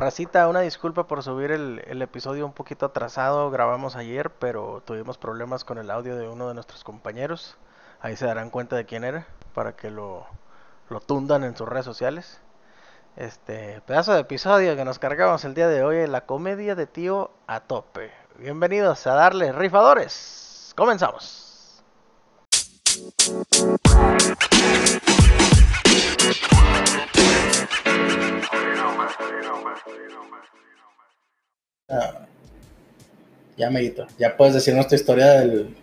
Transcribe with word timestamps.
Racita, 0.00 0.48
una 0.48 0.60
disculpa 0.60 1.06
por 1.06 1.22
subir 1.22 1.50
el, 1.50 2.00
episodio 2.00 2.46
un 2.46 2.54
poquito 2.54 2.86
atrasado. 2.86 3.50
Grabamos 3.50 3.96
ayer, 3.96 4.30
pero 4.30 4.82
tuvimos 4.86 5.18
problemas 5.18 5.62
con 5.62 5.76
el 5.76 5.90
audio 5.90 6.16
de 6.16 6.26
uno 6.26 6.48
de 6.48 6.54
nuestros 6.54 6.84
compañeros. 6.84 7.58
Ahí 8.00 8.16
se 8.16 8.24
darán 8.24 8.48
cuenta 8.48 8.76
de 8.76 8.86
quién 8.86 9.04
era 9.04 9.26
para 9.52 9.76
que 9.76 9.90
lo, 9.90 10.24
lo 10.88 11.00
tundan 11.00 11.44
en 11.44 11.54
sus 11.54 11.68
redes 11.68 11.84
sociales. 11.84 12.40
Este 13.16 13.82
pedazo 13.82 14.14
de 14.14 14.20
episodio 14.20 14.74
que 14.74 14.86
nos 14.86 14.98
cargamos 14.98 15.44
el 15.44 15.52
día 15.52 15.68
de 15.68 15.84
hoy, 15.84 16.06
la 16.06 16.24
comedia 16.24 16.74
de 16.74 16.86
tío 16.86 17.30
a 17.46 17.60
tope. 17.60 18.10
Bienvenidos 18.38 19.06
a 19.06 19.12
darle 19.12 19.52
rifadores. 19.52 20.72
Comenzamos. 20.76 21.82
Ah, 31.88 32.26
ya, 33.56 33.66
amiguito, 33.66 34.06
ya 34.18 34.36
puedes 34.36 34.54
decirnos 34.54 34.86
tu 34.86 34.94
historia 34.94 35.40
del, 35.40 35.74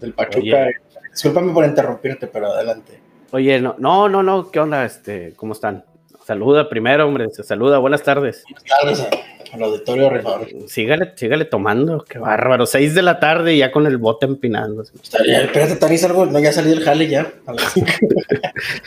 del 0.00 0.12
Pachuca. 0.12 0.68
Discúlpame 1.10 1.52
por 1.52 1.64
interrumpirte, 1.64 2.26
pero 2.26 2.52
adelante. 2.52 3.00
Oye, 3.30 3.60
no, 3.60 3.74
no, 3.78 4.08
no, 4.08 4.22
no, 4.22 4.50
¿qué 4.50 4.60
onda? 4.60 4.84
Este, 4.84 5.32
¿Cómo 5.36 5.54
están? 5.54 5.84
Saluda 6.26 6.68
primero, 6.68 7.06
hombre, 7.06 7.30
se 7.30 7.42
saluda, 7.42 7.78
buenas 7.78 8.02
tardes. 8.02 8.44
Buenas 8.44 8.64
tardes 8.64 9.24
al 9.54 9.62
auditorio 9.62 10.10
Rifador. 10.10 10.48
Sígale, 10.66 11.12
sígale 11.16 11.44
tomando, 11.44 12.04
qué 12.04 12.18
bárbaro. 12.18 12.66
Seis 12.66 12.94
de 12.94 13.02
la 13.02 13.20
tarde 13.20 13.54
y 13.54 13.58
ya 13.58 13.70
con 13.70 13.86
el 13.86 13.98
bote 13.98 14.26
empinando. 14.26 14.82
Espérate, 14.82 15.76
Tanis, 15.76 16.04
algo, 16.04 16.26
no, 16.26 16.38
ya 16.40 16.52
salí 16.52 16.70
del 16.70 16.82
jale 16.82 17.08
ya. 17.08 17.32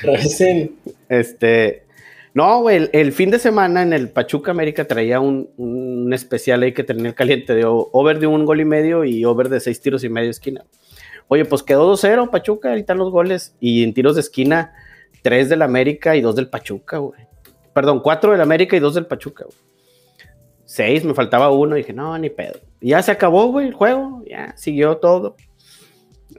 este, 1.09 1.86
no, 2.37 2.61
güey, 2.61 2.87
el, 2.93 3.13
fin 3.13 3.31
de 3.31 3.39
semana 3.39 3.81
en 3.81 3.93
el 3.93 4.11
Pachuca 4.11 4.51
América 4.51 4.85
traía 4.85 5.19
un, 5.19 6.07
especial 6.13 6.61
ahí 6.61 6.71
que 6.71 6.83
tenía 6.83 7.07
el 7.07 7.15
caliente 7.15 7.55
de 7.55 7.63
over 7.65 8.19
de 8.19 8.27
un 8.27 8.45
gol 8.45 8.61
y 8.61 8.65
medio 8.65 9.03
y 9.05 9.25
over 9.25 9.49
de 9.49 9.59
seis 9.59 9.81
tiros 9.81 10.03
y 10.03 10.09
medio 10.09 10.29
esquina. 10.29 10.63
Oye, 11.29 11.45
pues 11.45 11.63
quedó 11.63 11.91
2-0 11.91 12.29
Pachuca, 12.29 12.73
ahí 12.73 12.81
están 12.81 12.99
los 12.99 13.09
goles. 13.09 13.55
Y 13.59 13.83
en 13.83 13.91
tiros 13.95 14.13
de 14.13 14.21
esquina, 14.21 14.75
3 15.23 15.49
del 15.49 15.63
América 15.63 16.15
y 16.15 16.21
2 16.21 16.35
del 16.35 16.47
Pachuca, 16.47 16.99
güey. 16.99 17.19
Perdón, 17.73 18.01
4 18.03 18.33
del 18.33 18.41
América 18.41 18.77
y 18.77 18.81
2 18.81 18.93
del 18.93 19.07
Pachuca. 19.07 19.45
6, 20.65 21.05
me 21.05 21.15
faltaba 21.15 21.49
uno. 21.49 21.75
dije, 21.75 21.91
no, 21.91 22.15
ni 22.19 22.29
pedo. 22.29 22.59
Ya 22.81 23.01
se 23.01 23.11
acabó, 23.13 23.47
güey, 23.47 23.65
el 23.65 23.73
juego. 23.73 24.23
Ya 24.29 24.55
siguió 24.57 24.97
todo. 24.97 25.37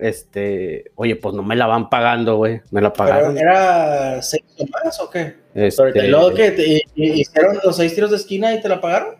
Este, 0.01 0.91
oye, 0.95 1.17
pues 1.17 1.35
no 1.35 1.43
me 1.43 1.57
la 1.57 1.67
van 1.67 1.89
pagando, 1.91 2.37
güey. 2.37 2.61
Me 2.71 2.81
la 2.81 2.93
pagaron. 2.93 3.37
¿Era 3.37 4.23
6 4.23 4.43
o 4.59 4.67
más 4.67 5.01
o 5.01 5.11
qué? 5.11 5.35
Este... 5.55 6.09
luego 6.09 6.35
que 6.35 6.51
te 6.53 6.83
hicieron 6.95 7.59
los 7.63 7.77
6 7.77 7.95
tiros 7.95 8.11
de 8.11 8.17
esquina 8.17 8.55
y 8.55 8.61
te 8.61 8.69
la 8.69 8.81
pagaron? 8.81 9.17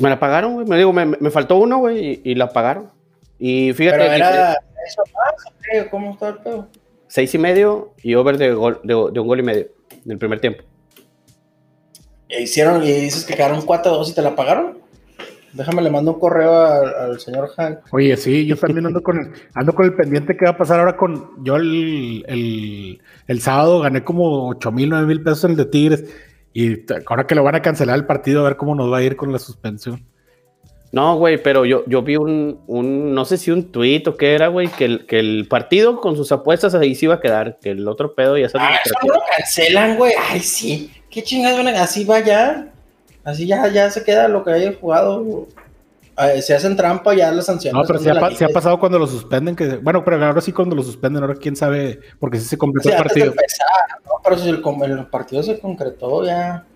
Me 0.00 0.08
la 0.08 0.18
pagaron, 0.18 0.54
güey. 0.54 0.66
Me 0.66 0.76
digo, 0.76 0.92
me, 0.92 1.06
me 1.06 1.30
faltó 1.30 1.56
uno, 1.56 1.78
güey, 1.78 2.20
y, 2.24 2.30
y, 2.32 2.34
la 2.34 2.48
pagaron. 2.48 2.90
Y 3.38 3.72
fíjate. 3.72 3.98
Pero 3.98 4.12
era 4.12 4.52
eso 4.86 5.02
más, 5.12 5.46
o 5.46 5.54
qué? 5.62 5.88
¿Cómo 5.88 6.12
está 6.12 6.28
el 6.28 6.38
pedo? 6.38 6.68
Seis 7.06 7.34
y 7.34 7.38
medio 7.38 7.94
y 8.02 8.14
over 8.14 8.36
de, 8.38 8.52
gol, 8.52 8.80
de, 8.82 8.94
de 8.94 9.20
un 9.20 9.26
gol 9.26 9.38
y 9.38 9.42
medio 9.42 9.68
en 10.04 10.10
el 10.10 10.18
primer 10.18 10.40
tiempo. 10.40 10.64
¿E 12.28 12.42
hicieron 12.42 12.82
y 12.82 12.90
dices 12.90 13.24
que 13.24 13.34
quedaron 13.34 13.64
4-2 13.64 14.10
y 14.10 14.14
te 14.14 14.22
la 14.22 14.34
pagaron? 14.34 14.83
Déjame 15.54 15.82
le 15.82 15.90
mando 15.90 16.14
un 16.14 16.20
correo 16.20 16.66
al, 16.66 16.94
al 16.94 17.20
señor 17.20 17.50
Hank. 17.56 17.78
Oye, 17.92 18.16
sí, 18.16 18.44
yo 18.44 18.56
también 18.56 18.86
ando 18.86 19.02
con 19.02 19.18
el, 19.18 19.32
ando 19.54 19.74
con 19.74 19.86
el 19.86 19.94
pendiente 19.94 20.36
que 20.36 20.44
va 20.44 20.52
a 20.52 20.56
pasar 20.58 20.80
ahora 20.80 20.96
con. 20.96 21.44
Yo 21.44 21.56
el, 21.56 22.24
el, 22.26 23.00
el 23.28 23.40
sábado 23.40 23.80
gané 23.80 24.02
como 24.02 24.48
8 24.48 24.72
mil, 24.72 24.90
9 24.90 25.06
mil 25.06 25.22
pesos 25.22 25.44
en 25.44 25.52
el 25.52 25.56
de 25.56 25.66
Tigres. 25.66 26.04
Y 26.52 26.84
ahora 27.06 27.26
que 27.26 27.34
lo 27.34 27.42
van 27.42 27.54
a 27.54 27.62
cancelar 27.62 27.96
el 27.96 28.06
partido, 28.06 28.40
a 28.40 28.44
ver 28.44 28.56
cómo 28.56 28.74
nos 28.74 28.92
va 28.92 28.98
a 28.98 29.02
ir 29.02 29.16
con 29.16 29.32
la 29.32 29.38
suspensión. 29.38 30.04
No, 30.92 31.16
güey, 31.16 31.42
pero 31.42 31.64
yo, 31.64 31.82
yo 31.88 32.02
vi 32.02 32.14
un, 32.14 32.60
un, 32.68 33.14
no 33.14 33.24
sé 33.24 33.36
si 33.36 33.50
un 33.50 33.72
tuit 33.72 34.06
o 34.06 34.16
qué 34.16 34.34
era, 34.34 34.46
güey, 34.46 34.68
que 34.68 34.84
el, 34.84 35.06
que 35.06 35.18
el 35.18 35.48
partido 35.48 36.00
con 36.00 36.14
sus 36.14 36.30
apuestas 36.30 36.72
ahí 36.76 36.94
se 36.94 37.06
iba 37.06 37.16
a 37.16 37.20
quedar, 37.20 37.58
que 37.60 37.70
el 37.70 37.88
otro 37.88 38.14
pedo 38.14 38.38
ya 38.38 38.48
se 38.48 38.58
Ah, 38.60 38.78
eso 38.84 38.94
no 39.04 39.14
lo 39.14 39.20
cancelan, 39.36 39.96
güey. 39.96 40.12
Ay, 40.30 40.38
sí. 40.38 40.92
Qué 41.10 41.22
chingados, 41.24 41.66
así 41.66 42.04
va 42.04 42.20
ya. 42.20 42.73
Así 43.24 43.46
ya, 43.46 43.66
ya 43.68 43.90
se 43.90 44.04
queda 44.04 44.28
lo 44.28 44.44
que 44.44 44.52
haya 44.52 44.74
jugado. 44.78 45.48
se 46.42 46.54
hacen 46.54 46.76
trampa 46.76 47.14
ya 47.14 47.32
las 47.32 47.46
sanciones. 47.46 47.80
No, 47.80 47.86
pero 47.86 47.98
se 47.98 48.10
ha, 48.10 48.30
se 48.32 48.44
ha, 48.44 48.48
pasado 48.48 48.78
cuando 48.78 48.98
lo 48.98 49.06
suspenden. 49.06 49.56
que 49.56 49.76
Bueno, 49.76 50.04
pero 50.04 50.24
ahora 50.24 50.40
sí 50.40 50.52
cuando 50.52 50.76
lo 50.76 50.82
suspenden, 50.82 51.22
ahora 51.22 51.34
quién 51.34 51.56
sabe, 51.56 52.00
porque 52.20 52.38
sí 52.38 52.44
se 52.44 52.58
completó 52.58 52.90
el 52.90 52.96
partido. 52.96 53.26
Empezar, 53.26 53.66
¿no? 54.04 54.12
Pero 54.22 54.38
si 54.38 54.48
el, 54.50 54.62
el 54.90 55.06
partido 55.06 55.42
se 55.42 55.58
concretó 55.58 56.24
ya. 56.24 56.66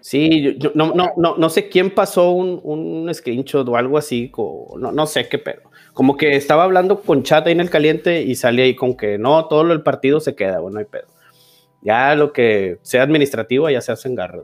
Sí, 0.00 0.58
yo, 0.58 0.72
no, 0.74 0.92
no, 0.92 1.14
no, 1.16 1.36
no 1.38 1.48
sé 1.48 1.70
quién 1.70 1.94
pasó 1.94 2.32
un, 2.32 2.60
un 2.62 3.14
screenshot 3.14 3.66
o 3.66 3.76
algo 3.76 3.96
así, 3.96 4.30
o, 4.36 4.76
no, 4.78 4.92
no 4.92 5.06
sé 5.06 5.28
qué 5.28 5.38
pedo. 5.38 5.62
Como 5.94 6.18
que 6.18 6.36
estaba 6.36 6.64
hablando 6.64 7.00
con 7.00 7.22
chat 7.22 7.46
ahí 7.46 7.52
en 7.52 7.60
el 7.60 7.70
caliente 7.70 8.20
y 8.20 8.34
sale 8.34 8.64
ahí 8.64 8.74
con 8.74 8.98
que 8.98 9.16
no, 9.16 9.46
todo 9.46 9.72
el 9.72 9.82
partido 9.82 10.20
se 10.20 10.34
queda, 10.34 10.58
bueno, 10.58 10.74
no 10.74 10.80
hay 10.80 10.84
pedo. 10.84 11.06
Ya 11.80 12.14
lo 12.16 12.34
que 12.34 12.78
sea 12.82 13.02
administrativo 13.02 13.70
ya 13.70 13.80
se 13.80 13.92
hace 13.92 14.08
en 14.08 14.14
garra. 14.14 14.42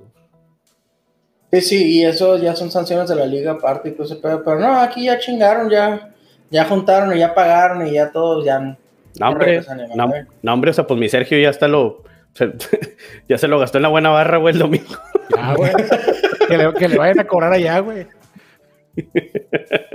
Sí, 1.52 1.60
sí, 1.60 1.98
y 1.98 2.04
eso 2.04 2.36
ya 2.36 2.54
son 2.54 2.70
sanciones 2.70 3.08
de 3.08 3.16
la 3.16 3.26
liga 3.26 3.52
aparte 3.52 3.88
y 3.88 3.92
todo 3.92 4.04
ese 4.04 4.16
pedo, 4.16 4.42
pero 4.44 4.60
no, 4.60 4.80
aquí 4.80 5.04
ya 5.04 5.18
chingaron, 5.18 5.68
ya, 5.68 6.10
ya 6.48 6.64
juntaron 6.64 7.14
y 7.14 7.18
ya 7.18 7.34
pagaron 7.34 7.86
y 7.86 7.92
ya 7.92 8.12
todos 8.12 8.44
ya. 8.44 8.60
No, 8.60 9.28
hombre, 9.28 9.60
no, 9.96 10.12
no, 10.42 10.52
hombre, 10.52 10.70
o 10.70 10.74
sea, 10.74 10.86
pues 10.86 10.98
mi 11.00 11.08
Sergio 11.08 11.38
ya 11.40 11.50
está 11.50 11.66
lo, 11.66 12.04
se, 12.34 12.52
ya 13.28 13.36
se 13.36 13.48
lo 13.48 13.58
gastó 13.58 13.78
en 13.78 13.82
la 13.82 13.88
buena 13.88 14.10
barra, 14.10 14.38
güey, 14.38 14.54
el 14.54 14.60
domingo. 14.60 14.94
Ya, 15.36 15.54
güey. 15.54 15.72
que, 16.48 16.56
le, 16.56 16.74
que, 16.74 16.88
le, 16.88 16.98
vayan 16.98 17.18
a 17.18 17.26
cobrar 17.26 17.52
allá, 17.52 17.80
güey. 17.80 18.06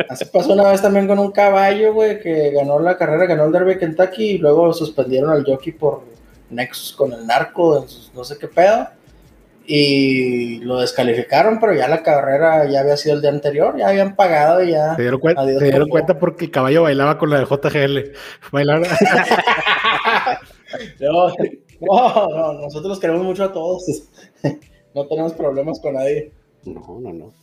Así 0.09 0.25
pasó 0.25 0.53
una 0.53 0.69
vez 0.69 0.81
también 0.81 1.07
con 1.07 1.19
un 1.19 1.31
caballo, 1.31 1.93
güey, 1.93 2.19
que 2.19 2.51
ganó 2.51 2.79
la 2.79 2.97
carrera, 2.97 3.25
ganó 3.25 3.45
el 3.45 3.51
Derby 3.51 3.77
Kentucky 3.77 4.31
y 4.31 4.37
luego 4.37 4.73
suspendieron 4.73 5.31
al 5.31 5.45
jockey 5.45 5.73
por 5.73 6.03
nexus 6.49 6.93
con 6.93 7.13
el 7.13 7.25
narco, 7.25 7.85
no 8.13 8.23
sé 8.23 8.37
qué 8.37 8.47
pedo. 8.47 8.87
Y 9.67 10.59
lo 10.59 10.79
descalificaron, 10.79 11.59
pero 11.59 11.73
ya 11.73 11.87
la 11.87 12.03
carrera 12.03 12.69
ya 12.69 12.81
había 12.81 12.97
sido 12.97 13.15
el 13.15 13.21
día 13.21 13.31
anterior, 13.31 13.75
ya 13.77 13.89
habían 13.89 14.15
pagado 14.15 14.63
y 14.63 14.71
ya. 14.71 14.95
Se 14.95 15.01
dieron, 15.01 15.19
cuenta, 15.19 15.43
se 15.43 15.63
dieron 15.65 15.89
cuenta 15.89 16.19
porque 16.19 16.45
el 16.45 16.51
caballo 16.51 16.83
bailaba 16.83 17.17
con 17.17 17.29
la 17.29 17.39
de 17.39 17.45
JGL. 17.45 18.11
Bailaba. 18.51 18.85
no, 20.99 21.33
no, 21.81 22.27
no, 22.29 22.53
nosotros 22.61 22.99
queremos 22.99 23.23
mucho 23.23 23.45
a 23.45 23.53
todos. 23.53 23.85
no 24.93 25.07
tenemos 25.07 25.33
problemas 25.33 25.79
con 25.79 25.95
nadie. 25.95 26.31
No, 26.63 26.99
no, 27.01 27.13
no. 27.13 27.33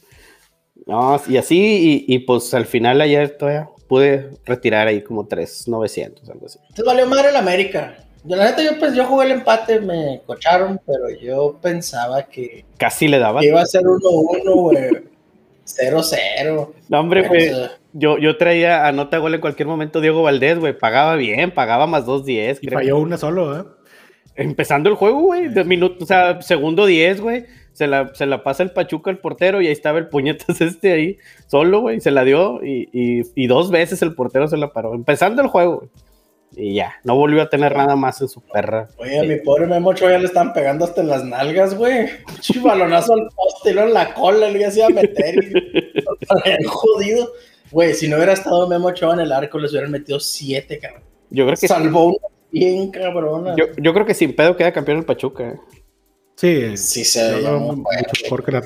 No, 0.86 1.20
y 1.28 1.36
así, 1.36 2.04
y, 2.08 2.14
y 2.14 2.18
pues 2.20 2.52
al 2.54 2.66
final 2.66 3.00
ayer 3.00 3.36
todavía 3.36 3.68
pude 3.88 4.30
retirar 4.46 4.88
ahí 4.88 5.02
como 5.02 5.26
3,900, 5.26 6.28
algo 6.30 6.46
así. 6.46 6.58
Entonces 6.62 6.84
valió 6.84 7.06
madre 7.06 7.28
el 7.28 7.36
América. 7.36 7.98
Yo, 8.24 8.36
la 8.36 8.44
neta, 8.46 8.62
yo, 8.62 8.78
pues, 8.78 8.94
yo 8.94 9.04
jugué 9.04 9.26
el 9.26 9.32
empate, 9.32 9.80
me 9.80 10.20
cocharon, 10.24 10.80
pero 10.86 11.10
yo 11.10 11.58
pensaba 11.60 12.22
que. 12.24 12.64
Casi 12.76 13.08
le 13.08 13.18
daba. 13.18 13.40
Que 13.40 13.48
iba 13.48 13.60
a 13.60 13.66
ser 13.66 13.82
1-1, 13.82 14.54
güey. 14.54 15.12
0-0. 15.66 16.72
No, 16.88 17.00
hombre, 17.00 17.26
güey. 17.26 17.50
Pues, 17.50 17.70
yo, 17.92 18.18
yo 18.18 18.36
traía 18.36 18.86
anota 18.86 19.18
gol 19.18 19.34
en 19.34 19.40
cualquier 19.40 19.68
momento 19.68 20.00
Diego 20.00 20.22
Valdés, 20.22 20.58
güey. 20.58 20.76
Pagaba 20.76 21.16
bien, 21.16 21.50
pagaba 21.52 21.86
más 21.86 22.06
2-10. 22.06 22.58
Y 22.62 22.68
falló 22.68 22.98
una 22.98 23.18
solo, 23.18 23.58
¿eh? 23.58 23.64
Empezando 24.34 24.88
el 24.88 24.96
juego, 24.96 25.20
güey. 25.20 25.48
De 25.48 25.64
minuto, 25.64 26.04
o 26.04 26.06
sea, 26.06 26.40
segundo 26.42 26.86
10, 26.86 27.20
güey. 27.20 27.44
Se 27.72 27.86
la, 27.86 28.14
se 28.14 28.26
la 28.26 28.42
pasa 28.42 28.62
el 28.62 28.70
Pachuca 28.70 29.10
al 29.10 29.18
portero 29.18 29.62
y 29.62 29.66
ahí 29.66 29.72
estaba 29.72 29.98
el 29.98 30.08
puñetas 30.08 30.60
este 30.60 30.92
ahí, 30.92 31.18
solo, 31.46 31.80
güey. 31.80 32.00
Se 32.00 32.10
la 32.10 32.24
dio 32.24 32.62
y, 32.62 32.88
y, 32.92 33.22
y, 33.34 33.46
dos 33.46 33.70
veces 33.70 34.02
el 34.02 34.14
portero 34.14 34.48
se 34.48 34.56
la 34.56 34.72
paró. 34.72 34.94
Empezando 34.94 35.42
el 35.42 35.48
juego, 35.48 35.78
güey. 35.78 35.90
Y 36.54 36.74
ya, 36.74 36.94
no 37.04 37.16
volvió 37.16 37.42
a 37.42 37.48
tener 37.48 37.74
nada 37.74 37.96
más 37.96 38.20
en 38.20 38.28
su 38.28 38.42
perra. 38.42 38.88
Oye, 38.98 39.18
a 39.18 39.22
mi 39.22 39.36
pobre 39.36 39.66
Memo 39.66 39.94
ya 39.94 40.18
le 40.18 40.26
están 40.26 40.52
pegando 40.52 40.84
hasta 40.84 41.00
en 41.00 41.08
las 41.08 41.24
nalgas, 41.24 41.74
güey. 41.74 42.08
Un 42.54 42.62
balonazo 42.62 43.14
al 43.14 43.28
poste 43.34 43.72
y 43.72 43.78
en 43.78 43.94
la 43.94 44.12
cola, 44.12 44.50
le 44.50 44.70
se 44.70 44.80
iba 44.80 44.88
a 44.88 44.90
meter. 44.90 45.34
Y... 45.44 46.64
jodido. 46.66 47.32
Güey, 47.70 47.94
si 47.94 48.06
no 48.06 48.16
hubiera 48.16 48.34
estado 48.34 48.68
Memo 48.68 48.88
Ochoa 48.88 49.14
en 49.14 49.20
el 49.20 49.32
arco, 49.32 49.58
les 49.58 49.70
hubieran 49.70 49.90
metido 49.90 50.20
siete, 50.20 50.78
cabrón. 50.78 51.02
Yo 51.30 51.46
creo 51.46 51.56
que 51.56 51.66
Salvó 51.66 52.08
una 52.08 52.28
bien 52.50 52.90
cabrona. 52.90 53.56
Yo, 53.56 53.64
yo, 53.78 53.94
creo 53.94 54.04
que 54.04 54.12
sin 54.12 54.36
pedo 54.36 54.54
queda 54.54 54.72
campeón 54.72 54.98
el 54.98 55.04
Pachuca. 55.06 55.48
¿eh? 55.48 55.60
Sí, 56.36 56.76
sí 56.76 57.04
se 57.04 57.40
no, 57.40 57.60
mucho 57.60 57.86
mejor 58.24 58.44
que 58.44 58.52
la, 58.52 58.62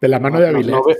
de 0.00 0.08
la 0.08 0.18
mano 0.18 0.40
de 0.40 0.48
Avilés. 0.48 0.70
No, 0.70 0.78
no, 0.78 0.84
veo, 0.84 0.96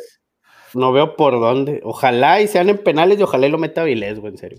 no, 0.75 0.93
veo 0.93 1.17
por 1.17 1.41
dónde. 1.41 1.81
Ojalá 1.83 2.43
y 2.43 2.49
sean 2.49 2.69
en 2.69 2.77
penales 2.77 3.19
y 3.19 3.23
ojalá 3.23 3.47
y 3.47 3.51
lo 3.51 3.57
meta 3.57 3.81
Avilés, 3.81 4.21
güey, 4.21 4.35
en 4.35 4.39
serio. 4.39 4.59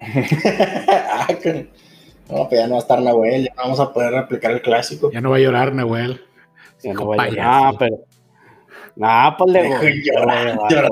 ah, 0.00 1.28
que... 1.42 1.68
No, 2.28 2.48
pues 2.48 2.60
ya 2.60 2.66
no 2.66 2.74
va 2.74 2.78
a 2.78 2.82
estar 2.82 3.02
Nahuel, 3.02 3.44
ya 3.44 3.54
no 3.56 3.62
vamos 3.62 3.80
a 3.80 3.92
poder 3.92 4.12
replicar 4.12 4.52
el 4.52 4.62
clásico. 4.62 5.10
Ya 5.10 5.20
no 5.20 5.30
va 5.30 5.36
a 5.36 5.40
llorar 5.40 5.74
Nahuel. 5.74 6.20
Ya 6.82 6.94
no 6.94 7.08
va 7.08 7.24
a 7.24 7.28
llorar. 7.28 7.46
Ah, 7.46 7.72
pero. 7.78 8.04
Nah, 8.96 9.36
pues 9.36 9.52
le 9.52 10.02
llorar, 10.02 10.58
llorar, 10.68 10.90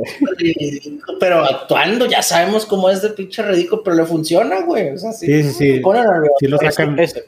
Pero 1.21 1.45
actuando, 1.45 2.07
ya 2.07 2.23
sabemos 2.23 2.65
cómo 2.65 2.91
es 2.91 3.03
de 3.03 3.11
pinche 3.11 3.43
ridículo, 3.43 3.83
pero 3.85 3.97
le 3.97 4.05
funciona, 4.05 4.63
güey. 4.63 4.91
O 4.91 4.99
sea, 4.99 5.13
sí, 5.13 5.27
sí, 5.27 5.43
sí. 5.43 5.53
sí. 5.53 5.81
Pone 5.81 6.01
nervioso, 6.01 6.35
sí 6.41 6.47
lo 6.47 6.59
sacan. 6.59 6.99
Es, 6.99 7.15
es 7.15 7.25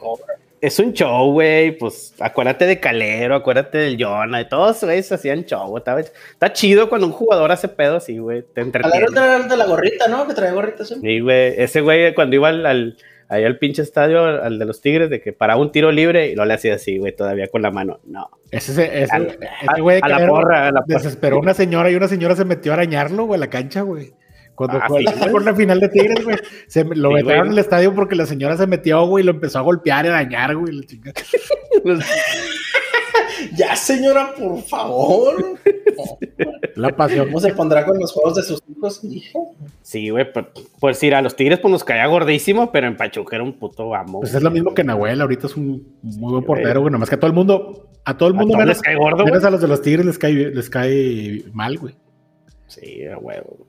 un 0.79 0.93
show, 0.93 1.31
güey. 1.31 1.77
Pues 1.77 2.13
acuérdate 2.19 2.65
de 2.65 2.79
Calero, 2.79 3.35
acuérdate 3.35 3.79
del 3.79 3.97
Jonah, 4.03 4.37
de 4.37 4.45
todos, 4.45 4.83
güey, 4.83 5.01
se 5.01 5.15
hacían 5.15 5.45
show. 5.45 5.75
Está, 5.77 5.99
está 5.99 6.53
chido 6.53 6.89
cuando 6.89 7.07
un 7.07 7.13
jugador 7.13 7.51
hace 7.51 7.67
pedo 7.67 7.97
así, 7.97 8.17
güey. 8.19 8.43
Te 8.43 8.61
entretiene. 8.61 9.07
Calero 9.07 9.47
de 9.47 9.57
la 9.57 9.65
gorrita, 9.65 10.07
¿no? 10.07 10.27
Que 10.27 10.33
traía 10.33 10.53
gorrita 10.53 10.85
siempre. 10.85 11.09
Sí, 11.09 11.19
güey. 11.19 11.53
Ese 11.57 11.81
güey, 11.81 12.13
cuando 12.13 12.35
iba 12.35 12.49
al, 12.49 12.65
al, 12.65 12.97
ahí 13.27 13.43
al 13.43 13.57
pinche 13.57 13.81
estadio, 13.81 14.23
al 14.23 14.59
de 14.59 14.65
los 14.65 14.81
Tigres, 14.81 15.09
de 15.09 15.21
que 15.21 15.33
para 15.33 15.55
un 15.55 15.71
tiro 15.71 15.91
libre 15.91 16.31
y 16.31 16.35
no 16.35 16.45
le 16.45 16.53
hacía 16.53 16.75
así, 16.75 16.97
güey, 16.97 17.15
todavía 17.15 17.47
con 17.47 17.61
la 17.61 17.71
mano. 17.71 17.99
No. 18.05 18.29
Ese, 18.51 18.71
ese, 18.71 19.03
ese, 19.03 19.81
güey 19.81 20.01
de 20.01 20.01
a 20.03 20.19
la 20.19 20.27
porra, 20.27 20.67
a 20.67 20.71
la 20.71 20.81
porra. 20.81 20.97
desesperó 20.97 21.39
una 21.39 21.53
señora 21.53 21.89
y 21.89 21.95
una 21.95 22.07
señora 22.07 22.35
se 22.35 22.45
metió 22.45 22.71
a 22.71 22.75
arañarlo, 22.75 23.25
güey, 23.25 23.37
a 23.37 23.41
la 23.41 23.49
cancha, 23.49 23.81
güey. 23.81 24.13
Cuando 24.55 24.77
Ah, 24.81 24.85
fue 24.87 24.99
sí, 24.99 25.05
la, 25.05 25.11
güey. 25.15 25.31
por 25.31 25.43
la 25.45 25.55
final 25.55 25.79
de 25.79 25.89
Tigres, 25.89 26.23
güey. 26.23 26.37
Se, 26.67 26.83
lo 26.95 27.09
Sí, 27.09 27.15
metieron 27.15 27.23
güey. 27.23 27.39
en 27.47 27.51
el 27.53 27.59
estadio 27.59 27.95
porque 27.95 28.15
la 28.15 28.25
señora 28.25 28.57
se 28.57 28.67
metió, 28.67 29.05
güey, 29.05 29.23
y 29.23 29.25
lo 29.25 29.31
empezó 29.31 29.59
a 29.59 29.61
golpear 29.61 30.05
y 30.05 30.09
a 30.09 30.11
arañar, 30.17 30.55
güey. 30.55 30.81
Ya, 33.55 33.75
señora, 33.75 34.33
por 34.37 34.61
favor. 34.61 35.57
La 36.75 36.95
pasión. 36.95 37.25
¿Cómo 37.25 37.39
se 37.39 37.53
pondrá 37.53 37.85
con 37.85 37.97
los 37.99 38.11
juegos 38.11 38.35
de 38.35 38.43
sus 38.43 38.61
hijos, 38.69 39.03
hija? 39.03 39.39
Sí, 39.81 40.09
güey, 40.09 40.31
por, 40.31 40.51
por 40.79 40.91
decir, 40.91 41.15
a 41.15 41.21
los 41.21 41.35
Tigres 41.35 41.59
pues 41.59 41.71
nos 41.71 41.83
caía 41.83 42.05
gordísimo, 42.07 42.71
pero 42.71 42.87
en 42.87 42.95
Pachuca 42.97 43.35
era 43.37 43.43
un 43.43 43.53
puto 43.53 43.95
amo. 43.95 44.21
Pues 44.21 44.33
es 44.35 44.43
lo 44.43 44.51
mismo 44.51 44.73
que 44.73 44.83
Nahuel, 44.83 45.21
ahorita 45.21 45.47
es 45.47 45.57
un 45.57 45.95
muy 46.03 46.31
buen 46.33 46.43
portero, 46.43 46.81
güey. 46.81 46.91
Nomás 46.91 47.09
que 47.09 47.15
a 47.15 47.19
todo 47.19 47.27
el 47.27 47.33
mundo, 47.35 47.89
a 48.05 48.15
todo 48.15 48.29
el 48.29 48.35
A 48.35 48.37
mundo, 48.37 48.53
todos 48.53 48.63
menos, 48.65 48.77
les 48.77 48.81
cae 48.81 48.95
gordo, 48.95 49.25
menos 49.25 49.39
güey. 49.39 49.47
a 49.47 49.51
los 49.51 49.61
de 49.61 49.67
los 49.67 49.81
Tigres 49.81 50.05
les 50.05 50.17
cae, 50.19 50.33
les 50.33 50.69
cae 50.69 51.43
mal, 51.51 51.77
güey. 51.77 51.95
Sí, 52.67 53.05
a 53.05 53.17
huevo. 53.17 53.65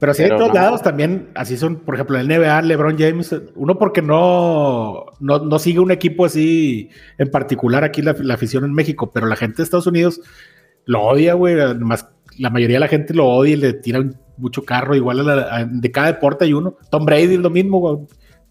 Pero 0.00 0.14
sí, 0.14 0.22
Pero 0.22 0.34
en 0.34 0.38
todos 0.38 0.54
no. 0.54 0.60
lados 0.60 0.82
también, 0.82 1.28
así 1.34 1.56
son, 1.58 1.76
por 1.76 1.94
ejemplo, 1.94 2.18
en 2.18 2.30
el 2.30 2.40
NBA, 2.40 2.62
LeBron 2.62 2.96
James, 2.98 3.36
uno 3.54 3.78
porque 3.78 4.00
no, 4.02 5.04
no, 5.20 5.38
no 5.40 5.58
sigue 5.58 5.78
un 5.78 5.90
equipo 5.90 6.24
así 6.24 6.88
en 7.18 7.30
particular 7.30 7.84
aquí 7.84 8.00
la, 8.00 8.16
la 8.18 8.34
afición 8.34 8.64
en 8.64 8.72
México, 8.72 9.12
pero 9.12 9.26
la 9.26 9.36
gente 9.36 9.58
de 9.58 9.62
Estados 9.64 9.86
Unidos 9.86 10.20
lo 10.86 11.02
odia, 11.02 11.34
güey. 11.34 11.60
Además, 11.60 12.08
la 12.38 12.48
mayoría 12.48 12.76
de 12.76 12.80
la 12.80 12.88
gente 12.88 13.12
lo 13.12 13.26
odia 13.28 13.52
y 13.52 13.56
le 13.56 13.74
tiran 13.74 14.18
mucho 14.38 14.64
carro, 14.64 14.96
igual 14.96 15.20
a 15.20 15.22
la- 15.22 15.54
a- 15.54 15.64
de 15.66 15.90
cada 15.90 16.06
deporte 16.06 16.46
hay 16.46 16.54
uno. 16.54 16.76
Tom 16.90 17.04
Brady 17.04 17.34
es 17.34 17.40
lo 17.40 17.50
mismo, 17.50 17.78
güey. 17.78 17.98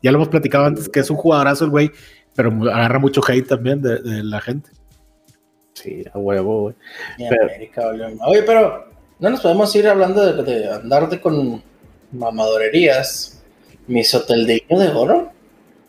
Ya 0.04 0.12
lo 0.12 0.18
hemos 0.20 0.30
platicado 0.30 0.66
antes, 0.66 0.88
que 0.88 1.00
es 1.00 1.10
un 1.10 1.18
jugadorazo 1.18 1.66
el 1.66 1.72
güey, 1.72 1.90
pero 2.36 2.52
agarra 2.72 3.00
mucho 3.00 3.22
hate 3.28 3.48
también 3.48 3.82
de, 3.82 4.00
de 4.04 4.24
la 4.24 4.40
gente. 4.40 4.70
Sí, 5.74 6.04
a 6.14 6.20
huevo, 6.20 6.62
güey. 6.62 6.76
Pero- 7.18 7.44
América. 7.44 7.82
Oye, 8.28 8.44
pero 8.44 8.89
no 9.20 9.30
nos 9.30 9.42
podemos 9.42 9.76
ir 9.76 9.88
hablando 9.88 10.34
de, 10.34 10.44
de 10.44 10.74
andar 10.74 11.10
de 11.10 11.20
con 11.20 11.62
mamadorerías. 12.12 13.42
Mi 13.88 14.04
soteldeño 14.04 14.80
de 14.80 14.90
oro. 14.90 15.32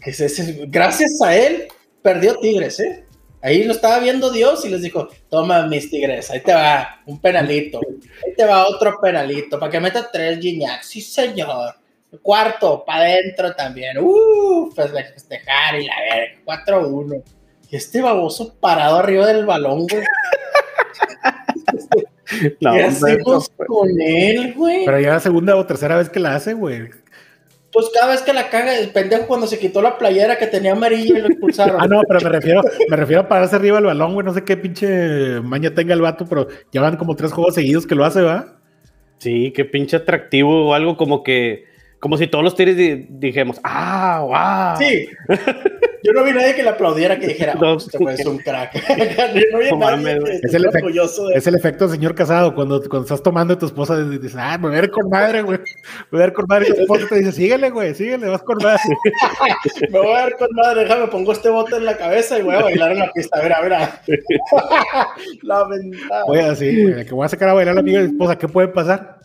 Que 0.00 0.10
es 0.10 0.70
gracias 0.70 1.20
a 1.22 1.36
él 1.36 1.68
perdió 2.02 2.36
Tigres, 2.36 2.80
¿eh? 2.80 3.04
Ahí 3.42 3.64
lo 3.64 3.72
estaba 3.72 3.98
viendo 4.00 4.30
Dios 4.30 4.64
y 4.64 4.68
les 4.68 4.82
dijo, 4.82 5.08
toma 5.30 5.66
mis 5.66 5.90
Tigres, 5.90 6.30
ahí 6.30 6.40
te 6.40 6.52
va 6.52 7.00
un 7.06 7.18
penalito, 7.20 7.80
ahí 8.24 8.34
te 8.36 8.44
va 8.44 8.68
otro 8.68 8.98
penalito, 9.00 9.58
para 9.58 9.72
que 9.72 9.80
meta 9.80 10.10
tres 10.12 10.38
Gignac, 10.40 10.82
sí 10.82 11.00
señor. 11.00 11.74
Cuarto, 12.22 12.84
para 12.84 13.04
adentro 13.04 13.54
también, 13.54 13.96
uh, 13.98 14.68
pues 14.74 14.90
festejar 14.90 15.80
y 15.80 15.86
la 15.86 15.94
verga, 16.00 16.66
4-1. 16.66 17.22
Y 17.70 17.76
este 17.76 18.02
baboso 18.02 18.52
parado 18.58 18.96
arriba 18.96 19.26
del 19.26 19.46
balón, 19.46 19.86
güey. 19.86 20.02
No, 22.60 22.72
¿Qué 22.72 22.84
hacemos 22.84 23.50
no, 23.58 23.66
con 23.66 23.88
él, 24.00 24.54
güey? 24.54 24.84
Pero 24.84 25.00
ya 25.00 25.10
la 25.10 25.20
segunda 25.20 25.56
o 25.56 25.66
tercera 25.66 25.96
vez 25.96 26.08
que 26.08 26.20
la 26.20 26.34
hace, 26.34 26.54
güey. 26.54 26.88
Pues 27.72 27.88
cada 27.94 28.12
vez 28.12 28.22
que 28.22 28.32
la 28.32 28.50
caga, 28.50 28.76
el 28.76 28.90
pendejo 28.90 29.26
cuando 29.28 29.46
se 29.46 29.58
quitó 29.58 29.80
la 29.80 29.96
playera 29.96 30.38
que 30.38 30.48
tenía 30.48 30.72
amarilla 30.72 31.18
y 31.18 31.22
lo 31.22 31.28
expulsaron. 31.28 31.76
Ah, 31.80 31.86
no, 31.86 32.02
pero 32.06 32.20
me 32.20 32.28
refiero, 32.28 32.62
me 32.88 32.96
refiero 32.96 33.22
a 33.22 33.28
pararse 33.28 33.56
arriba 33.56 33.76
del 33.76 33.86
balón, 33.86 34.14
güey. 34.14 34.24
No 34.24 34.34
sé 34.34 34.44
qué 34.44 34.56
pinche 34.56 35.40
maña 35.40 35.72
tenga 35.72 35.94
el 35.94 36.00
vato, 36.00 36.26
pero 36.26 36.48
ya 36.72 36.80
van 36.80 36.96
como 36.96 37.14
tres 37.14 37.32
juegos 37.32 37.54
seguidos 37.54 37.86
que 37.86 37.94
lo 37.94 38.04
hace, 38.04 38.22
¿va? 38.22 38.58
Sí, 39.18 39.52
qué 39.54 39.64
pinche 39.64 39.96
atractivo 39.96 40.68
o 40.68 40.74
algo 40.74 40.96
como 40.96 41.22
que, 41.22 41.64
como 42.00 42.16
si 42.16 42.26
todos 42.26 42.42
los 42.42 42.54
Tigres 42.56 42.76
di- 42.76 43.06
dijéramos, 43.10 43.60
ah, 43.62 44.74
wow. 44.78 44.78
Sí. 44.78 45.06
Yo 46.02 46.12
no 46.14 46.24
vi 46.24 46.32
nadie 46.32 46.54
que 46.54 46.62
le 46.62 46.70
aplaudiera 46.70 47.18
que 47.18 47.26
dijera, 47.26 47.52
No. 47.54 47.74
"Oh, 47.74 47.76
este 47.76 47.98
güey 47.98 48.14
es 48.14 48.24
un 48.24 48.38
crack. 48.38 48.72
No 49.52 49.58
vi 49.58 49.70
nadie 49.76 50.18
que. 50.24 50.46
Es 50.46 50.54
el 50.54 50.66
orgulloso 50.66 51.28
de 51.28 51.34
Es 51.36 51.46
el 51.46 51.54
efecto 51.56 51.86
del 51.86 51.94
señor 51.96 52.14
casado. 52.14 52.54
Cuando, 52.54 52.80
cuando 52.88 53.02
estás 53.02 53.22
tomando 53.22 53.52
y 53.52 53.58
tu 53.58 53.66
esposa 53.66 54.02
dice, 54.02 54.34
ah, 54.40 54.56
me 54.56 54.68
voy 54.68 54.76
a 54.78 54.82
ir 54.84 54.90
con 54.90 55.10
madre, 55.10 55.42
güey. 55.42 55.58
Me 55.58 55.64
voy 56.12 56.22
a 56.22 56.24
ir 56.28 56.32
con 56.32 56.46
madre. 56.48 56.68
Y 56.70 56.72
tu 56.74 56.80
esposa 56.80 57.06
te 57.06 57.16
dice, 57.18 57.32
síguele, 57.32 57.68
güey, 57.68 57.94
síguele, 57.94 58.28
vas 58.28 58.42
con 58.42 58.56
madre. 58.62 58.80
Me 59.90 59.98
voy 59.98 60.12
a 60.16 60.24
ver 60.24 60.36
con 60.38 60.48
madre, 60.54 60.84
déjame, 60.84 61.06
pongo 61.08 61.32
este 61.32 61.50
bote 61.50 61.76
en 61.76 61.84
la 61.84 61.98
cabeza 61.98 62.38
y 62.38 62.42
voy 62.42 62.54
a 62.54 62.62
bailar 62.62 62.92
en 62.92 62.98
la 63.00 63.12
pista. 63.12 63.38
Mira, 63.42 63.58
mira. 63.62 64.00
la 65.42 65.64
ventana. 65.68 66.24
Voy 66.26 66.38
así, 66.38 66.82
güey, 66.92 67.04
que 67.04 67.12
voy 67.14 67.26
a 67.26 67.28
sacar 67.28 67.50
a 67.50 67.52
bailar 67.52 67.72
a 67.72 67.74
la 67.74 67.80
amiga 67.80 67.98
de 68.00 68.06
mi 68.06 68.12
esposa. 68.12 68.38
¿Qué 68.38 68.48
puede 68.48 68.68
pasar? 68.68 69.18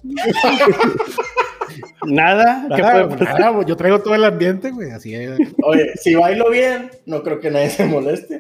Nada, 2.06 2.68
¿qué 2.76 2.82
Nada, 2.82 3.08
puede 3.10 3.24
nada, 3.24 3.66
yo 3.66 3.76
traigo 3.76 4.00
todo 4.00 4.16
el 4.16 4.24
ambiente, 4.24 4.72
güey. 4.72 4.92
Así 4.92 5.16
es. 5.16 5.38
Oye, 5.64 5.92
si 5.96 6.14
bailo 6.16 6.50
bien, 6.50 6.92
no 7.06 7.24
creo 7.24 7.40
que 7.40 7.50
nadie 7.52 7.70
se 7.70 7.86
moleste. 7.86 8.40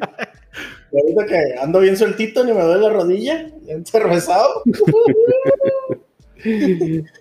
Ahorita 0.94 1.26
que 1.26 1.56
ando 1.60 1.80
bien 1.80 1.98
sueltito, 1.98 2.44
ni 2.46 2.54
me 2.54 2.62
duele 2.62 2.84
la 2.84 2.90
rodilla, 2.90 3.48
bien 3.62 3.86
cervezado, 3.86 4.62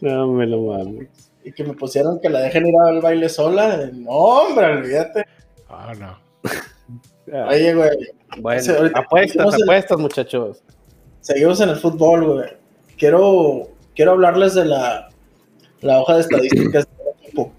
No 0.01 0.33
me 0.33 0.47
lo 0.47 0.63
mames. 0.63 1.09
y 1.45 1.53
que 1.53 1.65
me 1.65 1.75
pusieron 1.75 2.21
que 2.21 2.29
la 2.29 2.41
dejen 2.41 2.67
ir 2.67 2.75
al 2.87 3.01
baile 3.01 3.29
sola. 3.29 3.91
No, 3.93 4.11
hombre, 4.11 4.67
olvídate. 4.67 5.25
Ah, 5.69 5.93
no. 5.99 6.19
Ah, 7.33 7.49
Oye, 7.51 7.75
güey, 7.75 7.91
bueno, 8.41 8.73
apuestas, 8.95 9.55
apuestas, 9.63 9.99
muchachos. 9.99 10.63
seguimos 11.21 11.61
en 11.61 11.71
el 11.71 11.77
fútbol, 11.77 12.25
güey. 12.35 12.51
Quiero, 12.99 13.69
quiero 13.97 14.13
hablarles 14.13 14.55
de 14.55 14.67
la, 14.67 15.09
la 15.85 16.01
hoja 16.01 16.15
de 16.15 16.21
estadísticas 16.23 16.87
del 16.99 17.07
equipo. 17.23 17.53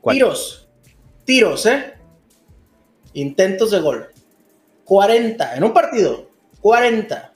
¿Cuál? 0.00 0.16
Tiros, 0.16 0.68
tiros, 1.24 1.66
¿eh? 1.66 1.94
Intentos 3.14 3.70
de 3.70 3.80
gol. 3.80 4.08
40, 4.84 5.54
en 5.56 5.64
un 5.64 5.72
partido, 5.72 6.28
40. 6.60 7.32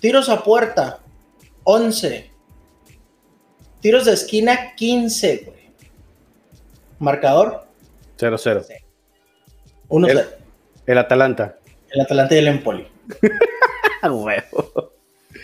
Tiros 0.00 0.28
a 0.28 0.42
puerta, 0.44 1.00
11. 1.64 2.30
Tiros 3.80 4.04
de 4.04 4.12
esquina, 4.12 4.74
15, 4.76 5.36
güey. 5.46 5.58
Marcador, 6.98 7.64
0-0. 8.18 8.64
1-0. 9.88 10.10
El- 10.10 10.26
El 10.86 10.98
Atalanta. 10.98 11.58
El 11.90 12.00
Atalanta 12.02 12.34
y 12.34 12.38
el 12.38 12.48
Empoli. 12.48 12.86
Huevo. 14.02 14.92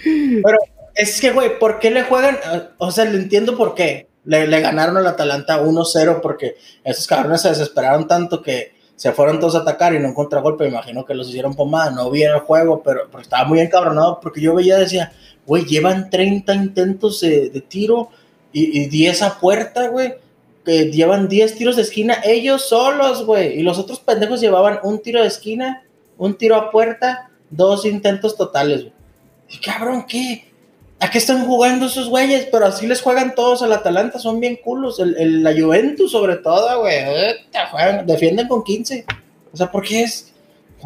Pero 0.05 0.59
es 0.95 1.21
que, 1.21 1.33
güey, 1.33 1.59
¿por 1.59 1.79
qué 1.79 1.91
le 1.91 2.05
juegan? 2.05 2.39
Ah, 2.45 2.69
O 2.79 2.91
sea, 2.91 3.05
lo 3.05 3.17
entiendo 3.17 3.57
por 3.57 3.75
qué. 3.75 4.09
Le, 4.25 4.47
le 4.47 4.61
ganaron 4.61 4.97
al 4.97 5.07
Atalanta 5.07 5.63
1-0 5.63 6.21
porque 6.21 6.57
esos 6.83 7.07
cabrones 7.07 7.43
se 7.43 7.51
desesperaron 7.51 8.07
tanto 8.09 8.41
que 8.41 8.73
se 8.97 9.13
fueron 9.13 9.41
todos 9.41 9.57
a 9.57 9.59
atacar 9.59 9.95
y 9.95 9.99
no 9.99 10.09
encontró 10.09 10.41
golpe. 10.41 10.65
Me 10.65 10.71
imagino 10.71 11.05
que 11.05 11.15
los 11.15 11.29
hicieron 11.29 11.55
pomada. 11.55 11.91
No 11.91 12.11
vi 12.11 12.23
el 12.23 12.39
juego, 12.41 12.83
pero, 12.83 13.09
estaba 13.21 13.45
muy 13.45 13.61
encabronado 13.61 14.21
porque 14.21 14.41
yo 14.41 14.55
veía, 14.55 14.79
decía, 14.79 15.13
güey, 15.47 15.65
llevan 15.65 16.11
30 16.11 16.55
intentos 16.55 17.21
de, 17.21 17.65
tiro 17.69 18.11
y, 18.53 18.83
y 18.83 18.87
10 18.87 19.23
a 19.23 19.41
puerta, 19.41 19.89
güey. 19.89 20.15
Que 20.65 20.91
llevan 20.91 21.29
10 21.29 21.57
tiros 21.57 21.77
de 21.77 21.83
esquina 21.83 22.19
ellos 22.25 22.69
solos, 22.69 23.27
güey. 23.27 23.59
Y 23.59 23.63
los 23.63 23.79
otros 23.79 24.01
pendejos 24.01 24.41
llevaban 24.41 24.79
un 24.83 25.03
tiro 25.03 25.21
de 25.21 25.29
esquina, 25.29 25.83
un 26.17 26.39
tiro 26.39 26.57
a 26.57 26.71
puerta, 26.71 27.31
dos 27.51 27.85
intentos 27.85 28.37
totales, 28.37 28.83
güey. 28.83 28.95
Y 29.51 29.59
cabrón, 29.59 30.07
¿qué? 30.09 30.54
¿A 31.01 31.11
qué 31.11 31.19
están 31.19 31.45
jugando 31.47 31.87
esos 31.87 32.09
güeyes? 32.09 32.49
Pero 32.51 32.67
así 32.67 32.87
les 32.87 33.03
juegan 33.03 33.35
todos 33.35 33.63
al 33.63 33.73
Atalanta, 33.73 34.19
son 34.19 34.41
bien 34.41 34.57
culos. 34.63 35.01
El, 35.01 35.17
el- 35.19 35.43
la 35.43 35.53
Juventus, 35.53 36.11
sobre 36.13 36.37
todo, 36.37 36.81
güey. 36.81 36.95
defienden 38.07 38.49
con 38.49 38.63
15. 38.63 39.05
O 39.53 39.57
sea, 39.57 39.71
¿por 39.71 39.83
qué 39.85 40.03
es? 40.05 40.33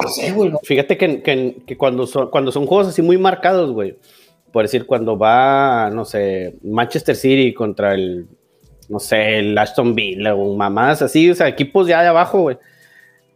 No 0.03 0.09
sé, 0.09 0.33
güey. 0.33 0.53
Fíjate 0.65 0.97
que, 0.97 1.23
que- 1.23 1.57
que 1.67 1.77
cuando, 1.77 2.07
son, 2.07 2.31
cuando 2.31 2.51
son 2.53 2.67
juegos 2.67 2.89
así 2.89 3.03
muy 3.03 3.19
marcados, 3.19 3.71
güey, 3.73 3.97
por 4.53 4.63
decir, 4.65 4.87
cuando 4.87 5.17
va, 5.19 5.91
no 5.91 6.05
sé, 6.05 6.57
Manchester 6.63 7.15
City 7.15 7.53
contra 7.53 7.95
el, 7.95 8.27
no 8.89 8.99
sé, 8.99 9.39
el 9.39 9.57
Aston 9.59 9.95
Villa 9.95 10.35
o 10.35 10.55
mamadas 10.57 11.03
así, 11.03 11.31
o 11.31 11.35
sea, 11.35 11.49
equipos 11.49 11.87
ya 11.87 12.01
de 12.03 12.09
abajo, 12.09 12.41
güey, 12.43 12.57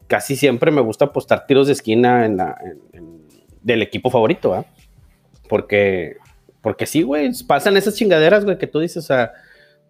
casi 0.06 0.36
siempre 0.36 0.70
me 0.70 0.80
gusta 0.80 1.06
apostar 1.06 1.46
tiros 1.46 1.66
de 1.66 1.74
esquina 1.74 2.24
en 2.24 2.38
la, 2.38 2.56
del 3.60 3.82
equipo 3.82 4.08
favorito, 4.10 4.54
¿ah? 4.54 4.64
Porque, 5.48 6.16
porque 6.62 6.86
sí, 6.86 7.02
güey, 7.02 7.30
pasan 7.46 7.76
esas 7.76 7.94
chingaderas, 7.96 8.44
güey, 8.44 8.56
que 8.56 8.66
tú 8.66 8.80
dices, 8.80 8.98
o 8.98 9.06
sea, 9.06 9.32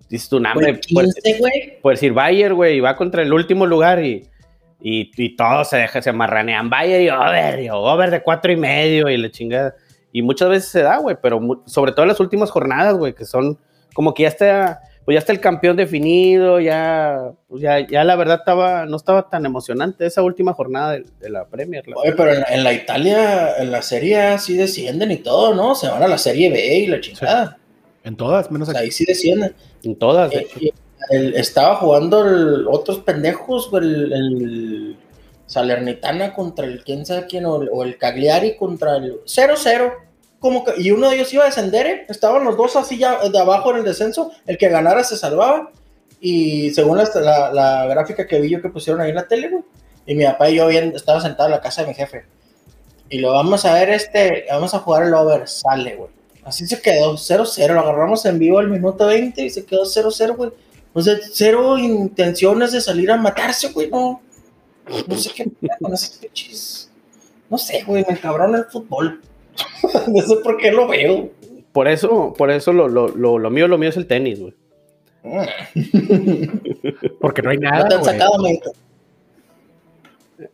dices 0.08 0.28
tu 0.28 0.40
nombre, 0.40 0.80
Güey, 0.90 1.06
15, 1.10 1.38
güey. 1.38 1.80
por 1.80 1.92
decir 1.92 2.12
Bayern, 2.12 2.54
güey, 2.56 2.78
y 2.78 2.80
va 2.80 2.96
contra 2.96 3.22
el 3.22 3.32
último 3.32 3.66
lugar 3.66 4.02
y, 4.02 4.26
y, 4.80 5.10
y 5.16 5.36
todos 5.36 5.68
se 5.68 5.76
dejan, 5.76 6.02
se 6.02 6.12
marranean 6.12 6.70
Bayern 6.70 7.04
y 7.04 7.10
over, 7.10 7.60
y 7.60 7.68
over 7.70 8.10
de 8.10 8.22
cuatro 8.22 8.50
y 8.50 8.56
medio 8.56 9.08
y 9.08 9.16
la 9.16 9.30
chingada. 9.30 9.76
Y 10.12 10.22
muchas 10.22 10.48
veces 10.48 10.70
se 10.70 10.82
da, 10.82 10.98
güey, 10.98 11.16
pero 11.22 11.40
sobre 11.66 11.92
todo 11.92 12.02
en 12.02 12.08
las 12.08 12.20
últimas 12.20 12.50
jornadas, 12.50 12.94
güey, 12.96 13.14
que 13.14 13.24
son 13.24 13.58
como 13.94 14.14
que 14.14 14.24
ya 14.24 14.28
está, 14.28 14.80
pues 15.04 15.14
ya 15.16 15.18
está 15.18 15.32
el 15.32 15.40
campeón 15.40 15.76
definido, 15.76 16.60
ya, 16.60 17.32
pues 17.48 17.60
ya, 17.62 17.86
ya 17.86 18.04
la 18.04 18.14
verdad 18.16 18.38
estaba, 18.38 18.86
no 18.86 18.96
estaba 18.96 19.28
tan 19.28 19.44
emocionante 19.46 20.06
esa 20.06 20.22
última 20.22 20.52
jornada 20.52 20.92
de, 20.92 21.04
de 21.20 21.30
la 21.30 21.44
Premier. 21.46 21.86
la 21.88 21.96
Oye, 21.96 22.12
pero 22.12 22.32
en, 22.34 22.44
en 22.48 22.62
la 22.64 22.72
Italia, 22.72 23.56
en 23.58 23.72
la 23.72 23.82
Serie 23.82 24.20
A 24.20 24.38
sí 24.38 24.56
descienden 24.56 25.10
y 25.10 25.16
todo, 25.16 25.54
¿no? 25.54 25.74
Se 25.74 25.88
van 25.88 26.02
a 26.02 26.08
la 26.08 26.18
Serie 26.18 26.50
B 26.50 26.76
y 26.78 26.86
la 26.86 27.00
chingada. 27.00 27.58
En 28.04 28.16
todas, 28.16 28.50
menos 28.50 28.68
aquí. 28.68 28.78
ahí 28.78 28.90
sí 28.90 29.04
descienden. 29.06 29.54
En 29.82 29.96
todas, 29.96 30.30
de 30.30 30.36
Eh, 30.38 30.40
hecho. 30.56 30.74
el- 31.10 31.34
estaba 31.34 31.76
jugando 31.76 32.24
el- 32.24 32.66
otros 32.68 32.98
pendejos, 33.00 33.70
güey, 33.70 33.84
el, 33.84 34.12
el 34.12 34.96
Salernitana 35.46 36.32
contra 36.34 36.64
el 36.66 36.82
quién 36.84 37.04
sabe 37.04 37.26
quién, 37.26 37.44
o, 37.46 37.60
el- 37.62 37.68
o 37.72 37.82
el 37.82 37.98
Cagliari 37.98 38.56
contra 38.56 38.96
el 38.96 39.20
0-0. 39.26 39.92
Como 40.42 40.62
que, 40.64 40.74
y 40.76 40.90
uno 40.90 41.08
de 41.08 41.14
ellos 41.16 41.32
iba 41.32 41.44
a 41.44 41.46
descender, 41.46 41.86
¿eh? 41.86 42.06
estaban 42.10 42.44
los 42.44 42.56
dos 42.58 42.76
así 42.76 42.98
ya 42.98 43.18
de 43.26 43.38
abajo 43.38 43.70
en 43.70 43.78
el 43.78 43.84
descenso, 43.84 44.32
el 44.46 44.58
que 44.58 44.68
ganara 44.68 45.02
se 45.04 45.16
salvaba. 45.16 45.70
Y 46.20 46.70
según 46.74 46.98
la, 46.98 47.50
la- 47.52 47.86
gráfica 47.86 48.26
que 48.26 48.40
vi 48.40 48.50
yo 48.50 48.60
que 48.60 48.68
pusieron 48.68 49.00
ahí 49.00 49.10
en 49.10 49.16
la 49.16 49.26
tele, 49.26 49.48
güey, 49.48 49.62
y 50.04 50.14
mi 50.14 50.24
papá 50.24 50.50
y 50.50 50.56
yo 50.56 50.66
bien, 50.66 50.92
estaba 50.94 51.20
sentado 51.20 51.48
en 51.48 51.52
la 51.52 51.60
casa 51.60 51.82
de 51.82 51.88
mi 51.88 51.94
jefe. 51.94 52.24
Y 53.08 53.18
lo 53.18 53.32
vamos 53.32 53.64
a 53.64 53.72
ver, 53.74 53.90
este, 53.90 54.44
vamos 54.50 54.74
a 54.74 54.80
jugar 54.80 55.04
el 55.06 55.14
over, 55.14 55.48
sale, 55.48 55.94
güey. 55.96 56.10
Así 56.44 56.66
se 56.66 56.80
quedó, 56.82 57.14
0-0, 57.16 57.72
lo 57.72 57.80
agarramos 57.80 58.24
en 58.26 58.38
vivo 58.38 58.58
al 58.58 58.68
minuto 58.68 59.06
20 59.06 59.42
y 59.44 59.50
se 59.50 59.64
quedó 59.64 59.84
0-0, 59.84 60.34
güey. 60.36 60.50
O 60.92 61.00
sea, 61.00 61.14
cero 61.32 61.78
intenciones 61.78 62.72
de 62.72 62.80
salir 62.80 63.10
a 63.12 63.16
matarse, 63.16 63.68
güey, 63.68 63.88
no. 63.88 64.20
No 65.06 65.16
sé 65.16 65.30
qué 65.34 65.44
con 65.80 65.92
pinches. 66.20 66.90
No 67.48 67.58
sé, 67.58 67.84
güey, 67.84 68.04
me 68.08 68.14
encabrona 68.14 68.58
el 68.58 68.64
fútbol. 68.64 69.22
no 70.08 70.20
sé 70.22 70.36
por 70.42 70.56
qué 70.56 70.70
lo 70.72 70.88
veo. 70.88 71.30
Por 71.72 71.88
eso, 71.88 72.34
por 72.36 72.50
eso 72.50 72.72
lo, 72.72 72.88
lo, 72.88 73.08
lo, 73.08 73.38
lo 73.38 73.50
mío, 73.50 73.66
lo 73.68 73.78
mío 73.78 73.88
es 73.88 73.96
el 73.96 74.06
tenis, 74.06 74.40
güey. 74.40 74.54
Porque 77.20 77.42
no 77.42 77.50
hay 77.50 77.58
No 77.58 77.70
nada. 77.70 77.88
te 77.88 77.94
han 77.94 78.00
güey. 78.00 78.12
sacado, 78.12 78.34
amiguito. 78.36 78.72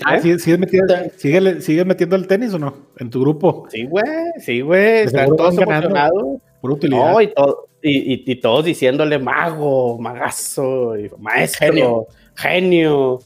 Ah, 0.05 0.17
¿Eh? 0.17 0.21
¿sí- 0.21 0.39
¿Sigues 0.39 0.59
metiendo, 0.59 0.95
sigue, 1.17 1.61
sigues 1.63 1.87
metiendo 1.87 2.15
el 2.17 2.27
tenis 2.27 2.53
o 2.53 2.59
no? 2.59 2.75
En 2.99 3.09
tu 3.11 3.21
grupo. 3.21 3.67
Sí, 3.71 3.85
güey, 3.87 4.05
sí, 4.39 4.61
güey. 4.61 5.05
Están 5.05 5.35
todos 5.35 5.57
emocionados. 5.57 6.41
Por 6.61 6.73
utilidad. 6.73 7.13
No, 7.13 7.21
y, 7.23 7.33
todo- 7.33 7.69
y, 7.83 8.15
y- 8.15 8.23
y 8.27 8.37
todos 8.37 8.65
diciéndole 8.65 9.19
mago, 9.19 9.99
magazo, 9.99 10.97
y 10.99 11.11
maestro, 11.19 11.67
Genio. 11.69 12.07
genio. 12.35 13.19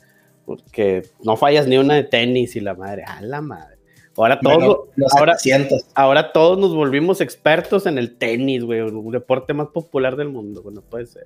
porque 0.44 1.02
no 1.24 1.36
fallas 1.36 1.66
ni 1.66 1.78
una 1.78 1.94
de 1.94 2.04
tenis 2.04 2.54
y 2.56 2.60
la 2.60 2.74
madre, 2.74 3.04
a 3.06 3.20
la 3.22 3.40
madre. 3.40 3.71
Ahora 4.16 4.38
todos, 4.40 4.78
ahora, 5.16 5.36
700. 5.38 5.86
ahora 5.94 6.32
todos 6.32 6.58
nos 6.58 6.74
volvimos 6.74 7.20
expertos 7.20 7.86
en 7.86 7.96
el 7.98 8.16
tenis, 8.16 8.62
güey, 8.64 8.80
un 8.80 9.10
deporte 9.10 9.54
más 9.54 9.68
popular 9.68 10.16
del 10.16 10.28
mundo, 10.28 10.62
güey, 10.62 10.74
no 10.74 10.82
puede 10.82 11.06
ser. 11.06 11.24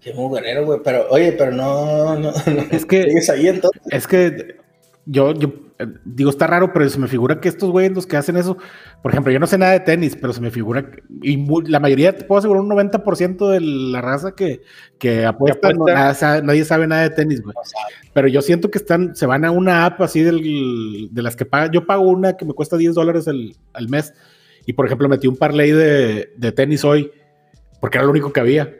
Qué 0.00 0.12
mugrero, 0.14 0.64
güey. 0.66 0.80
Pero, 0.84 1.06
oye, 1.10 1.32
pero 1.32 1.50
no, 1.52 2.14
no, 2.18 2.30
no. 2.30 2.32
Es 2.70 2.84
que- 2.86 3.02
¿Sigues 3.04 3.30
ahí 3.30 3.48
entonces? 3.48 3.80
Es 3.90 4.06
que 4.06 4.56
yo, 5.06 5.32
yo 5.32 5.50
digo, 6.04 6.30
está 6.30 6.46
raro, 6.46 6.72
pero 6.72 6.88
se 6.88 6.98
me 7.00 7.08
figura 7.08 7.40
que 7.40 7.48
estos 7.48 7.70
güeyes 7.70 7.92
los 7.92 8.06
que 8.06 8.16
hacen 8.16 8.36
eso, 8.36 8.56
por 9.02 9.10
ejemplo, 9.10 9.32
yo 9.32 9.40
no 9.40 9.46
sé 9.46 9.58
nada 9.58 9.72
de 9.72 9.80
tenis, 9.80 10.16
pero 10.20 10.32
se 10.32 10.40
me 10.40 10.50
figura, 10.50 10.88
que- 10.88 11.02
y 11.22 11.44
la 11.68 11.80
mayoría, 11.80 12.16
te 12.16 12.24
puedo 12.24 12.38
asegurar, 12.38 12.62
un 12.62 12.68
90% 12.68 13.48
de 13.50 13.60
la 13.60 14.00
raza 14.00 14.34
que, 14.36 14.62
que 14.98 15.26
apuesta, 15.26 15.68
no- 15.72 15.84
nada 15.94 16.42
nadie 16.42 16.64
sabe 16.64 16.86
nada 16.86 17.02
de 17.02 17.10
tenis, 17.10 17.42
güey. 17.42 17.54
Pero 18.12 18.28
yo 18.28 18.40
siento 18.42 18.70
que 18.70 18.78
están, 18.78 19.16
se 19.16 19.26
van 19.26 19.44
a 19.44 19.50
una 19.50 19.84
app 19.84 20.00
así 20.02 20.22
del, 20.22 21.08
de 21.10 21.22
las 21.22 21.34
que 21.34 21.44
pagan. 21.44 21.72
Yo 21.72 21.86
pago 21.86 22.02
una 22.02 22.36
que 22.36 22.44
me 22.44 22.52
cuesta 22.54 22.76
10 22.76 22.94
dólares 22.94 23.26
al, 23.26 23.56
al 23.72 23.88
mes. 23.88 24.14
Y 24.66 24.72
por 24.74 24.86
ejemplo, 24.86 25.08
metí 25.08 25.26
un 25.26 25.36
parlay 25.36 25.72
de, 25.72 26.32
de 26.36 26.52
tenis 26.52 26.84
hoy, 26.84 27.10
porque 27.80 27.98
era 27.98 28.04
lo 28.04 28.12
único 28.12 28.32
que 28.32 28.40
había. 28.40 28.76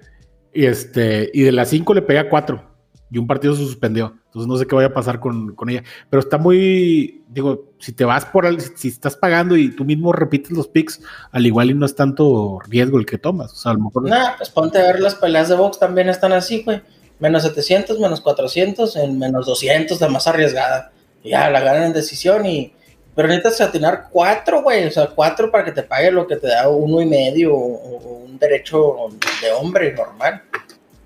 Y 0.53 0.67
este, 0.67 1.29
y 1.35 1.43
de 1.43 1.51
las 1.53 1.69
5 1.71 1.93
le 1.93 2.03
pegué 2.03 2.21
a 2.21 2.29
4. 2.31 2.74
Y 3.15 3.19
un 3.19 3.29
partido 3.29 3.55
se 3.55 3.63
suspendió. 3.63 4.13
Entonces 4.27 4.49
no 4.49 4.57
sé 4.57 4.67
qué 4.67 4.75
vaya 4.75 4.89
a 4.89 4.93
pasar 4.93 5.21
con, 5.21 5.55
con 5.55 5.71
ella. 5.71 5.85
Pero 6.11 6.21
está 6.21 6.37
muy, 6.37 7.23
digo, 7.29 7.71
si 7.79 7.93
te 7.93 8.05
vas 8.05 8.27
por, 8.27 8.61
si 8.61 8.89
estás 8.89 9.15
pagando 9.15 9.57
y 9.57 9.71
tú 9.71 9.85
mismo 9.85 10.13
repites 10.13 10.51
los 10.51 10.67
picks, 10.67 11.01
al 11.31 11.47
igual 11.47 11.71
y 11.71 11.75
no 11.75 11.87
es 11.87 11.95
tanto 11.95 12.59
riesgo 12.67 12.99
el 12.99 13.07
que 13.07 13.17
tomas. 13.17 13.53
O 13.53 13.55
sea, 13.55 13.71
a 13.71 13.75
lo 13.75 13.83
mejor. 13.85 14.09
Nah, 14.09 14.37
pues 14.37 14.51
ponte 14.51 14.79
a 14.79 14.83
ver 14.83 14.99
las 14.99 15.15
peleas 15.15 15.49
de 15.49 15.55
box 15.55 15.79
también 15.79 16.09
están 16.09 16.33
así, 16.33 16.65
güey. 16.65 16.83
Menos 17.21 17.45
700, 17.45 18.01
menos 18.01 18.21
400, 18.21 18.97
en 18.97 19.17
menos 19.17 19.47
200, 19.47 20.01
la 20.01 20.09
más 20.09 20.27
arriesgada. 20.27 20.91
Ya, 21.23 21.49
la 21.51 21.61
ganan 21.61 21.85
en 21.85 21.93
decisión 21.93 22.45
y... 22.47 22.75
Pero 23.15 23.29
necesitas 23.29 23.61
atinar 23.61 24.09
cuatro, 24.11 24.65
güey. 24.65 24.89
O 24.89 24.91
sea, 24.91 25.07
cuatro 25.07 25.53
para 25.53 25.65
que 25.65 25.71
te 25.71 25.85
pague 25.85 26.11
lo 26.11 26.27
que 26.27 26.35
te 26.35 26.49
da 26.49 26.69
uno 26.69 27.01
y 27.01 27.07
medio 27.07 27.55
o 27.55 28.25
un 28.25 28.37
derecho 28.41 28.97
de 29.41 29.53
hombre 29.53 29.95
normal. 29.95 30.43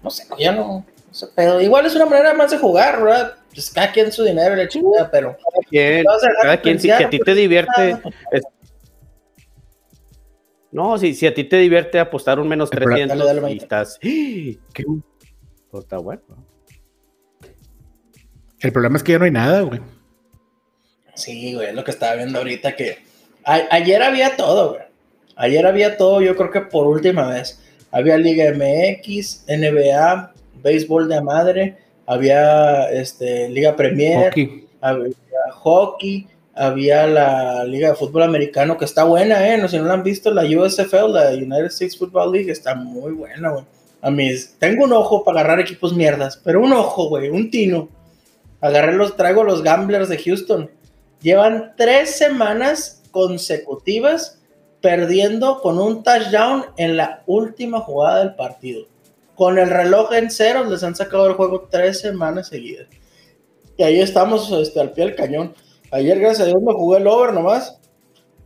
No 0.02 0.08
sé, 0.08 0.24
ya 0.38 0.52
no... 0.52 0.86
pedo. 1.26 1.60
Igual 1.60 1.86
es 1.86 1.94
una 1.94 2.06
manera 2.06 2.34
más 2.34 2.50
de 2.50 2.58
jugar, 2.58 3.02
¿verdad? 3.02 3.34
Pues 3.52 3.70
cada 3.70 3.90
quien 3.92 4.12
su 4.12 4.24
dinero 4.24 4.54
y 4.54 4.58
la 4.58 4.68
chingada, 4.68 5.10
pero... 5.10 5.36
Quien- 5.70 6.04
cada 6.42 6.60
quien, 6.60 6.78
si, 6.78 6.88
si 6.88 6.90
a 6.92 7.10
ti 7.10 7.18
pues, 7.18 7.24
te 7.26 7.34
divierte, 7.34 7.92
ah, 7.92 8.10
no, 10.70 10.98
si, 10.98 11.14
si 11.14 11.26
a 11.26 11.32
ti 11.34 11.44
te 11.44 11.56
divierte 11.56 11.98
apostar 11.98 12.38
un 12.38 12.48
menos 12.48 12.70
El 12.72 12.78
problema- 12.78 13.14
300 13.14 13.18
Dale, 13.26 13.40
dale, 13.40 13.54
y 13.54 13.56
estás, 13.58 13.94
¡Ah! 13.96 13.98
¿qué? 14.74 14.84
Pues 15.70 15.84
está 15.84 15.98
bueno. 15.98 16.22
El 18.60 18.72
problema 18.72 18.96
es 18.96 19.02
que 19.02 19.12
ya 19.12 19.18
no 19.18 19.24
hay 19.24 19.30
nada, 19.30 19.60
güey. 19.62 19.80
Sí, 21.14 21.54
güey, 21.54 21.68
es 21.68 21.74
lo 21.74 21.84
que 21.84 21.90
estaba 21.90 22.14
viendo 22.16 22.38
ahorita 22.38 22.76
que 22.76 22.98
a- 23.44 23.66
ayer 23.70 24.02
había 24.02 24.36
todo, 24.36 24.70
güey. 24.72 24.82
Ayer 25.36 25.66
había 25.66 25.96
todo, 25.96 26.20
yo 26.20 26.36
creo 26.36 26.50
que 26.50 26.60
por 26.62 26.86
última 26.86 27.28
vez. 27.28 27.62
Había 27.90 28.18
Liga 28.18 28.52
MX, 28.52 29.44
NBA, 29.48 30.34
béisbol 30.62 31.08
de 31.08 31.20
madre, 31.20 31.76
había 32.06 32.90
este 32.90 33.48
Liga 33.48 33.76
Premier, 33.76 34.28
Hockey. 34.28 34.66
había 34.80 35.14
hockey, 35.52 36.26
había 36.54 37.06
la 37.06 37.64
Liga 37.64 37.90
de 37.90 37.94
Fútbol 37.94 38.22
Americano 38.22 38.76
que 38.76 38.84
está 38.84 39.04
buena, 39.04 39.48
eh, 39.48 39.58
no 39.58 39.68
si 39.68 39.78
no 39.78 39.84
la 39.84 39.94
han 39.94 40.02
visto 40.02 40.32
la 40.32 40.42
USFL, 40.42 41.12
la 41.12 41.30
United 41.30 41.66
States 41.66 41.96
Football 41.96 42.32
League 42.32 42.50
está 42.50 42.74
muy 42.74 43.12
buena, 43.12 43.50
güey. 43.50 43.64
A 44.00 44.10
mí 44.10 44.30
tengo 44.58 44.84
un 44.84 44.92
ojo 44.92 45.24
para 45.24 45.40
agarrar 45.40 45.60
equipos 45.60 45.94
mierdas, 45.94 46.40
pero 46.42 46.62
un 46.62 46.72
ojo, 46.72 47.08
güey, 47.08 47.30
un 47.30 47.50
tino. 47.50 47.88
Agarré 48.60 48.94
los, 48.94 49.16
traigo 49.16 49.42
los 49.44 49.62
Gamblers 49.62 50.08
de 50.08 50.18
Houston. 50.18 50.70
Llevan 51.20 51.74
tres 51.76 52.16
semanas 52.16 53.02
consecutivas 53.10 54.38
perdiendo 54.80 55.60
con 55.60 55.78
un 55.78 56.02
touchdown 56.02 56.66
en 56.76 56.96
la 56.96 57.22
última 57.26 57.80
jugada 57.80 58.20
del 58.20 58.34
partido. 58.34 58.86
Con 59.38 59.56
el 59.56 59.70
reloj 59.70 60.12
en 60.14 60.32
ceros 60.32 60.68
les 60.68 60.82
han 60.82 60.96
sacado 60.96 61.28
el 61.28 61.34
juego 61.34 61.68
tres 61.70 62.00
semanas 62.00 62.48
seguidas. 62.48 62.88
Y 63.76 63.84
ahí 63.84 64.00
estamos 64.00 64.50
este, 64.50 64.80
al 64.80 64.90
pie 64.90 65.04
del 65.04 65.14
cañón. 65.14 65.54
Ayer, 65.92 66.18
gracias 66.18 66.40
a 66.40 66.46
Dios, 66.46 66.60
me 66.60 66.72
jugué 66.72 66.98
el 66.98 67.06
over 67.06 67.32
nomás. 67.32 67.78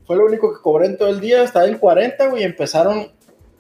Fue 0.06 0.16
lo 0.16 0.26
único 0.26 0.52
que 0.52 0.60
cobré 0.60 0.84
en 0.84 0.98
todo 0.98 1.08
el 1.08 1.18
día. 1.18 1.44
Estaba 1.44 1.64
en 1.64 1.78
40, 1.78 2.26
güey. 2.26 2.42
Empezaron, 2.42 3.10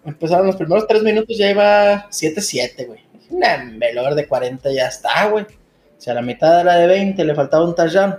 empezaron 0.04 0.46
los 0.46 0.56
primeros 0.56 0.86
tres 0.86 1.02
minutos, 1.02 1.38
ya 1.38 1.50
iba 1.50 2.10
7-7, 2.10 2.86
güey. 2.86 3.00
Nah, 3.30 3.64
el 3.80 3.96
over 3.96 4.14
de 4.14 4.28
40 4.28 4.70
ya 4.70 4.88
está, 4.88 5.30
güey. 5.30 5.46
Si 5.96 6.10
a 6.10 6.14
la 6.14 6.20
mitad 6.20 6.60
era 6.60 6.74
de 6.74 6.86
20, 6.86 7.24
le 7.24 7.34
faltaba 7.34 7.64
un 7.64 7.74
touchdown. 7.74 8.14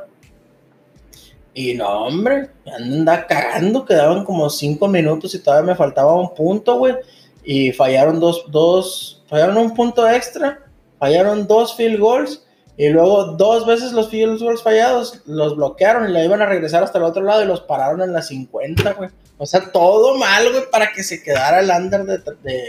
Y 1.54 1.76
no, 1.76 2.08
hombre, 2.08 2.50
me 2.66 2.72
anda 2.72 3.28
cagando. 3.28 3.86
Quedaban 3.86 4.26
como 4.26 4.50
5 4.50 4.88
minutos 4.88 5.36
y 5.36 5.40
todavía 5.44 5.74
me 5.74 5.76
faltaba 5.76 6.20
un 6.20 6.34
punto, 6.34 6.80
güey. 6.80 6.96
Y 7.44 7.72
fallaron 7.72 8.20
dos, 8.20 8.46
dos, 8.50 9.24
fallaron 9.28 9.58
un 9.58 9.74
punto 9.74 10.08
extra. 10.10 10.60
Fallaron 11.00 11.48
dos 11.48 11.76
field 11.76 12.00
goals. 12.00 12.46
Y 12.76 12.90
luego 12.90 13.34
dos 13.34 13.68
veces 13.68 13.92
los 13.92 14.10
field 14.10 14.40
goals 14.42 14.64
fallados 14.64 15.22
los 15.28 15.56
bloquearon 15.56 16.10
y 16.10 16.14
le 16.14 16.26
iban 16.26 16.42
a 16.42 16.46
regresar 16.48 16.82
hasta 16.84 16.98
el 16.98 17.04
otro 17.04 17.22
lado 17.22 17.44
y 17.44 17.48
los 17.48 17.62
pararon 17.62 18.02
en 18.02 18.14
la 18.14 18.22
50, 18.24 18.94
güey. 18.94 19.10
O 19.38 19.46
sea, 19.46 19.72
todo 19.72 20.16
mal, 20.18 20.50
güey, 20.50 20.64
para 20.72 20.92
que 20.92 21.04
se 21.04 21.22
quedara 21.22 21.60
el 21.60 21.70
under 21.70 22.04
de, 22.04 22.18
de, 22.18 22.64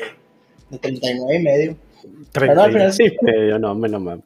de 0.70 0.78
39 0.78 1.36
y 1.36 1.42
medio. 1.42 1.76
Pero 2.32 2.54
no, 2.54 2.62
al 2.64 2.72
final 2.72 2.92
sí. 2.92 3.08
Sí, 3.08 3.16
yo 3.48 3.58
no, 3.58 3.74
me 3.74 3.88
no 3.88 3.98
mames. 4.00 4.24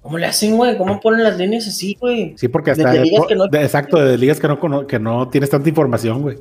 ¿Cómo 0.00 0.18
le 0.18 0.26
hacen, 0.26 0.56
güey? 0.56 0.78
¿Cómo 0.78 1.00
ponen 1.00 1.24
las 1.24 1.36
líneas 1.36 1.66
así, 1.66 1.96
güey? 2.00 2.34
Sí, 2.36 2.46
porque 2.46 2.70
hasta. 2.70 2.92
de 2.92 3.00
ligas 3.00 3.26
que 3.26 3.34
no- 3.34 3.48
de- 3.48 3.62
exacto, 3.62 3.96
de 3.96 4.16
ligas 4.16 4.38
que 4.38 4.46
no, 4.46 4.86
que 4.86 4.98
no 5.00 5.28
tienes 5.28 5.50
tanta 5.50 5.68
información, 5.68 6.22
güey. 6.22 6.38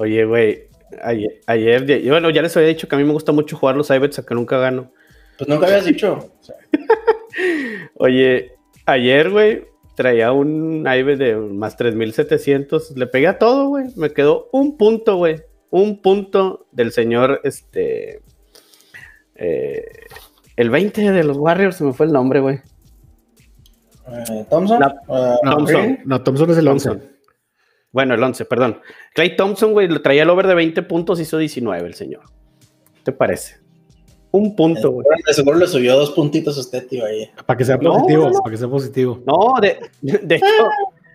Oye, 0.00 0.24
güey, 0.24 0.62
ayer, 1.02 1.40
ayer, 1.46 1.90
y 2.02 2.08
bueno, 2.08 2.30
ya 2.30 2.40
les 2.40 2.56
había 2.56 2.70
dicho 2.70 2.88
que 2.88 2.94
a 2.94 2.98
mí 2.98 3.04
me 3.04 3.12
gusta 3.12 3.32
mucho 3.32 3.54
jugar 3.58 3.76
los 3.76 3.90
iBets, 3.90 4.18
a 4.18 4.24
que 4.24 4.34
nunca 4.34 4.56
gano. 4.58 4.90
Pues 5.36 5.46
nunca 5.46 5.66
habías 5.66 5.84
dicho. 5.84 6.32
Oye, 7.96 8.52
ayer, 8.86 9.28
güey, 9.30 9.66
traía 9.94 10.32
un 10.32 10.86
IBET 10.88 11.18
de 11.18 11.36
más 11.36 11.76
3700, 11.76 12.96
le 12.96 13.06
pegué 13.08 13.26
a 13.28 13.38
todo, 13.38 13.68
güey, 13.68 13.88
me 13.96 14.10
quedó 14.10 14.48
un 14.52 14.78
punto, 14.78 15.16
güey, 15.16 15.42
un 15.68 16.00
punto 16.00 16.66
del 16.72 16.92
señor, 16.92 17.42
este, 17.44 18.22
eh, 19.34 19.84
el 20.56 20.70
20 20.70 21.10
de 21.12 21.24
los 21.24 21.36
Warriors, 21.36 21.76
se 21.76 21.84
me 21.84 21.92
fue 21.92 22.06
el 22.06 22.12
nombre, 22.12 22.40
güey. 22.40 22.56
eh, 24.08 24.46
Thompson. 24.48 24.80
La- 24.80 24.96
Thompson. 25.44 25.98
No, 26.06 26.22
Thompson 26.22 26.50
es 26.52 26.56
el 26.56 26.68
11. 26.68 26.88
Thompson. 26.88 27.10
Bueno, 27.92 28.14
el 28.14 28.22
11, 28.22 28.44
perdón. 28.44 28.80
Clay 29.14 29.36
Thompson, 29.36 29.72
güey, 29.72 29.88
lo 29.88 30.00
traía 30.02 30.22
el 30.22 30.30
over 30.30 30.46
de 30.46 30.54
20 30.54 30.82
puntos, 30.82 31.18
hizo 31.20 31.38
19 31.38 31.86
el 31.86 31.94
señor. 31.94 32.22
¿Qué 32.94 33.00
te 33.04 33.12
parece? 33.12 33.56
Un 34.32 34.54
punto, 34.54 34.92
güey. 34.92 35.06
De 35.26 35.34
seguro 35.34 35.58
le 35.58 35.66
subió 35.66 35.96
dos 35.96 36.12
puntitos 36.12 36.56
a 36.56 36.60
usted, 36.60 36.86
tío, 36.86 37.04
ahí. 37.04 37.28
Para 37.46 37.56
que 37.56 37.64
sea 37.64 37.78
positivo, 37.80 38.24
no, 38.26 38.30
no. 38.30 38.38
para 38.40 38.50
que 38.52 38.58
sea 38.58 38.68
positivo. 38.68 39.20
No, 39.26 39.60
de, 39.60 39.78
de 40.02 40.34
hecho, 40.36 40.46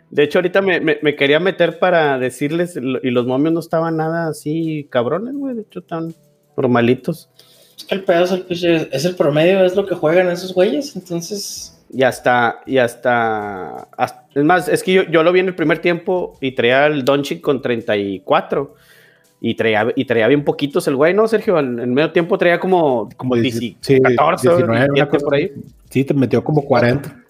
de 0.10 0.24
hecho 0.24 0.40
ahorita 0.40 0.62
me, 0.62 0.82
me- 0.82 1.00
me 1.02 1.16
quería 1.16 1.40
meter 1.40 1.80
para 1.80 2.20
decirles, 2.20 2.76
y 2.76 3.10
los 3.10 3.26
momios 3.26 3.54
no 3.54 3.62
estaban 3.62 3.96
nada 3.96 4.28
así 4.28 4.88
cabrones, 4.90 5.34
güey, 5.36 5.56
de 5.56 5.62
hecho 5.62 5.80
están 5.80 6.14
normalitos. 6.58 7.30
Es 7.78 7.86
que 7.86 7.96
el 7.96 8.04
pedo 8.04 8.26
es 8.26 8.32
el, 8.32 8.46
pinche- 8.48 8.90
es 8.92 9.06
el 9.06 9.16
promedio, 9.16 9.64
es 9.64 9.78
lo 9.78 9.86
que 9.86 9.96
juegan 9.96 10.30
esos 10.30 10.54
güeyes, 10.54 10.94
entonces... 10.98 11.75
Y 11.98 12.04
hasta, 12.04 12.60
y 12.66 12.78
hasta, 12.78 13.88
hasta- 13.96 14.26
es 14.36 14.44
más, 14.44 14.68
es 14.68 14.84
que 14.84 14.92
yo, 14.92 15.04
yo 15.04 15.24
lo 15.24 15.32
vi 15.32 15.40
en 15.40 15.48
el 15.48 15.56
primer 15.56 15.80
tiempo 15.80 16.38
y 16.42 16.52
traía 16.52 16.88
el 16.88 17.06
Doncic 17.06 17.40
con 17.40 17.62
34 17.62 18.76
y 19.40 19.56
traía, 19.56 19.88
y 19.96 20.04
traía 20.04 20.28
bien 20.28 20.44
poquitos 20.44 20.88
el 20.90 20.98
güey, 20.98 21.14
¿no, 21.14 21.26
Sergio? 21.28 21.58
En 21.58 21.80
el 21.80 21.88
medio 21.88 22.12
tiempo 22.12 22.38
traía 22.38 22.60
como, 22.60 23.08
como 23.16 23.36
10 23.36 23.62
dieci- 23.62 23.78
sí, 23.80 24.00
14, 24.02 24.48
19, 24.50 24.64
una 24.74 24.80
17 24.94 25.10
cosa 25.10 25.24
por 25.26 25.36
ahí. 25.36 25.52
Sí, 25.90 26.04
te 26.04 26.14
metió 26.14 26.44
como 26.44 26.64
40. 26.66 27.24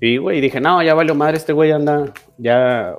Sí, 0.00 0.16
güey, 0.16 0.38
y 0.38 0.40
dije, 0.40 0.60
no, 0.60 0.82
ya 0.82 0.94
valió 0.94 1.14
madre, 1.14 1.36
este 1.36 1.52
güey 1.52 1.70
anda, 1.70 2.12
ya, 2.38 2.96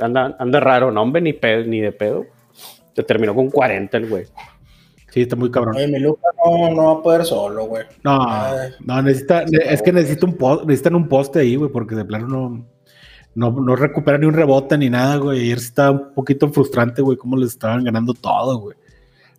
anda, 0.00 0.34
anda 0.40 0.58
raro, 0.58 0.90
no, 0.90 1.02
hombre, 1.02 1.20
ni, 1.22 1.34
pedo, 1.34 1.64
ni 1.64 1.80
de 1.80 1.92
pedo. 1.92 2.24
Se 2.96 3.02
terminó 3.04 3.32
con 3.34 3.48
40 3.50 3.96
el 3.98 4.08
güey. 4.08 4.24
Sí, 5.10 5.22
está 5.22 5.36
muy 5.36 5.50
cabrón. 5.50 5.76
Oye, 5.76 5.88
mi 5.88 5.98
Luca 5.98 6.28
no, 6.44 6.70
no 6.74 6.84
va 6.94 7.00
a 7.00 7.02
poder 7.02 7.24
solo, 7.24 7.66
güey. 7.66 7.84
No, 8.04 8.18
Ay. 8.28 8.70
no, 8.84 9.02
necesita, 9.02 9.44
ne- 9.44 9.72
es 9.72 9.82
que 9.82 9.92
necesita 9.92 10.26
un 10.26 10.34
po- 10.36 10.62
necesitan 10.62 10.94
un 10.94 11.08
poste 11.08 11.40
ahí, 11.40 11.56
güey, 11.56 11.70
porque 11.70 11.94
de 11.96 12.04
plano 12.04 12.26
no, 12.28 12.66
no, 13.34 13.50
no 13.60 13.76
recupera 13.76 14.18
ni 14.18 14.26
un 14.26 14.34
rebote 14.34 14.78
ni 14.78 14.88
nada, 14.88 15.16
güey. 15.16 15.40
Ayer 15.40 15.58
sí 15.58 15.66
estaba 15.66 15.90
un 15.90 16.14
poquito 16.14 16.48
frustrante, 16.50 17.02
güey, 17.02 17.16
cómo 17.16 17.36
les 17.36 17.50
estaban 17.50 17.82
ganando 17.84 18.14
todo, 18.14 18.58
güey. 18.60 18.76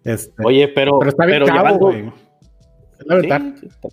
Este, 0.04 0.34
Oye, 0.44 0.68
pero, 0.68 1.00
pero 1.00 1.10
está 1.12 1.26
bien 1.26 1.44
pero 1.44 1.46
cabo, 1.56 1.58
llevando- 1.60 1.86
güey. 1.88 2.12
Es 3.00 3.06
la 3.08 3.16
verdad. 3.16 3.42
sí 3.60 3.68
está. 3.68 3.88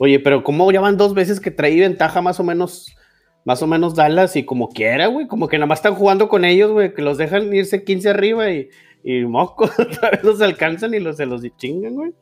Oye, 0.00 0.18
pero 0.20 0.42
¿cómo 0.42 0.70
ya 0.72 0.80
van 0.80 0.96
dos 0.96 1.14
veces 1.14 1.38
que 1.38 1.50
traí 1.50 1.78
ventaja 1.78 2.20
más 2.20 2.40
o 2.40 2.44
menos, 2.44 2.96
más 3.44 3.62
o 3.62 3.66
menos 3.66 3.94
Dallas 3.94 4.34
y 4.36 4.44
como 4.44 4.68
quiera, 4.70 5.06
güey? 5.06 5.26
Como 5.28 5.48
que 5.48 5.56
nada 5.58 5.66
más 5.66 5.78
están 5.80 5.94
jugando 5.94 6.28
con 6.28 6.44
ellos, 6.44 6.72
güey, 6.72 6.94
que 6.94 7.02
los 7.02 7.16
dejan 7.18 7.52
irse 7.54 7.84
15 7.84 8.08
arriba 8.10 8.50
y, 8.50 8.68
y 9.04 9.24
moco, 9.24 9.64
otra 9.78 10.10
vez 10.10 10.24
los 10.24 10.40
alcanzan 10.40 10.94
y 10.94 10.98
los, 11.00 11.16
se 11.18 11.26
los 11.26 11.42
chingan, 11.56 11.94
güey. 11.94 12.12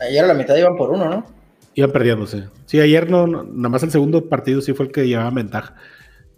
Ayer 0.00 0.24
a 0.24 0.28
la 0.28 0.34
mitad 0.34 0.56
iban 0.56 0.76
por 0.76 0.90
uno, 0.90 1.08
¿no? 1.08 1.24
Iban 1.74 1.92
perdiéndose. 1.92 2.44
Sí, 2.66 2.80
ayer 2.80 3.10
no, 3.10 3.26
no- 3.26 3.44
nada 3.44 3.68
más 3.68 3.82
el 3.82 3.90
segundo 3.90 4.28
partido 4.28 4.60
sí 4.60 4.72
fue 4.72 4.86
el 4.86 4.92
que 4.92 5.06
llevaba 5.06 5.30
ventaja. 5.30 5.74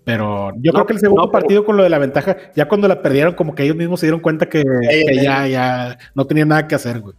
Pero 0.05 0.51
yo 0.57 0.73
No, 0.73 0.79
creo 0.79 0.87
que 0.87 0.93
el 0.95 0.99
segundo 0.99 1.27
no, 1.27 1.31
partido 1.31 1.65
con 1.65 1.77
lo 1.77 1.83
de 1.83 1.91
la 1.91 1.99
ventaja, 1.99 2.37
ya 2.57 2.67
cuando 2.67 2.89
la 2.89 3.01
perdieron, 3.03 3.35
como 3.35 3.55
que 3.55 3.63
ellos 3.65 3.77
mismos 3.77 4.01
se 4.01 4.07
dieron 4.07 4.21
cuenta 4.21 4.49
que, 4.49 4.65
ya, 5.23 5.47
ya 5.47 5.99
no 6.15 6.27
tenían 6.27 6.49
nada 6.49 6.67
que 6.67 6.75
hacer, 6.75 7.01
güey. 7.01 7.15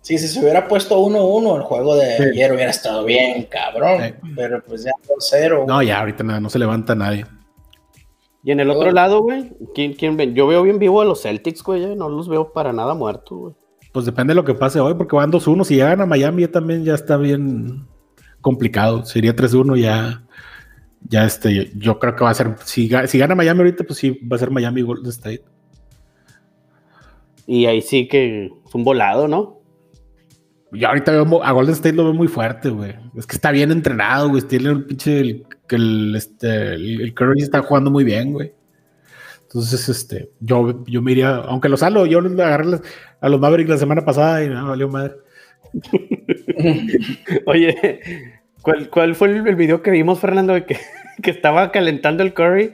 Sí, 0.00 0.18
si 0.18 0.26
se 0.28 0.40
hubiera 0.40 0.66
puesto 0.66 0.98
1-1 0.98 1.56
el 1.56 1.62
juego 1.62 1.96
de 1.96 2.16
Sí. 2.16 2.22
ayer 2.32 2.52
hubiera 2.52 2.70
estado 2.70 3.04
bien, 3.04 3.44
cabrón. 3.44 4.02
Sí. 4.02 4.14
Pero 4.36 4.62
pues 4.66 4.84
ya 4.84 4.92
2-0. 5.08 5.64
No, 5.66 5.82
ya 5.82 6.00
ahorita 6.00 6.24
nada, 6.24 6.40
no 6.40 6.50
se 6.50 6.58
levanta 6.58 6.94
nadie. 6.94 7.24
Y 8.44 8.52
en 8.52 8.60
el 8.60 8.70
otro 8.70 8.92
lado, 8.92 9.22
güey, 9.22 9.52
¿quién, 9.74 9.94
quién 9.94 10.18
ven? 10.18 10.34
Yo 10.34 10.46
veo 10.46 10.62
bien 10.62 10.78
vivo 10.78 11.00
a 11.00 11.06
los 11.06 11.22
Celtics, 11.22 11.62
güey, 11.62 11.82
eh, 11.82 11.96
no 11.96 12.10
los 12.10 12.28
veo 12.28 12.52
para 12.52 12.74
nada 12.74 12.94
muertos, 12.94 13.38
güey. 13.38 13.54
Pues 13.90 14.04
depende 14.04 14.32
de 14.32 14.34
lo 14.34 14.44
que 14.44 14.54
pase 14.54 14.80
hoy, 14.80 14.94
porque 14.94 15.16
van 15.16 15.32
2-1. 15.32 15.64
Si 15.64 15.76
llegan 15.76 16.00
a 16.00 16.06
Miami, 16.06 16.42
ya 16.42 16.50
también 16.50 16.84
ya 16.84 16.94
está 16.94 17.16
bien 17.16 17.86
complicado. 18.40 19.04
Sería 19.04 19.34
3-1 19.34 19.80
ya. 19.80 20.24
Ya 21.08 21.24
este, 21.24 21.70
yo 21.76 21.98
creo 21.98 22.16
que 22.16 22.24
va 22.24 22.30
a 22.30 22.34
ser. 22.34 22.56
Si, 22.64 22.90
si 23.06 23.18
gana 23.18 23.34
Miami 23.34 23.60
ahorita, 23.60 23.84
pues 23.84 23.98
sí, 23.98 24.18
va 24.30 24.36
a 24.36 24.38
ser 24.38 24.50
Miami 24.50 24.82
Golden 24.82 25.10
State. 25.10 25.44
Y 27.46 27.66
ahí 27.66 27.80
sí 27.80 28.08
que 28.08 28.46
es 28.46 28.74
un 28.74 28.84
volado, 28.84 29.28
¿no? 29.28 29.60
Yo 30.74 30.88
ahorita 30.88 31.12
veo 31.12 31.42
a 31.42 31.52
Golden 31.52 31.74
State 31.74 31.94
lo 31.94 32.04
veo 32.04 32.14
muy 32.14 32.28
fuerte, 32.28 32.68
güey. 32.68 32.94
Es 33.16 33.26
que 33.26 33.36
está 33.36 33.50
bien 33.50 33.70
entrenado, 33.70 34.28
güey. 34.28 34.42
Tiene 34.42 34.70
un 34.70 34.86
pinche. 34.86 35.20
El, 35.20 35.46
el, 35.70 36.14
este, 36.16 36.74
el, 36.74 37.00
el 37.00 37.14
Curry 37.14 37.42
está 37.42 37.62
jugando 37.62 37.90
muy 37.90 38.04
bien, 38.04 38.32
güey. 38.32 38.52
Entonces, 39.42 39.88
este, 39.88 40.30
yo, 40.40 40.84
yo 40.86 41.00
me 41.00 41.12
iría, 41.12 41.36
aunque 41.36 41.68
los 41.68 41.82
halo, 41.84 42.06
yo 42.06 42.18
agarré 42.18 42.80
a 43.20 43.28
los 43.28 43.40
Mavericks 43.40 43.70
la 43.70 43.78
semana 43.78 44.04
pasada 44.04 44.42
y 44.42 44.48
no, 44.48 44.68
valió 44.68 44.88
madre. 44.88 45.14
Oye, 47.46 48.00
¿cuál, 48.62 48.90
cuál 48.90 49.14
fue 49.14 49.28
el, 49.28 49.54
video 49.56 49.82
que 49.82 49.90
vimos, 49.90 50.18
Fernando, 50.18 50.54
que, 50.66 50.76
que 51.22 51.30
estaba 51.30 51.70
calentando 51.70 52.22
el 52.22 52.34
Curry 52.34 52.72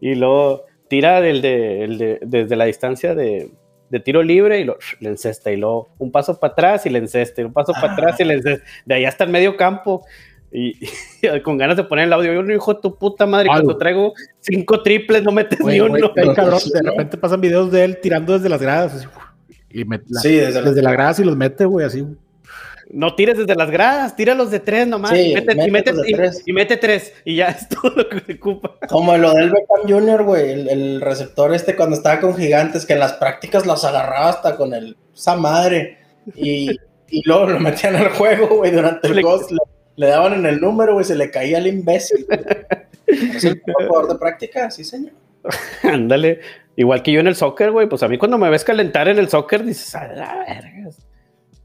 y 0.00 0.14
luego 0.14 0.64
tira 0.88 1.20
del 1.20 1.42
de, 1.42 1.84
el 1.84 1.98
de- 1.98 2.18
desde 2.22 2.56
la 2.56 2.64
distancia 2.64 3.14
de, 3.14 3.50
de 3.92 4.00
tiro 4.00 4.22
libre 4.22 4.58
y 4.58 4.64
lo 4.64 4.78
le 5.00 5.10
encesta 5.10 5.52
y 5.52 5.56
luego 5.56 5.90
un 5.98 6.10
paso 6.10 6.40
para 6.40 6.52
atrás 6.52 6.86
y 6.86 6.90
le 6.90 6.98
encesta 6.98 7.42
y 7.42 7.44
un 7.44 7.52
paso 7.52 7.72
para 7.74 7.92
atrás 7.92 8.18
y 8.18 8.24
le 8.24 8.34
encesta. 8.34 8.64
De 8.86 8.94
ahí 8.94 9.04
hasta 9.04 9.22
el 9.24 9.30
medio 9.30 9.56
campo. 9.56 10.04
Y, 10.50 10.78
y 11.22 11.40
con 11.42 11.56
ganas 11.58 11.76
de 11.76 11.84
poner 11.84 12.06
el 12.06 12.12
audio, 12.12 12.32
yo 12.34 12.42
no 12.42 12.52
hijo 12.54 12.74
de 12.74 12.80
tu 12.80 12.98
puta 12.98 13.24
madre, 13.26 13.48
Ay, 13.50 13.60
cuando 13.60 13.76
traigo 13.78 14.12
cinco 14.40 14.82
triples 14.82 15.22
no 15.22 15.30
metes 15.32 15.60
ni 15.60 15.78
uno. 15.80 15.94
bien 16.14 16.34
cabrón. 16.34 16.58
De 16.72 16.82
repente 16.90 17.16
pasan 17.16 17.40
videos 17.40 17.70
de 17.70 17.84
él 17.84 17.98
tirando 18.02 18.32
desde 18.32 18.48
las 18.48 18.60
gradas. 18.60 18.94
así, 18.94 19.06
y 19.70 19.84
met- 19.84 20.02
la- 20.08 20.20
Sí, 20.20 20.34
desde 20.34 20.60
la- 20.60 20.68
desde 20.70 20.82
las 20.82 20.92
gradas 20.92 21.18
y 21.20 21.24
los 21.24 21.36
mete, 21.36 21.64
güey, 21.64 21.86
así. 21.86 22.04
No 22.92 23.14
tires 23.14 23.38
desde 23.38 23.54
las 23.54 23.70
gradas, 23.70 24.14
tíralos 24.16 24.50
de 24.50 24.60
tres 24.60 24.86
nomás. 24.86 25.12
Sí, 25.12 25.32
y, 25.32 25.34
mete, 25.34 25.52
y, 25.66 25.70
mételos 25.70 26.00
mete, 26.00 26.02
de 26.02 26.10
y- 26.10 26.14
tres. 26.14 26.42
y 26.46 26.52
mete 26.52 26.76
tres. 26.76 27.12
Y 27.24 27.36
ya 27.36 27.46
es 27.48 27.68
todo 27.68 27.90
lo 27.96 28.08
que 28.08 28.20
se 28.20 28.34
ocupa. 28.34 28.76
Como 28.88 29.16
lo 29.16 29.32
del 29.32 29.50
Beckham 29.50 29.88
Jr., 29.88 30.22
güey, 30.24 30.50
el, 30.52 30.68
el 30.68 31.00
receptor 31.00 31.54
este 31.54 31.74
cuando 31.74 31.96
estaba 31.96 32.20
con 32.20 32.36
gigantes, 32.36 32.84
que 32.84 32.92
en 32.92 32.98
las 33.00 33.14
prácticas 33.14 33.66
los 33.66 33.84
agarraba 33.84 34.28
hasta 34.28 34.56
con 34.56 34.74
el, 34.74 34.96
esa 35.14 35.36
madre. 35.36 35.98
Y, 36.36 36.70
y 37.08 37.22
luego 37.26 37.46
lo 37.46 37.60
metían 37.60 37.96
al 37.96 38.10
juego, 38.10 38.48
güey, 38.58 38.70
durante 38.70 39.08
el 39.08 39.22
ghost. 39.22 39.50
Le, 39.50 39.58
le 39.96 40.06
daban 40.08 40.34
en 40.34 40.46
el 40.46 40.60
número, 40.60 40.92
güey, 40.92 41.04
se 41.06 41.14
le 41.16 41.30
caía 41.30 41.58
el 41.58 41.66
imbécil. 41.66 42.26
Es 43.06 43.44
el 43.44 43.60
jugador 43.60 44.08
de 44.12 44.18
práctica, 44.18 44.70
sí, 44.70 44.84
señor. 44.84 45.12
Ándale. 45.82 46.40
Igual 46.76 47.02
que 47.02 47.12
yo 47.12 47.20
en 47.20 47.26
el 47.26 47.34
soccer, 47.34 47.70
güey. 47.70 47.86
Pues 47.88 48.02
a 48.02 48.08
mí 48.08 48.16
cuando 48.16 48.38
me 48.38 48.48
ves 48.48 48.64
calentar 48.64 49.08
en 49.08 49.18
el 49.18 49.28
soccer, 49.28 49.64
dices, 49.64 49.94
a 49.94 50.06
la 50.08 50.38
verga. 50.46 50.90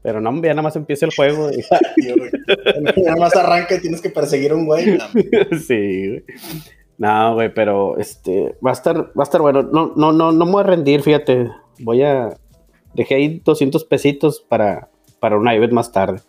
Pero 0.08 0.22
no, 0.22 0.32
ya 0.42 0.54
nada 0.54 0.62
más 0.62 0.74
empieza 0.74 1.04
el 1.04 1.14
juego. 1.14 1.50
y-. 1.50 1.62
Nada 3.02 3.16
más 3.18 3.36
arranca 3.36 3.74
y 3.74 3.80
tienes 3.82 4.00
que 4.00 4.08
perseguir 4.08 4.52
a 4.52 4.54
un 4.54 4.64
güey. 4.64 4.96
no. 4.96 5.04
sí, 5.58 6.08
güey. 6.08 6.24
No, 6.96 7.34
güey, 7.34 7.52
pero 7.52 7.98
este 7.98 8.56
va 8.66 8.70
a 8.70 8.72
estar, 8.72 8.96
va 8.96 9.12
a 9.18 9.22
estar 9.24 9.42
bueno. 9.42 9.64
No, 9.64 9.92
no, 9.96 10.12
no, 10.12 10.32
no 10.32 10.46
me 10.46 10.52
voy 10.52 10.60
a 10.62 10.66
rendir, 10.66 11.02
fíjate. 11.02 11.50
Voy 11.80 12.04
a. 12.04 12.30
Dejé 12.94 13.16
ahí 13.16 13.42
200 13.44 13.84
pesitos 13.84 14.40
para, 14.40 14.88
para 15.20 15.36
una 15.36 15.54
IBET 15.54 15.72
más 15.72 15.92
tarde. 15.92 16.22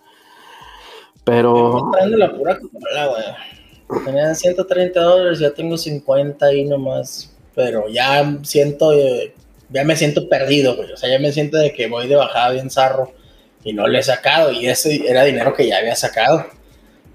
Pero. 1.23 1.77
Estoy 1.77 1.91
trayendo 1.93 2.17
la 2.17 2.35
pura 2.35 2.59
cola, 2.59 3.07
güey. 3.07 4.03
Tenía 4.03 4.35
130 4.35 5.01
dólares, 5.01 5.39
ya 5.39 5.51
tengo 5.51 5.77
50 5.77 6.45
ahí 6.45 6.65
nomás. 6.65 7.33
Pero 7.55 7.87
ya 7.87 8.39
siento, 8.43 8.91
eh, 8.91 9.33
ya 9.69 9.85
me 9.85 9.95
siento 9.95 10.27
perdido, 10.27 10.75
güey. 10.75 10.91
O 10.91 10.97
sea, 10.97 11.09
ya 11.09 11.17
me 11.17 11.31
siento 11.31 11.55
de 11.55 11.71
que 11.71 11.87
voy 11.87 12.09
de 12.09 12.17
bajada 12.17 12.51
bien 12.51 12.69
zarro 12.69 13.17
y 13.63 13.73
no 13.73 13.87
le 13.87 13.99
he 13.99 14.03
sacado. 14.03 14.51
Y 14.51 14.67
ese 14.67 15.09
era 15.09 15.23
dinero 15.23 15.53
que 15.53 15.67
ya 15.67 15.77
había 15.77 15.95
sacado. 15.95 16.45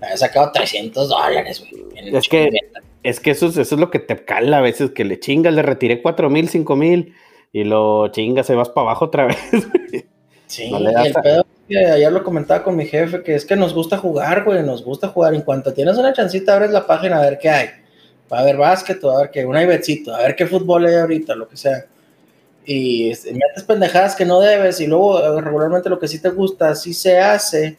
Había 0.00 0.16
sacado 0.16 0.50
300 0.52 1.09
dólares, 1.09 1.64
güey. 1.70 1.85
Es 2.14 2.28
que-. 2.28 2.50
Es 3.02 3.20
que 3.20 3.33
eso, 3.33 3.48
es- 3.48 3.59
eso 3.59 3.74
es 3.74 3.80
lo 3.80 3.90
que 3.90 3.98
te 3.98 4.24
cala 4.24 4.59
a 4.59 4.62
veces, 4.62 4.90
que 4.92 5.04
le 5.04 5.20
chingas, 5.20 5.52
le 5.52 5.61
retiré 5.61 6.00
cuatro 6.00 6.30
mil, 6.30 6.48
cinco 6.48 6.74
mil 6.74 7.14
y 7.52 7.64
lo 7.64 8.09
chingas, 8.09 8.46
se 8.46 8.54
vas 8.54 8.70
para 8.70 8.87
abajo 8.87 9.04
otra 9.04 9.26
vez. 9.26 9.37
Sí, 10.46 10.70
no 10.70 10.80
y 10.80 10.87
el 10.87 10.96
a- 11.16 11.22
pedo 11.22 11.46
que 11.68 11.78
ayer 11.78 12.11
lo 12.11 12.24
comentaba 12.24 12.62
con 12.64 12.76
mi 12.76 12.87
jefe, 12.87 13.22
que 13.22 13.35
es 13.35 13.44
que 13.44 13.57
nos 13.57 13.74
gusta 13.74 13.98
jugar, 13.98 14.44
güey, 14.44 14.62
nos 14.62 14.83
gusta 14.83 15.09
jugar. 15.09 15.35
En 15.35 15.42
cuanto 15.42 15.74
tienes 15.74 15.98
una 15.98 16.14
chancita, 16.14 16.54
abres 16.54 16.70
la 16.70 16.87
página 16.87 17.18
a 17.18 17.22
ver 17.22 17.38
qué 17.38 17.50
hay. 17.50 17.68
Va 18.33 18.38
a 18.38 18.40
haber 18.40 18.57
básquet, 18.57 19.02
a 19.04 19.18
ver 19.18 19.30
qué, 19.30 19.44
un 19.44 19.59
ibetcito, 19.61 20.14
a 20.14 20.20
ver 20.22 20.35
qué 20.35 20.46
fútbol 20.46 20.87
hay 20.87 20.94
ahorita, 20.94 21.35
lo 21.35 21.46
que 21.46 21.59
sea. 21.59 21.85
Y 22.66 23.12
metes 23.33 23.64
pendejadas 23.66 24.16
que 24.16 24.24
no 24.24 24.40
debes, 24.40 24.81
y 24.81 24.87
luego 24.87 25.20
eh, 25.20 25.40
regularmente 25.40 25.90
lo 25.90 25.98
que 25.98 26.09
sí 26.09 26.20
te 26.20 26.31
gusta, 26.31 26.74
sí 26.74 26.94
se 26.94 27.18
hace. 27.18 27.77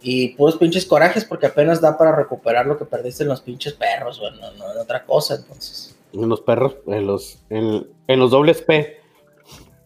Y 0.00 0.34
puros 0.34 0.56
pinches 0.56 0.84
corajes, 0.84 1.24
porque 1.24 1.46
apenas 1.46 1.80
da 1.80 1.96
para 1.96 2.14
recuperar 2.14 2.66
lo 2.66 2.76
que 2.76 2.84
perdiste 2.84 3.22
en 3.22 3.30
los 3.30 3.40
pinches 3.40 3.72
perros, 3.72 4.20
no, 4.20 4.52
no 4.52 4.72
en 4.72 4.78
otra 4.78 5.04
cosa, 5.04 5.34
entonces. 5.34 5.96
en 6.12 6.28
los 6.28 6.42
perros, 6.42 6.76
en 6.86 7.06
los, 7.06 7.38
en, 7.50 7.88
en 8.06 8.20
los 8.20 8.30
dobles 8.30 8.62
P, 8.62 9.00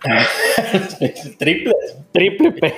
Triple 2.12 2.52
P, 2.52 2.74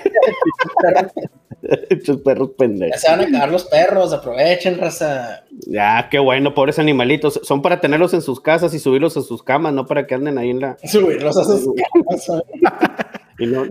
esos 1.90 2.16
perros 2.22 2.50
Ya 2.50 2.56
pendejos. 2.56 3.00
se 3.00 3.11
van 3.11 3.20
a 3.20 3.24
acabar 3.24 3.50
los 3.50 3.64
perros, 3.64 4.12
aprovechen, 4.12 4.78
raza. 4.78 5.44
Ya, 5.66 6.09
qué 6.11 6.18
bueno, 6.18 6.54
pobres 6.54 6.78
animalitos. 6.78 7.40
Son 7.42 7.62
para 7.62 7.80
tenerlos 7.80 8.14
en 8.14 8.22
sus 8.22 8.40
casas 8.40 8.72
y 8.74 8.78
subirlos 8.78 9.16
a 9.16 9.22
sus 9.22 9.42
camas, 9.42 9.72
no 9.74 9.87
para 9.87 10.06
que 10.06 10.14
anden 10.14 10.38
ahí 10.38 10.50
en 10.50 10.61
la. 10.61 10.76
Subirlos 10.85 11.37
a 11.37 11.44
sus 11.44 11.68
camas, 11.74 12.28
y 13.38 13.46
no, 13.46 13.64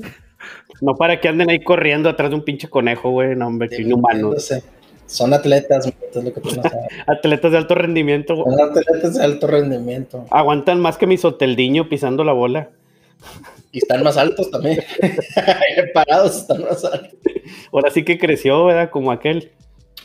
no 0.82 0.96
para 0.96 1.20
que 1.20 1.28
anden 1.28 1.50
ahí 1.50 1.64
corriendo 1.64 2.10
atrás 2.10 2.30
de 2.30 2.36
un 2.36 2.44
pinche 2.44 2.70
conejo, 2.70 3.10
güey. 3.10 3.36
No, 3.36 3.48
hombre, 3.48 3.70
qué 3.70 3.82
inhumano. 3.82 4.30
Divirtiéndose. 4.30 4.64
Son 5.08 5.34
atletas, 5.34 5.88
es 5.88 6.24
lo 6.24 6.32
que 6.32 6.40
tú 6.40 6.50
no 6.56 6.62
sabes. 6.62 6.72
Atletas 7.08 7.52
de 7.52 7.58
alto 7.58 7.74
rendimiento. 7.74 8.36
güey. 8.36 8.56
Son 8.56 8.70
atletas 8.70 9.16
de 9.16 9.24
alto 9.24 9.48
rendimiento. 9.48 10.26
Aguantan 10.30 10.80
más 10.80 11.00
que 11.00 11.08
mi 11.08 11.18
soteldiño 11.18 11.90
pisando 11.90 12.24
la 12.24 12.34
bola. 12.34 12.70
Y 13.72 13.80
están 13.80 14.04
más 14.04 14.18
altos 14.18 14.50
también. 14.50 14.84
Parados 15.94 16.38
están 16.38 16.62
más 16.64 16.84
altos. 16.84 17.20
Ahora 17.72 17.92
sí 17.92 18.04
que 18.04 18.18
creció, 18.18 18.66
¿verdad? 18.66 18.90
Como 18.90 19.12
aquel. 19.12 19.52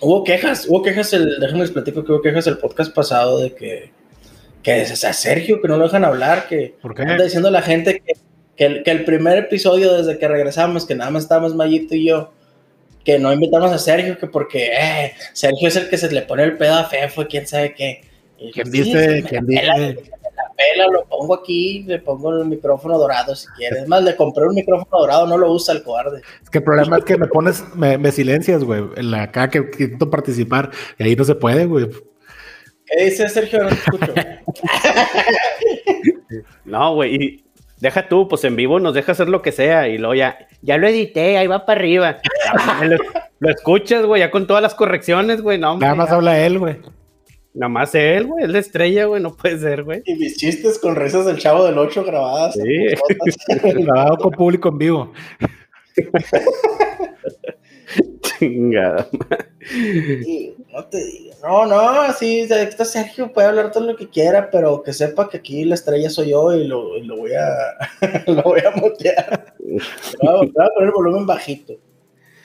Hubo 0.00 0.24
quejas, 0.24 0.66
hubo 0.68 0.82
quejas, 0.82 1.12
el, 1.12 1.38
déjenme 1.40 1.62
les 1.62 1.70
platico 1.70 2.04
que 2.04 2.12
hubo 2.12 2.20
quejas 2.20 2.46
el 2.46 2.58
podcast 2.58 2.92
pasado 2.94 3.38
de 3.38 3.54
que, 3.54 3.90
que 4.62 4.82
o 4.82 4.96
sea, 4.96 5.12
Sergio, 5.12 5.62
que 5.62 5.68
no 5.68 5.76
lo 5.76 5.84
dejan 5.84 6.04
hablar, 6.04 6.46
que 6.48 6.74
¿Por 6.82 6.94
qué? 6.94 7.02
anda 7.02 7.24
diciendo 7.24 7.50
la 7.50 7.62
gente 7.62 8.02
que, 8.04 8.14
que, 8.56 8.64
el, 8.66 8.82
que 8.82 8.90
el 8.90 9.04
primer 9.04 9.38
episodio 9.38 9.94
desde 9.94 10.18
que 10.18 10.28
regresamos, 10.28 10.84
que 10.84 10.94
nada 10.94 11.10
más 11.10 11.22
estábamos 11.22 11.54
Mayito 11.54 11.94
y 11.94 12.06
yo, 12.06 12.32
que 13.04 13.18
no 13.18 13.32
invitamos 13.32 13.70
a 13.70 13.78
Sergio, 13.78 14.18
que 14.18 14.26
porque 14.26 14.72
eh, 14.72 15.12
Sergio 15.32 15.68
es 15.68 15.76
el 15.76 15.88
que 15.88 15.98
se 15.98 16.10
le 16.10 16.22
pone 16.22 16.42
el 16.42 16.56
pedo 16.56 16.74
a 16.74 16.84
Fefo 16.84 17.26
quién 17.28 17.46
sabe 17.46 17.74
qué. 17.74 18.02
¿Quién 18.52 18.70
dice? 18.70 19.22
sí, 19.22 19.22
¿Quién 19.22 19.46
dice? 19.46 19.96
La 20.56 20.64
pela, 20.64 20.86
lo 20.92 21.04
pongo 21.06 21.34
aquí, 21.34 21.82
le 21.84 21.98
pongo 21.98 22.32
el 22.32 22.46
micrófono 22.46 22.98
dorado 22.98 23.34
si 23.34 23.46
quieres. 23.56 23.82
Es 23.82 23.88
más, 23.88 24.02
le 24.02 24.16
compré 24.16 24.44
un 24.46 24.54
micrófono 24.54 25.00
dorado, 25.00 25.26
no 25.26 25.36
lo 25.36 25.50
usa 25.52 25.74
el 25.74 25.82
cobarde. 25.82 26.22
Es 26.42 26.50
que 26.50 26.58
el 26.58 26.64
problema 26.64 26.98
es 26.98 27.04
que 27.04 27.16
me 27.16 27.26
pones, 27.26 27.64
me, 27.74 27.98
me 27.98 28.12
silencias, 28.12 28.64
güey. 28.64 28.84
En 28.96 29.10
la 29.10 29.24
acá 29.24 29.48
que 29.48 29.58
intento 29.58 30.10
participar 30.10 30.70
y 30.98 31.04
ahí 31.04 31.16
no 31.16 31.24
se 31.24 31.34
puede, 31.34 31.66
güey. 31.66 31.88
¿Qué 32.86 33.04
dice 33.04 33.28
Sergio? 33.28 33.62
No 33.64 33.68
te 33.68 33.74
escucho. 33.74 34.12
No, 36.64 36.94
güey. 36.94 37.14
y 37.14 37.44
Deja 37.84 38.08
tú, 38.08 38.28
pues 38.28 38.42
en 38.44 38.56
vivo 38.56 38.80
nos 38.80 38.94
deja 38.94 39.12
hacer 39.12 39.28
lo 39.28 39.42
que 39.42 39.52
sea. 39.52 39.88
Y 39.88 39.98
luego 39.98 40.14
ya, 40.14 40.38
ya 40.62 40.78
lo 40.78 40.88
edité, 40.88 41.36
ahí 41.36 41.46
va 41.46 41.66
para 41.66 41.78
arriba. 41.78 42.18
Lo, 42.82 42.96
lo 43.40 43.50
escuchas, 43.50 44.06
güey, 44.06 44.20
ya 44.20 44.30
con 44.30 44.46
todas 44.46 44.62
las 44.62 44.74
correcciones, 44.74 45.42
güey. 45.42 45.58
No, 45.58 45.72
hombre, 45.72 45.86
Nada 45.86 45.94
más 45.94 46.10
habla 46.10 46.40
él, 46.40 46.58
güey. 46.58 46.78
Nada 47.54 47.68
más 47.68 47.94
él, 47.94 48.26
güey, 48.26 48.44
es 48.44 48.50
la 48.50 48.58
estrella, 48.58 49.04
güey, 49.06 49.22
no 49.22 49.32
puede 49.36 49.58
ser, 49.58 49.84
güey. 49.84 50.02
Y 50.04 50.16
mis 50.16 50.36
chistes 50.36 50.78
con 50.78 50.96
risas 50.96 51.24
del 51.24 51.38
chavo 51.38 51.64
del 51.64 51.78
8 51.78 52.04
grabadas. 52.04 52.54
Sí. 52.54 52.86
Grabado 53.62 54.16
con 54.18 54.32
público 54.32 54.68
en 54.70 54.78
vivo. 54.78 55.12
Chingada. 58.22 59.06
Sí, 59.68 60.54
no 60.72 60.84
te 60.86 61.04
digo. 61.04 61.34
No, 61.42 61.66
no, 61.66 62.12
sí, 62.12 62.46
de- 62.46 62.62
está 62.64 62.84
Sergio, 62.84 63.32
puede 63.32 63.48
hablar 63.48 63.70
todo 63.70 63.84
lo 63.84 63.96
que 63.96 64.08
quiera, 64.08 64.50
pero 64.50 64.82
que 64.82 64.92
sepa 64.92 65.28
que 65.28 65.36
aquí 65.36 65.64
la 65.64 65.74
estrella 65.76 66.10
soy 66.10 66.30
yo 66.30 66.52
y 66.54 66.66
lo, 66.66 66.96
y 66.96 67.04
lo 67.04 67.16
voy 67.18 67.32
a 67.34 67.46
lo 68.26 68.42
voy 68.42 68.60
a 68.60 68.70
mutear. 68.72 69.54
Le 69.60 69.78
voy 70.20 70.30
a, 70.30 70.42
le 70.42 70.50
voy 70.52 70.64
a 70.64 70.68
poner 70.74 70.88
el 70.88 70.90
volumen 70.92 71.26
bajito. 71.26 71.74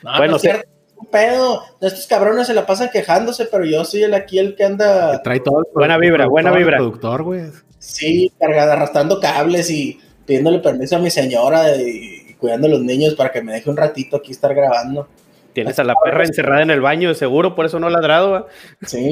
No, 0.04 0.12
Bueno, 0.17 0.32
no 0.32 0.36
es 0.38 0.41
cierto, 0.43 0.69
pedo. 1.10 1.62
Estos 1.82 2.08
cabrones 2.08 2.48
se 2.48 2.54
la 2.54 2.65
pasan 2.65 2.89
quejándose, 2.91 3.45
pero 3.45 3.65
yo 3.65 3.84
soy 3.86 4.04
el 4.04 4.13
aquí 4.13 4.39
el 4.39 4.56
que 4.56 4.65
anda, 4.65 5.22
Trae 5.22 5.39
todo 5.39 5.60
el 5.60 5.65
Buena 5.74 5.98
vibra, 5.98 6.28
buena 6.28 6.52
vibra. 6.52 6.78
productor, 6.78 7.24
güey. 7.24 7.43
sí, 7.78 8.32
cargada, 8.39 8.74
arrastrando 8.74 9.19
cables 9.19 9.69
y 9.69 10.00
pidiéndole 10.26 10.60
permiso 10.60 10.95
a 10.95 11.00
mi 11.00 11.10
señora 11.10 11.76
y, 11.76 12.26
y 12.30 12.34
cuidando 12.36 12.67
a 12.67 12.69
los 12.72 12.82
niños 12.82 13.15
para 13.15 13.32
que 13.32 13.41
me 13.41 13.54
deje 13.54 13.69
un 13.69 13.78
ratito 13.78 14.17
aquí 14.17 14.32
estar 14.32 14.54
grabando. 14.54 15.08
Tienes 15.54 15.80
a 15.80 15.84
la 15.84 15.95
perra 15.95 16.24
encerrada 16.24 16.62
en 16.62 16.69
el 16.69 16.80
baño, 16.80 17.13
seguro, 17.15 17.56
por 17.56 17.65
eso 17.65 17.80
no 17.80 17.88
ha 17.88 17.89
ladrado. 17.89 18.48
Sí, 18.86 19.12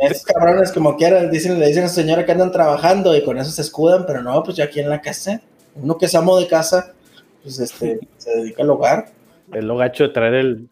esos 0.00 0.22
cabrones 0.22 0.70
como 0.72 0.96
quieran, 0.96 1.30
dicen, 1.30 1.58
le 1.58 1.66
dicen 1.66 1.84
a 1.84 1.88
su 1.88 1.96
señora 1.96 2.24
que 2.24 2.32
andan 2.32 2.52
trabajando 2.52 3.14
y 3.16 3.24
con 3.24 3.36
eso 3.36 3.50
se 3.50 3.62
escudan, 3.62 4.04
pero 4.06 4.22
no, 4.22 4.42
pues 4.44 4.56
yo 4.56 4.64
aquí 4.64 4.78
en 4.78 4.88
la 4.88 5.00
casa, 5.00 5.40
uno 5.74 5.98
que 5.98 6.06
es 6.06 6.14
amo 6.14 6.38
de 6.38 6.46
casa, 6.46 6.94
pues 7.42 7.58
este, 7.58 7.98
se 8.16 8.30
dedica 8.36 8.62
al 8.62 8.70
hogar. 8.70 9.06
Es 9.52 9.64
lo 9.64 9.76
gacho 9.76 10.04
de 10.04 10.10
traer 10.10 10.34
el, 10.34 10.68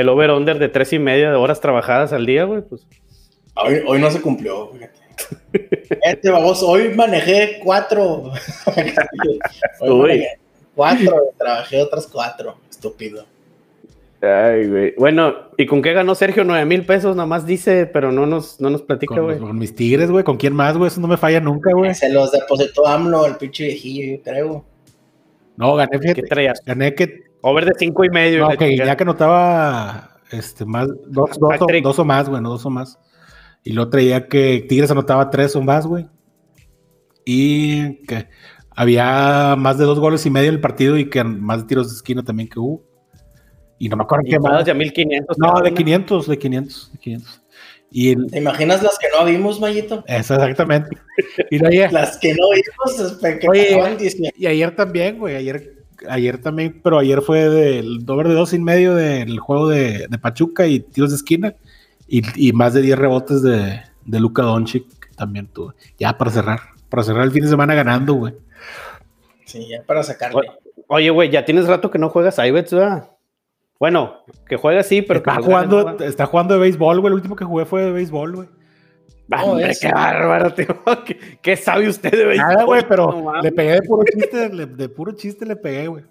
el 0.00 0.08
over-under 0.08 0.58
de 0.58 0.68
tres 0.68 0.92
y 0.92 0.98
media 0.98 1.30
de 1.30 1.36
horas 1.36 1.60
trabajadas 1.60 2.12
al 2.12 2.24
día, 2.24 2.44
güey. 2.44 2.62
Pues 2.62 2.86
Hoy, 3.56 3.82
hoy 3.86 3.98
no 4.00 4.08
se 4.10 4.20
cumplió, 4.20 4.68
fíjate. 4.72 4.98
Este 6.04 6.30
baboso, 6.30 6.68
hoy 6.68 6.90
manejé 6.94 7.58
cuatro. 7.64 8.30
Hoy 9.80 9.90
Uy. 9.90 9.98
manejé 10.00 10.38
cuatro, 10.76 11.16
trabajé 11.36 11.82
otras 11.82 12.06
cuatro, 12.06 12.56
estúpido. 12.70 13.24
Ay, 14.20 14.68
güey. 14.68 14.94
Bueno, 14.96 15.34
¿y 15.56 15.66
con 15.66 15.82
qué 15.82 15.92
ganó 15.92 16.14
Sergio? 16.14 16.44
Nueve 16.44 16.64
mil 16.64 16.84
pesos, 16.84 17.16
nada 17.16 17.26
más 17.26 17.46
dice, 17.46 17.86
pero 17.86 18.12
no 18.12 18.26
nos, 18.26 18.60
no 18.60 18.70
nos 18.70 18.82
platica, 18.82 19.16
Con, 19.16 19.24
güey. 19.24 19.38
con 19.38 19.58
mis 19.58 19.74
tigres, 19.74 20.10
güey. 20.10 20.22
¿Con 20.22 20.36
quién 20.36 20.54
más, 20.54 20.76
güey? 20.76 20.88
Eso 20.88 21.00
no 21.00 21.08
me 21.08 21.16
falla 21.16 21.40
nunca, 21.40 21.72
güey. 21.72 21.92
Se 21.94 22.08
los 22.10 22.30
depositó 22.30 22.86
AMLO, 22.86 23.26
el 23.26 23.36
pinche 23.36 23.64
viejillo, 23.64 24.16
yo 24.16 24.22
creo. 24.22 24.64
No, 25.58 25.74
gané, 25.74 25.90
¿Qué 25.90 25.98
fíjate. 25.98 26.22
traías? 26.22 26.62
Gané 26.64 26.94
que. 26.94 27.24
Over 27.40 27.64
de 27.66 27.72
cinco 27.76 28.04
y 28.04 28.10
medio. 28.10 28.48
No, 28.48 28.54
chingada. 28.54 28.86
ya 28.92 28.96
que 28.96 29.02
anotaba 29.02 30.20
este, 30.30 30.64
más, 30.64 30.86
dos, 31.08 31.30
dos, 31.30 31.38
o, 31.40 31.52
Hat-trick. 31.52 31.82
dos 31.82 31.98
o 31.98 32.04
más, 32.04 32.28
güey, 32.28 32.40
no 32.40 32.50
dos 32.50 32.64
o 32.64 32.70
más. 32.70 32.98
Y 33.64 33.72
luego 33.72 33.90
traía 33.90 34.28
que 34.28 34.64
Tigres 34.68 34.90
anotaba 34.92 35.30
tres 35.30 35.56
o 35.56 35.60
más, 35.62 35.84
güey. 35.84 36.06
Y 37.24 38.02
que 38.06 38.28
había 38.70 39.56
más 39.58 39.78
de 39.78 39.84
dos 39.84 39.98
goles 39.98 40.24
y 40.26 40.30
medio 40.30 40.48
en 40.48 40.54
el 40.54 40.60
partido 40.60 40.96
y 40.96 41.10
que 41.10 41.24
más 41.24 41.62
de 41.62 41.66
tiros 41.66 41.90
de 41.90 41.96
esquina 41.96 42.22
también 42.22 42.48
que 42.48 42.60
hubo. 42.60 42.84
Y 43.80 43.88
no 43.88 43.96
me 43.96 44.04
acuerdo 44.04 44.24
qué 44.28 44.38
más 44.38 44.64
de 44.64 44.74
1500. 44.74 45.38
No, 45.38 45.54
de 45.60 45.70
una. 45.70 45.70
500, 45.72 46.26
de 46.28 46.38
500, 46.38 46.92
de 46.92 46.98
500. 46.98 47.37
Y 47.90 48.12
el- 48.12 48.26
¿Te 48.30 48.38
imaginas 48.38 48.82
las 48.82 48.98
que 48.98 49.06
no 49.16 49.24
vimos, 49.24 49.60
Mayito? 49.60 50.04
eso 50.06 50.34
exactamente. 50.34 50.96
Y 51.50 51.58
ya- 51.74 51.90
Las 51.90 52.18
que 52.18 52.34
no 52.34 52.50
vimos, 52.54 53.00
es 53.22 53.38
que 53.38 53.48
Oye, 53.48 53.70
pagaban 53.72 53.96
19. 53.98 54.34
Y 54.38 54.46
ayer 54.46 54.74
también, 54.76 55.18
güey, 55.18 55.36
ayer, 55.36 55.74
ayer 56.08 56.38
también, 56.38 56.80
pero 56.82 56.98
ayer 56.98 57.22
fue 57.22 57.48
del 57.48 58.04
doble 58.04 58.28
de 58.28 58.34
dos 58.34 58.52
y 58.52 58.58
medio 58.58 58.94
del 58.94 59.38
juego 59.38 59.68
de, 59.68 60.06
de 60.08 60.18
Pachuca 60.18 60.66
y 60.66 60.80
tiros 60.80 61.10
de 61.10 61.16
esquina 61.16 61.54
y, 62.06 62.22
y 62.48 62.52
más 62.52 62.74
de 62.74 62.82
10 62.82 62.98
rebotes 62.98 63.42
de, 63.42 63.80
de 64.04 64.20
Luka 64.20 64.42
Doncic 64.42 64.84
también 65.16 65.46
tuve. 65.46 65.74
Ya 65.98 66.16
para 66.18 66.30
cerrar, 66.30 66.60
para 66.90 67.02
cerrar 67.02 67.24
el 67.24 67.30
fin 67.32 67.42
de 67.44 67.48
semana 67.50 67.74
ganando, 67.74 68.14
güey. 68.14 68.34
Sí, 69.46 69.66
ya 69.68 69.82
para 69.86 70.02
sacarle. 70.02 70.42
Oye, 70.88 71.10
güey, 71.10 71.30
ya 71.30 71.44
tienes 71.44 71.66
rato 71.66 71.90
que 71.90 71.98
no 71.98 72.10
juegas 72.10 72.38
Ibets, 72.38 72.72
¿verdad? 72.72 73.10
Bueno, 73.78 74.24
que 74.48 74.56
juegas 74.56 74.86
sí, 74.86 75.02
pero 75.02 75.22
que 75.22 75.30
Está 75.30 75.36
los 75.40 75.46
jugando, 75.46 75.84
ganes, 75.84 76.00
¿no? 76.00 76.06
está 76.06 76.26
jugando 76.26 76.54
de 76.54 76.60
béisbol, 76.60 77.00
güey. 77.00 77.10
El 77.10 77.14
último 77.14 77.36
que 77.36 77.44
jugué 77.44 77.64
fue 77.64 77.82
de 77.84 77.92
béisbol, 77.92 78.34
güey. 78.36 78.48
Ah, 79.30 79.42
No, 79.42 79.52
hombre, 79.52 79.72
qué 79.80 79.92
bárbaro, 79.92 80.52
tío. 80.54 80.66
¿Qué, 81.06 81.18
qué 81.40 81.56
sabe 81.56 81.88
usted 81.88 82.10
de 82.10 82.24
béisbol? 82.24 82.48
Nada, 82.48 82.64
güey, 82.64 82.82
No 82.82 82.88
pero 82.88 83.22
mames. 83.22 83.42
le 83.44 83.52
pegué 83.52 83.72
de 83.74 83.82
puro 83.82 84.02
chiste, 84.04 84.48
le- 84.54 84.66
de 84.66 84.88
puro 84.88 85.12
chiste 85.12 85.46
le 85.46 85.56
pegué, 85.56 85.86
güey. 85.86 86.04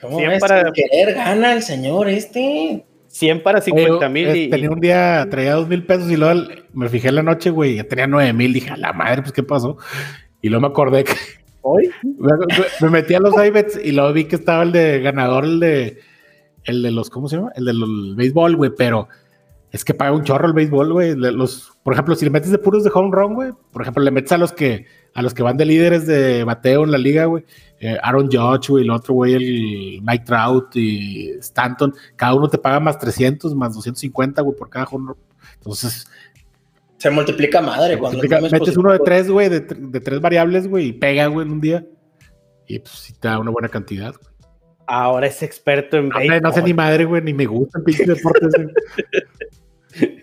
¿Cómo 0.00 0.18
Cien 0.18 0.30
ves? 0.30 0.40
para- 0.40 0.70
querer 0.72 1.14
gana 1.14 1.52
el 1.54 1.62
señor 1.62 2.08
este. 2.08 2.84
100 3.08 3.42
para 3.42 3.60
50 3.62 3.94
Oye, 3.96 4.08
mil 4.10 4.36
y, 4.36 4.50
Tenía 4.50 4.70
un 4.70 4.78
día, 4.80 5.26
traía 5.30 5.54
dos 5.54 5.66
mil 5.66 5.84
pesos 5.84 6.10
y 6.10 6.16
luego 6.18 6.42
me 6.74 6.88
fijé 6.90 7.08
en 7.08 7.14
la 7.16 7.22
noche, 7.22 7.48
güey, 7.50 7.76
ya 7.76 7.84
tenía 7.84 8.06
nueve 8.06 8.32
mil. 8.34 8.52
Dije, 8.52 8.70
a 8.70 8.76
la 8.76 8.92
madre, 8.92 9.22
pues, 9.22 9.32
¿qué 9.32 9.42
pasó? 9.42 9.78
Y 10.42 10.50
luego 10.50 10.60
me 10.60 10.68
acordé 10.68 11.04
que 11.04 11.14
¿Hoy? 11.62 11.90
me, 12.02 12.30
me- 12.36 12.64
me 12.82 12.90
metí 12.90 13.14
a 13.14 13.20
los 13.20 13.34
iBets 13.34 13.80
y 13.82 13.90
luego 13.92 14.12
vi 14.12 14.24
que 14.26 14.36
estaba 14.36 14.62
el 14.62 14.70
de 14.72 15.00
ganador, 15.00 15.44
el 15.44 15.58
de, 15.58 15.98
el 16.68 16.82
de 16.82 16.90
los, 16.92 17.10
¿cómo 17.10 17.28
se 17.28 17.36
llama? 17.36 17.50
El 17.56 17.64
del 17.64 18.14
béisbol, 18.16 18.56
güey, 18.56 18.70
pero 18.76 19.08
es 19.70 19.84
que 19.84 19.92
paga 19.94 20.12
un 20.12 20.22
chorro 20.24 20.46
el 20.46 20.52
béisbol, 20.54 20.92
güey. 20.92 21.14
Los, 21.16 21.72
por 21.82 21.92
ejemplo, 21.94 22.14
si 22.14 22.24
le 22.24 22.30
metes 22.30 22.50
de 22.50 22.58
puros 22.58 22.84
de 22.84 22.90
home 22.94 23.10
run, 23.12 23.34
güey, 23.34 23.52
por 23.72 23.82
ejemplo, 23.82 24.02
le 24.02 24.10
metes 24.10 24.32
a 24.32 24.38
los 24.38 24.52
que, 24.52 24.86
a 25.14 25.22
los 25.22 25.34
que 25.34 25.42
van 25.42 25.56
de 25.56 25.64
líderes 25.64 26.06
de 26.06 26.44
bateo 26.44 26.84
en 26.84 26.90
la 26.92 26.98
liga, 26.98 27.24
güey, 27.26 27.44
eh, 27.80 27.96
Aaron 28.02 28.30
Judge, 28.30 28.68
güey, 28.70 28.84
el 28.84 28.90
otro, 28.90 29.14
güey, 29.14 29.34
el 29.34 30.02
Mike 30.02 30.24
Trout 30.24 30.74
y 30.76 31.30
Stanton, 31.40 31.94
cada 32.16 32.34
uno 32.34 32.48
te 32.48 32.58
paga 32.58 32.80
más 32.80 32.98
300, 32.98 33.54
más 33.54 33.74
250, 33.74 34.40
güey, 34.42 34.56
por 34.56 34.70
cada 34.70 34.86
home 34.86 35.08
run. 35.08 35.16
Entonces, 35.56 36.06
Se 36.96 37.10
multiplica 37.10 37.60
madre 37.60 37.98
cuando 37.98 38.18
multiplica- 38.18 38.40
metes 38.42 38.58
positivo. 38.58 38.80
uno 38.82 38.92
de 38.92 38.98
tres, 39.00 39.30
güey, 39.30 39.48
de, 39.48 39.60
de 39.60 40.00
tres 40.00 40.20
variables, 40.20 40.66
güey, 40.68 40.86
y 40.88 40.92
pega, 40.92 41.26
güey, 41.26 41.46
en 41.46 41.52
un 41.52 41.60
día. 41.60 41.86
Y 42.66 42.78
pues 42.80 42.92
sí 42.94 43.12
te 43.18 43.28
da 43.28 43.38
una 43.38 43.50
buena 43.50 43.68
cantidad. 43.68 44.12
güey. 44.14 44.27
Ahora 44.88 45.26
es 45.26 45.42
experto 45.42 45.98
en 45.98 46.12
Hombre, 46.12 46.40
no 46.40 46.52
sé 46.52 46.62
ni 46.62 46.72
madre, 46.74 47.04
güey, 47.04 47.20
ni 47.22 47.34
me 47.34 47.44
gusta 47.46 47.78
el 47.78 47.84
pinche 47.84 48.04
deporte. 48.06 48.46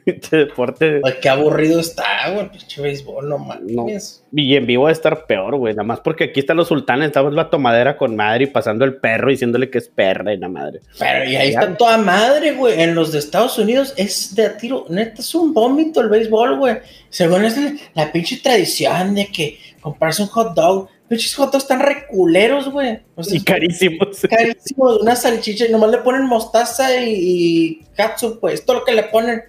Este 0.05 0.37
deporte. 0.37 1.01
Ay, 1.03 1.13
qué 1.21 1.27
aburrido 1.27 1.79
está, 1.79 2.29
güey, 2.31 2.49
pinche 2.49 2.81
béisbol, 2.81 3.27
no 3.27 3.37
mames. 3.39 4.23
Y 4.31 4.55
en 4.55 4.65
vivo 4.67 4.83
va 4.83 4.89
a 4.89 4.91
estar 4.93 5.25
peor, 5.25 5.57
güey. 5.57 5.73
Nada 5.73 5.83
más 5.85 5.99
porque 5.99 6.25
aquí 6.25 6.39
están 6.39 6.57
los 6.57 6.67
sultanes, 6.67 7.07
estamos 7.07 7.33
la 7.33 7.49
tomadera 7.49 7.97
con 7.97 8.15
madre 8.15 8.45
y 8.45 8.47
pasando 8.47 8.85
el 8.85 8.95
perro 8.97 9.29
diciéndole 9.31 9.69
que 9.69 9.79
es 9.79 9.89
perra 9.89 10.33
y 10.33 10.37
la 10.37 10.47
madre. 10.47 10.81
Pero 10.99 11.25
y 11.29 11.35
ahí 11.35 11.51
Ya. 11.51 11.59
está 11.61 11.75
toda 11.77 11.97
madre, 11.97 12.53
güey. 12.53 12.79
En 12.81 12.93
los 12.95 13.11
de 13.11 13.19
Estados 13.19 13.57
Unidos 13.57 13.93
es 13.97 14.35
de 14.35 14.45
a 14.45 14.55
tiro, 14.57 14.85
neta, 14.89 15.21
es 15.21 15.33
un 15.35 15.53
vómito 15.53 15.99
el 15.99 16.09
béisbol, 16.09 16.57
güey. 16.57 16.77
Según 17.09 17.43
es 17.43 17.57
la, 17.57 17.73
la 17.95 18.11
pinche 18.11 18.37
tradición 18.37 19.15
de 19.15 19.25
que 19.27 19.59
comprarse 19.81 20.21
un 20.21 20.29
hot 20.29 20.53
dog. 20.55 20.89
Pinches 21.07 21.35
hot 21.35 21.51
dogs 21.51 21.63
están 21.65 21.79
reculeros, 21.81 22.69
güey. 22.71 22.99
O 23.15 23.23
sea, 23.23 23.37
Y 23.37 23.43
carísimos. 23.43 24.23
es 24.23 24.29
carísimo 24.29 24.93
de 24.93 24.99
una 25.01 25.15
salchicha 25.15 25.65
y 25.67 25.71
nomás 25.71 25.91
le 25.91 25.99
ponen 25.99 26.25
mostaza 26.25 26.99
y, 26.99 27.13
y 27.13 27.83
catsup, 27.95 28.39
pues. 28.39 28.65
Todo 28.65 28.79
lo 28.79 28.85
que 28.85 28.93
le 28.93 29.03
ponen. 29.03 29.43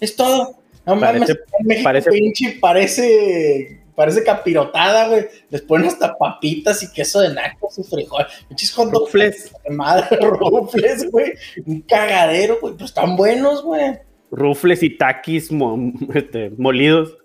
Es 0.00 0.16
todo. 0.16 0.56
No 0.86 0.96
mames, 0.96 1.22
Parece- 1.22 1.40
México, 1.64 1.84
parece- 1.84 2.10
pinche, 2.10 2.58
parece 2.60 3.80
parece 3.94 4.24
capirotada, 4.24 5.06
güey. 5.08 5.26
Les 5.50 5.62
ponen 5.62 5.86
hasta 5.86 6.16
papitas 6.16 6.82
y 6.82 6.92
queso 6.92 7.20
de 7.20 7.32
nacos 7.32 7.78
y 7.78 7.82
frijol. 7.84 8.26
Pinches 8.48 8.72
hot 8.72 8.90
dogs 8.90 9.12
Rufles. 9.12 9.52
de 9.62 9.70
madre, 9.74 10.16
rufles, 10.20 11.10
güey. 11.10 11.32
Un 11.66 11.80
cagadero, 11.82 12.58
güey. 12.60 12.74
Pero 12.74 12.86
están 12.86 13.14
buenos, 13.16 13.62
güey. 13.62 13.98
Rufles 14.30 14.82
y 14.82 14.90
taquis 14.96 15.52
mo- 15.52 15.92
este, 16.14 16.50
molidos. 16.56 17.16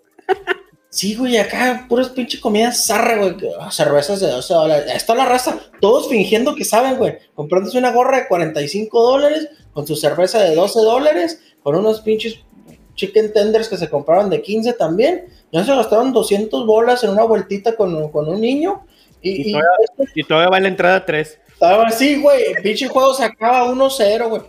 Sí, 0.91 1.15
güey, 1.15 1.37
acá 1.37 1.85
puras 1.87 2.09
pinche 2.09 2.39
comida 2.39 2.71
zarra, 2.71 3.17
güey. 3.17 3.35
Ah, 3.59 3.69
cervezas 3.71 4.19
de 4.19 4.27
12 4.31 4.53
dólares. 4.53 4.91
Está 4.95 5.13
la 5.13 5.25
raza. 5.25 5.59
Todos 5.79 6.09
fingiendo 6.09 6.55
que 6.55 6.65
saben, 6.65 6.97
güey. 6.97 7.17
Comprándose 7.35 7.77
una 7.77 7.91
gorra 7.91 8.17
de 8.21 8.27
45 8.27 9.01
dólares 9.03 9.49
con 9.71 9.85
su 9.85 9.95
cerveza 9.95 10.39
de 10.39 10.55
12 10.55 10.79
dólares, 10.79 11.41
con 11.61 11.75
unos 11.75 12.01
pinches 12.01 12.39
chicken 12.95 13.31
tenders 13.31 13.67
que 13.69 13.77
se 13.77 13.87
compraron 13.89 14.29
de 14.31 14.41
15 14.41 14.73
también. 14.73 15.25
Ya 15.51 15.63
se 15.63 15.75
gastaron 15.75 16.11
200 16.11 16.65
bolas 16.65 17.03
en 17.03 17.11
una 17.11 17.23
vueltita 17.23 17.75
con, 17.75 18.09
con 18.11 18.27
un 18.27 18.41
niño. 18.41 18.83
Y, 19.21 19.29
Y 19.29 19.49
y 19.49 19.51
todavía- 19.51 20.11
Y 20.15 20.23
todavía 20.23 20.49
va 20.49 20.59
la 20.59 20.67
entrada 20.69 21.05
3. 21.05 21.39
estaba 21.53 21.85
así, 21.87 22.19
güey. 22.19 22.41
El 22.55 22.63
pinche 22.63 22.87
juego 22.87 23.13
se 23.13 23.25
acaba 23.25 23.65
1-0, 23.71 24.27
güey. 24.27 24.41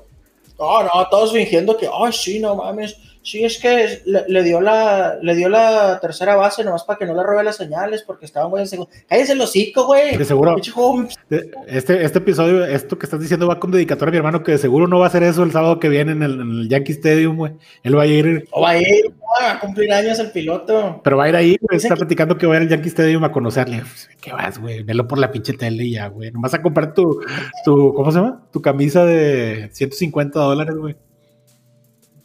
No, 0.59 0.83
no, 0.85 0.91
todos 1.11 1.33
fingiendo 1.33 1.77
que, 1.77 1.87
ay, 1.93 2.13
sí, 2.13 2.39
no 2.39 2.55
mames. 2.55 2.97
Sí, 3.23 3.45
es 3.45 3.59
que 3.59 4.01
le, 4.07 4.25
le 4.29 4.43
dio 4.43 4.61
la, 4.63 5.19
le 5.21 5.35
dio 5.35 5.49
la 5.51 5.99
tercera 6.01 6.37
base 6.37 6.65
nomás 6.65 6.85
para 6.85 6.99
que 6.99 7.05
no 7.05 7.15
le 7.15 7.23
robe 7.23 7.45
las 7.45 7.57
señales 7.57 8.03
porque 8.03 8.25
estaban, 8.25 8.51
güey, 8.51 8.63
en 8.63 8.69
segundo. 8.69 8.91
Cállese 9.09 9.33
el 9.35 9.41
hocico, 9.43 9.85
güey. 9.87 10.17
De 10.17 10.25
seguro. 10.25 10.57
Este, 11.67 12.05
este 12.05 12.19
episodio, 12.19 12.65
esto 12.65 12.99
que 12.99 13.05
estás 13.07 13.21
diciendo 13.21 13.47
va 13.47 13.61
con 13.61 13.71
dedicatoria 13.71 14.09
a 14.09 14.13
mi 14.13 14.17
hermano, 14.19 14.43
que 14.43 14.53
de 14.53 14.59
seguro 14.59 14.87
no 14.89 14.99
va 14.99 15.05
a 15.05 15.09
hacer 15.09 15.23
eso 15.23 15.43
el 15.43 15.53
sábado 15.53 15.79
que 15.79 15.89
viene 15.91 16.13
en 16.13 16.23
el, 16.23 16.33
en 16.41 16.51
el 16.51 16.69
Yankee 16.69 16.93
Stadium, 16.93 17.37
güey. 17.37 17.53
Él 17.83 17.97
va 17.97 18.03
a 18.03 18.07
ir, 18.07 18.49
o 18.53 18.63
va 18.63 18.71
a 18.71 18.79
ir, 18.79 19.13
va 19.43 19.53
a 19.53 19.61
cumplir 19.61 19.93
años 19.93 20.19
el 20.19 20.31
piloto. 20.31 21.01
pero 21.05 21.17
va 21.19 21.25
a 21.25 21.29
ir 21.29 21.37
ahí, 21.37 21.57
güey. 21.61 21.77
Está 21.77 21.91
que- 21.91 21.97
platicando 21.99 22.39
que 22.39 22.47
va 22.47 22.55
a 22.55 22.57
ir 22.57 22.63
al 22.63 22.69
Yankee 22.71 22.89
Stadium 22.89 23.23
a 23.25 23.33
conocerle. 23.33 23.83
¿Qué 24.21 24.33
vas, 24.33 24.59
güey? 24.59 24.83
Velo 24.83 25.07
por 25.07 25.19
la 25.19 25.31
pinche 25.31 25.53
tele 25.53 25.85
y 25.85 25.93
ya, 25.93 26.09
güey. 26.09 26.31
Nomás 26.33 26.55
a 26.55 26.63
comprar 26.63 26.95
tu, 26.95 27.21
tu, 27.65 27.93
¿cómo 27.95 28.11
se 28.11 28.19
llama? 28.19 28.43
Tu 28.51 28.63
camisa 28.63 29.05
de 29.05 29.69
150 29.73 30.39
dólares, 30.41 30.75
güey. 30.75 30.97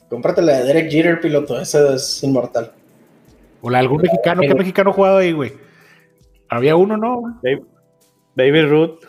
Cómprate 0.09 0.41
la 0.41 0.59
de 0.59 0.65
Derek 0.65 0.91
Jeter, 0.91 1.19
piloto. 1.19 1.59
Ese 1.59 1.95
es 1.95 2.23
inmortal. 2.23 2.71
O 3.61 3.69
la 3.69 3.79
algún 3.79 4.01
mexicano. 4.01 4.41
¿Qué 4.41 4.53
mexicano 4.53 4.91
ha 4.91 4.93
jugado 4.93 5.17
ahí, 5.17 5.31
güey? 5.31 5.53
Había 6.49 6.75
uno, 6.75 6.97
¿no? 6.97 7.39
Baby, 7.41 7.63
Baby 8.35 8.61
Ruth. 8.61 8.99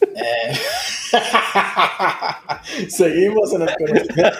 Seguimos 2.88 3.52
en 3.52 3.62
el 3.62 3.68
conocimiento. 3.76 4.38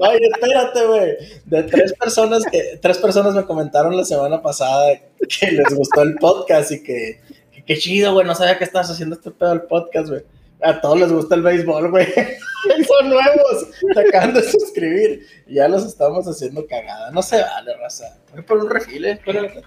Oye, 0.00 0.28
espérate, 0.32 0.86
güey. 0.86 1.16
De 1.44 1.62
tres 1.64 1.92
personas 1.94 2.44
que 2.44 2.78
tres 2.80 2.98
personas 2.98 3.34
me 3.34 3.44
comentaron 3.44 3.96
la 3.96 4.04
semana 4.04 4.42
pasada 4.42 4.98
que 5.40 5.50
les 5.50 5.74
gustó 5.74 6.02
el 6.02 6.14
podcast 6.16 6.72
y 6.72 6.82
que 6.82 7.20
que 7.52 7.64
qué 7.64 7.76
chido, 7.76 8.12
güey. 8.12 8.26
No 8.26 8.34
sabía 8.34 8.58
que 8.58 8.64
estabas 8.64 8.90
haciendo 8.90 9.16
este 9.16 9.30
pedo 9.30 9.50
del 9.50 9.62
podcast, 9.62 10.08
güey. 10.08 10.22
A 10.62 10.80
todos 10.80 10.98
les 11.00 11.12
gusta 11.12 11.34
el 11.34 11.42
béisbol, 11.42 11.90
güey. 11.90 12.06
Son 12.88 13.08
nuevos. 13.10 13.66
Se 13.94 14.00
acaban 14.00 14.34
de 14.34 14.42
suscribir. 14.42 15.26
Ya 15.46 15.68
los 15.68 15.84
estamos 15.84 16.26
haciendo 16.26 16.66
cagada. 16.66 17.10
No 17.10 17.22
se 17.22 17.40
vale, 17.40 17.76
raza. 17.76 18.16
Voy 18.32 18.42
por 18.42 18.58
un 18.58 18.70
refile. 18.70 19.12
espérate. 19.12 19.62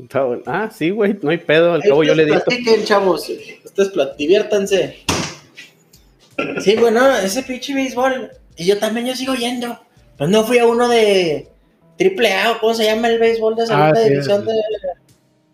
Está 0.00 0.22
bueno. 0.24 0.42
Ah, 0.46 0.70
sí, 0.72 0.90
güey. 0.90 1.18
No 1.20 1.30
hay 1.30 1.38
pedo. 1.38 1.72
Al 1.72 1.82
cabo 1.82 2.04
yo 2.04 2.14
le 2.14 2.24
digo. 2.24 2.36
platiquen, 2.40 2.84
chavos. 2.84 3.28
Ustedes 3.64 3.92
plat- 3.92 4.16
diviértanse. 4.16 4.96
Sí, 6.60 6.76
bueno, 6.76 7.10
ese 7.16 7.42
pinche 7.42 7.74
béisbol. 7.74 8.30
Y 8.56 8.66
yo 8.66 8.78
también, 8.78 9.06
yo 9.06 9.14
sigo 9.16 9.34
yendo. 9.34 9.78
Pues 10.16 10.30
no 10.30 10.44
fui 10.44 10.58
a 10.58 10.66
uno 10.66 10.88
de 10.88 11.48
triple 11.98 12.32
A 12.34 12.52
o 12.52 12.58
cómo 12.60 12.74
se 12.74 12.84
llama 12.84 13.08
el 13.08 13.18
béisbol 13.18 13.56
de 13.56 13.66
segunda 13.66 13.90
Ah, 13.90 13.94
sí, 14.02 14.08
división 14.10 14.40
el- 14.42 14.46
de. 14.46 14.54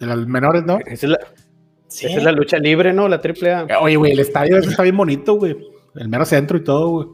De 0.01 0.07
las 0.07 0.19
menores, 0.27 0.65
¿no? 0.65 0.79
Esa 0.81 0.93
es 0.95 1.05
la, 1.05 1.21
Sí. 1.93 2.07
esa 2.07 2.19
es 2.19 2.25
la 2.25 2.33
lucha 2.33 2.59
libre, 2.59 2.93
¿no? 2.93 3.09
La 3.09 3.21
triple 3.21 3.53
A. 3.53 3.67
Oye, 3.81 3.97
güey, 3.97 4.13
el 4.13 4.21
estadio 4.21 4.59
ese 4.59 4.71
está 4.71 4.83
bien 4.83 4.97
bonito, 4.97 5.35
güey. 5.35 5.57
El 5.97 6.09
mero 6.09 6.25
centro 6.25 6.57
y 6.57 6.65
todo, 6.65 6.89
güey. 6.89 7.07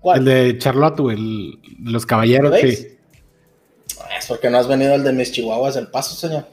¿Cuál? 0.00 0.18
El 0.18 0.24
de 0.24 0.58
Charlotte, 0.58 0.98
güey. 1.00 1.16
El 1.16 1.58
los 1.92 2.04
caballeros, 2.06 2.54
sí. 2.60 2.96
Ah, 4.00 4.16
Es 4.18 4.26
porque 4.26 4.50
no 4.50 4.58
has 4.58 4.68
venido 4.68 4.94
al 4.94 5.04
de 5.04 5.12
mis 5.12 5.32
chihuahuas 5.32 5.74
del 5.74 5.88
paso, 5.88 6.14
señor. 6.14 6.44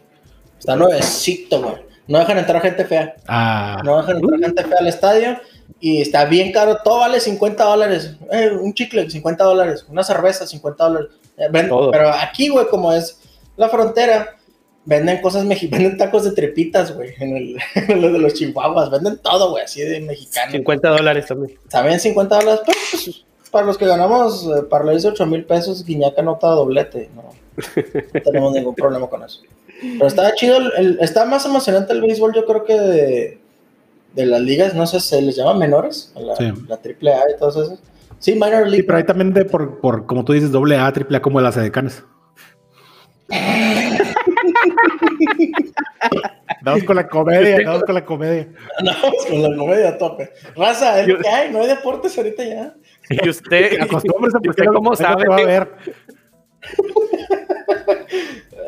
Está 0.58 0.76
nuevecito, 0.76 1.62
güey. 1.62 1.76
No 2.08 2.20
dejan 2.20 2.38
entrar 2.38 2.62
gente 2.62 2.86
fea. 2.86 3.16
Ah, 3.28 3.82
No 3.84 3.98
dejan 3.98 4.18
entrar 4.18 4.40
gente 4.40 4.64
fea 4.64 4.78
al 4.80 4.88
estadio. 4.88 5.38
Y 5.80 6.02
está 6.02 6.26
bien 6.26 6.52
caro. 6.54 6.78
Todo 6.84 7.00
vale 7.00 7.20
50 7.20 7.64
dólares. 7.64 8.16
Eh, 8.32 8.52
un 8.60 8.74
chicle, 8.74 9.10
50 9.10 9.44
dólares. 9.44 9.86
Una 9.90 10.04
cerveza, 10.04 10.48
50 10.48 10.84
dólares. 10.86 11.10
Eh, 11.38 11.48
ven- 11.52 11.68
Todo. 11.68 11.92
pero 11.92 12.10
aquí, 12.10 12.48
güey, 12.48 12.68
como 12.68 12.94
es 12.94 13.20
la 13.58 13.68
frontera, 13.70 14.37
venden 14.88 15.22
cosas 15.22 15.46
mexicanas. 15.46 15.80
Venden 15.84 15.98
tacos 16.00 16.24
de 16.24 16.32
trepitas, 16.32 16.96
güey. 16.96 17.14
En 17.20 17.36
el, 17.38 17.58
en 17.76 18.02
lo 18.02 18.12
de 18.12 18.20
los 18.20 18.34
chihuahuas. 18.34 18.90
Venden 18.90 19.18
todo, 19.20 19.52
güey, 19.52 19.64
así 19.66 19.82
de 19.82 20.00
mexicano. 20.02 20.52
50 20.54 20.90
dólares 20.90 21.26
también. 21.28 21.60
También 21.70 22.00
50 22.00 22.36
dólares. 22.40 22.62
Pero, 22.66 22.78
pues, 22.92 23.24
para 23.52 23.66
los 23.66 23.78
que 23.78 23.86
ganamos, 23.86 24.44
eh, 24.46 24.64
para 24.70 24.86
los 24.86 25.06
8 25.06 25.26
mil 25.26 25.46
pesos, 25.46 25.84
Guiñaca 25.86 26.22
no 26.22 26.34
está 26.34 26.48
doblete. 26.48 27.10
No, 27.16 27.24
no 27.24 28.22
tenemos 28.22 28.54
ningún 28.54 28.76
problema 28.76 29.08
con 29.08 29.24
eso. 29.24 29.42
Pero 29.82 30.08
está 30.08 30.34
chido, 30.36 30.58
el- 30.58 30.72
el- 30.78 30.98
está 31.02 31.26
más 31.26 31.46
emocionante 31.46 31.94
el 31.94 32.02
béisbol, 32.02 32.34
yo 32.34 32.46
creo 32.46 32.64
que 32.66 32.80
de, 32.80 33.40
de 34.16 34.26
las 34.26 34.42
ligas, 34.42 34.74
no 34.74 34.88
sé, 34.88 35.00
se 35.00 35.22
les 35.22 35.36
llama 35.36 35.54
menores, 35.54 36.12
a 36.16 36.20
la, 36.22 36.36
Sí. 36.36 36.52
la 36.68 36.78
triple 36.78 37.14
A 37.14 37.22
y 37.34 37.38
todos 37.38 37.56
esos. 37.58 37.80
Sí, 38.20 38.34
minor 38.34 38.64
sí, 38.66 38.70
league. 38.72 38.84
pero 38.86 38.98
hay 38.98 39.04
también 39.06 39.34
de 39.34 39.46
por, 39.46 39.80
por, 39.80 40.06
como 40.08 40.26
tú 40.26 40.34
dices, 40.34 40.52
doble 40.52 40.78
A, 40.78 40.92
triple 40.92 41.18
A, 41.18 41.22
como 41.22 41.40
las 41.42 41.56
edecanes. 41.58 42.04
Vamos 46.68 46.84
con 46.84 46.96
la 46.96 47.08
comedia, 47.08 47.58
vamos 47.66 47.84
con 47.84 47.96
la 47.96 48.06
comedia. 48.06 48.48
No, 48.84 48.92
con 49.30 49.42
la 49.42 49.58
comedia 49.58 49.90
a 49.90 49.98
tope. 49.98 50.32
Raza, 50.56 51.00
es 51.02 51.08
que 51.08 51.28
hay, 51.30 51.52
no 51.52 51.62
hay 51.62 51.68
deportes 51.68 52.18
ahorita 52.18 52.44
ya. 52.44 52.74
Y 53.10 53.30
usted, 53.30 53.80
Acostúmbrese, 53.82 54.38
¿y 54.42 54.48
porque 54.48 54.62
usted 54.62 54.66
cómo 54.74 54.96
sabe, 54.96 55.24
a 55.32 55.36
ver. 55.46 55.70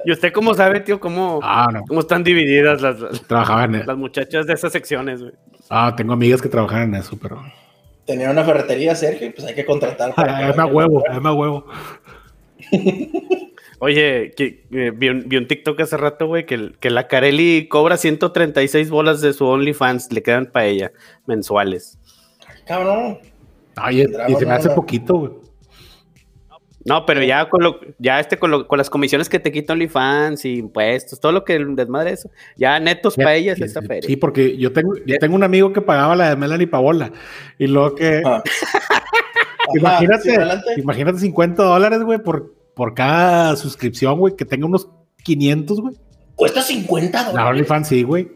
¿Y 0.06 0.12
usted 0.12 0.32
cómo 0.32 0.54
sabe, 0.54 0.80
tío, 0.80 1.00
cómo, 1.00 1.40
Ah, 1.44 1.68
no. 1.72 1.84
cómo 1.88 2.00
están 2.00 2.24
divididas 2.24 2.82
las, 2.82 3.00
las- 3.00 3.22
Trabajaba 3.28 3.66
en 3.66 3.86
las 3.86 3.98
muchachas 3.98 4.48
de 4.48 4.54
esas 4.54 4.72
secciones, 4.72 5.22
güey? 5.22 5.34
Ah, 5.70 5.94
tengo 5.96 6.14
amigas 6.14 6.42
que 6.42 6.50
trabajan 6.50 6.84
en 6.84 6.96
eso, 6.96 7.18
pero. 7.22 7.42
Tenía 8.06 8.32
una 8.32 8.44
ferretería, 8.44 8.96
Sergio, 8.96 9.28
y 9.28 9.32
pues 9.32 9.46
hay 9.48 9.54
que 9.56 9.66
contratar. 9.66 10.16
para 10.16 10.38
que- 10.38 10.44
Además 10.46 10.70
huevo, 10.72 11.04
además 11.10 11.36
huevo. 11.36 11.66
Oye, 13.80 14.34
que, 14.36 14.66
eh, 14.72 14.92
vi, 14.94 15.10
un, 15.10 15.24
vi 15.28 15.38
un 15.38 15.48
TikTok 15.48 15.80
hace 15.82 15.96
rato, 15.98 16.28
güey, 16.28 16.46
que, 16.46 16.74
que 16.80 16.90
la 16.90 17.08
Carelli 17.08 17.68
cobra 17.70 17.96
136 17.98 18.90
bolas 18.90 19.22
de 19.22 19.32
su 19.34 19.46
OnlyFans, 19.46 20.12
le 20.12 20.22
quedan 20.22 20.48
para 20.48 20.66
ella, 20.66 20.92
mensuales. 21.26 21.98
Cabrón. 22.68 23.20
Oye, 23.86 24.06
y 24.28 24.34
se 24.36 24.46
me 24.46 24.52
no, 24.52 24.54
hace 24.56 24.70
poquito, 24.72 25.14
güey. 25.16 25.32
No, 26.86 27.06
pero 27.06 27.22
ya 27.24 27.48
con 27.50 27.62
lo, 27.62 27.80
ya 28.00 28.20
este 28.20 28.38
con, 28.40 28.52
lo- 28.52 28.68
con 28.68 28.78
las 28.78 28.90
comisiones 28.90 29.30
que 29.30 29.40
te 29.40 29.52
quita 29.52 29.74
OnlyFans 29.74 30.44
y 30.46 30.58
impuestos, 30.58 31.20
todo 31.20 31.32
lo 31.32 31.44
que 31.44 31.60
desmadre 31.60 32.12
eso, 32.12 32.30
ya 32.58 32.80
netos 32.80 33.16
para 33.16 33.36
ellas 33.36 33.58
Sí, 33.58 33.64
esta 33.64 33.82
feria. 33.82 34.08
Sí, 34.08 34.16
porque 34.18 34.58
yo 34.58 34.74
tengo, 34.74 34.96
yo 35.06 35.18
tengo 35.20 35.36
un 35.36 35.44
amigo 35.44 35.72
que 35.72 35.82
pagaba 35.82 36.16
la 36.16 36.30
de 36.30 36.36
Melanie 36.36 36.68
Paola. 36.68 37.12
Y 37.58 37.68
luego 37.68 37.96
que. 37.96 38.22
Ah. 38.26 38.42
imagínate, 39.76 40.14
Ajá, 40.14 40.22
sí, 40.24 40.30
adelante. 40.36 40.68
imagínate 40.78 41.20
50 41.20 41.64
dólares, 41.64 42.02
güey, 42.02 42.20
por, 42.20 42.54
por 42.76 42.94
cada 42.94 43.56
suscripción, 43.56 44.18
güey, 44.20 44.36
que 44.36 44.46
tenga 44.46 44.66
unos 44.66 44.90
500, 45.24 45.82
güey. 45.82 45.96
Cuesta 46.36 46.62
50 46.62 47.18
La 47.22 47.30
dólares. 47.30 47.50
OnlyFans 47.50 47.88
sí, 47.88 48.04
güey. 48.04 48.32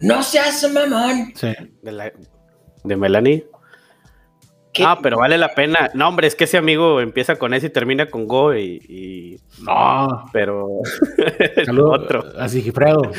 No 0.00 0.22
seas 0.22 0.70
mamón. 0.72 1.32
Sí. 1.34 1.52
De, 1.82 1.92
la- 1.92 2.12
de 2.84 2.96
Melanie. 2.96 3.46
¿Qué? 4.72 4.82
Ah, 4.84 4.98
pero 5.00 5.18
vale 5.18 5.38
la 5.38 5.54
pena. 5.54 5.88
No, 5.94 6.08
hombre, 6.08 6.26
es 6.26 6.34
que 6.34 6.44
ese 6.44 6.56
amigo 6.58 7.00
empieza 7.00 7.36
con 7.36 7.54
S 7.54 7.64
y 7.64 7.70
termina 7.70 8.10
con 8.10 8.26
Go 8.26 8.54
y, 8.56 8.82
y- 8.88 9.36
No. 9.62 10.24
pero 10.32 10.80
Saludos 11.64 12.00
otro. 12.02 12.24
a 12.38 12.48
Sigifredo. 12.48 13.00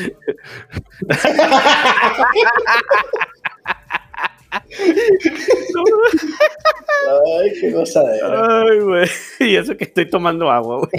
Ay, 7.40 7.52
qué 7.60 7.70
gozadera. 7.70 8.62
Ay, 8.62 8.80
güey. 8.80 9.08
Y 9.40 9.56
eso 9.56 9.76
que 9.76 9.84
estoy 9.84 10.08
tomando 10.08 10.50
agua, 10.50 10.78
güey. 10.78 10.90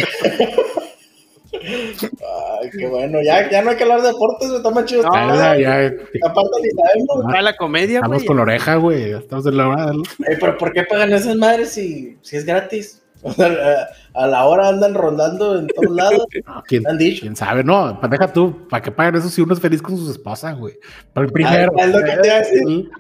Ay, 1.54 2.70
qué 2.78 2.88
bueno. 2.88 3.20
Ya, 3.24 3.50
ya 3.50 3.62
no 3.62 3.72
hay 3.72 3.78
que 3.78 3.84
hablar 3.84 4.02
de 4.02 4.08
deportes, 4.10 4.48
güey, 4.50 4.58
está 4.58 4.70
más 4.70 4.86
chido. 4.86 5.04
No, 5.04 5.36
Ya, 5.60 5.86
Aparte 6.24 6.52
ni 6.62 6.70
sabemos. 6.70 7.26
Para 7.26 7.42
la 7.42 7.58
comedia, 7.58 7.96
estamos 7.98 8.18
güey. 8.18 8.28
con 8.28 8.38
la 8.38 8.44
oreja, 8.44 8.76
güey. 8.76 9.12
Estamos 9.14 9.46
en 9.48 9.58
la 9.58 9.68
hora 9.68 9.86
de- 9.88 9.98
Ey, 10.28 10.38
pero 10.40 10.58
¿por 10.58 10.74
qué 10.74 10.84
pagan 10.84 11.14
esas 11.14 11.36
madres 11.36 11.70
si, 11.72 12.18
si 12.22 12.36
es 12.38 12.46
gratis? 12.46 13.02
Sea, 13.36 13.88
a, 14.14 14.28
la 14.28 14.46
hora 14.46 14.70
andan 14.70 14.94
rondando 14.94 15.60
en 15.60 15.68
todos 15.68 15.96
lados. 15.96 16.26
No, 16.46 16.64
¿quién, 16.68 16.88
han 16.88 16.98
dicho. 16.98 17.22
quién 17.22 17.36
sabe? 17.36 17.64
No, 17.64 18.00
deja 18.10 18.32
tú. 18.32 18.68
¿Para 18.70 18.84
qué 18.84 18.92
pagan 18.92 19.16
eso 19.16 19.30
si 19.30 19.42
uno 19.42 19.54
es 19.54 19.60
feliz 19.60 19.82
con 19.82 19.98
sus 19.98 20.10
esposas, 20.10 20.58
güey? 20.58 20.76
Pero 21.14 21.26
el 21.26 21.32
primero. 21.32 21.74
Ah, 21.78 21.84
es 21.84 21.90
lo 21.90 22.00
que 22.00 22.12
te 22.18 22.28
iba 22.28 22.36
a 22.36 22.40
decir. 22.40 22.64
Sí. 22.66 22.90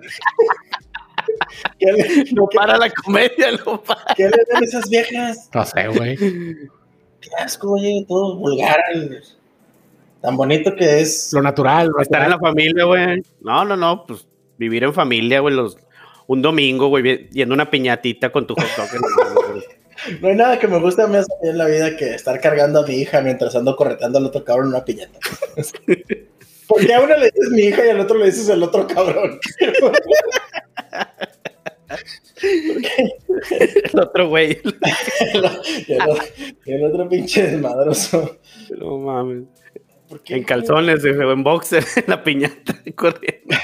¿Qué 1.79 1.91
le, 1.91 2.23
No 2.33 2.47
qué- 2.47 2.55
para 2.55 2.77
la 2.77 2.89
comedia, 2.89 3.51
no 3.65 3.81
para. 3.81 4.01
qué 4.15 4.23
le 4.23 4.37
dan 4.51 4.63
esas 4.63 4.89
viejas? 4.89 5.49
No 5.53 5.65
sé, 5.65 5.87
güey. 5.87 6.17
Qué 6.17 7.29
asco, 7.39 7.73
oye, 7.73 8.05
todo 8.07 8.37
vulgar. 8.37 8.79
Tan 10.21 10.35
bonito 10.37 10.75
que 10.75 11.01
es. 11.01 11.31
Lo 11.33 11.41
natural, 11.41 11.87
lo 11.87 12.01
Estar 12.01 12.23
en 12.23 12.31
la 12.31 12.39
familia, 12.39 12.85
güey. 12.85 13.23
No, 13.41 13.65
no, 13.65 13.75
no, 13.75 14.05
pues 14.05 14.27
vivir 14.57 14.83
en 14.83 14.93
familia, 14.93 15.39
güey, 15.39 15.55
los, 15.55 15.77
un 16.25 16.41
domingo, 16.41 16.87
güey, 16.87 17.29
yendo 17.29 17.53
una 17.53 17.69
piñatita 17.69 18.31
con 18.31 18.47
tu 18.47 18.55
hot 18.55 18.65
dog. 18.75 19.63
No 20.21 20.27
hay 20.29 20.35
nada 20.35 20.59
que 20.59 20.67
me 20.67 20.79
guste 20.79 21.05
más 21.07 21.25
a 21.25 21.43
mí 21.43 21.49
en 21.49 21.57
la 21.57 21.65
vida 21.65 21.95
que 21.95 22.13
estar 22.13 22.39
cargando 22.39 22.81
a 22.81 22.87
mi 22.87 22.95
hija 22.95 23.21
mientras 23.21 23.55
ando 23.55 23.75
correteando 23.75 24.19
al 24.19 24.25
otro 24.25 24.43
cabrón 24.43 24.67
en 24.67 24.73
una 24.73 24.85
piñata. 24.85 25.19
Porque 26.67 26.93
a 26.93 27.01
uno 27.01 27.17
le 27.17 27.31
dices 27.31 27.49
mi 27.51 27.61
hija 27.63 27.85
y 27.85 27.89
al 27.89 27.99
otro 27.99 28.17
le 28.17 28.25
dices 28.25 28.49
el 28.49 28.61
otro 28.61 28.87
cabrón. 28.87 29.39
El 32.41 33.99
otro 33.99 34.29
güey. 34.29 34.61
el, 35.33 35.45
el 36.65 36.85
otro 36.85 37.09
pinche 37.09 37.43
desmadroso. 37.43 38.37
No 38.77 38.97
mames. 38.99 39.45
¿Por 40.07 40.21
qué, 40.23 40.35
En 40.35 40.43
calzones, 40.43 41.03
o 41.03 41.07
en 41.07 41.43
boxer, 41.43 41.83
en 41.95 42.03
la 42.07 42.23
piñata, 42.23 42.79
corriendo. 42.95 43.55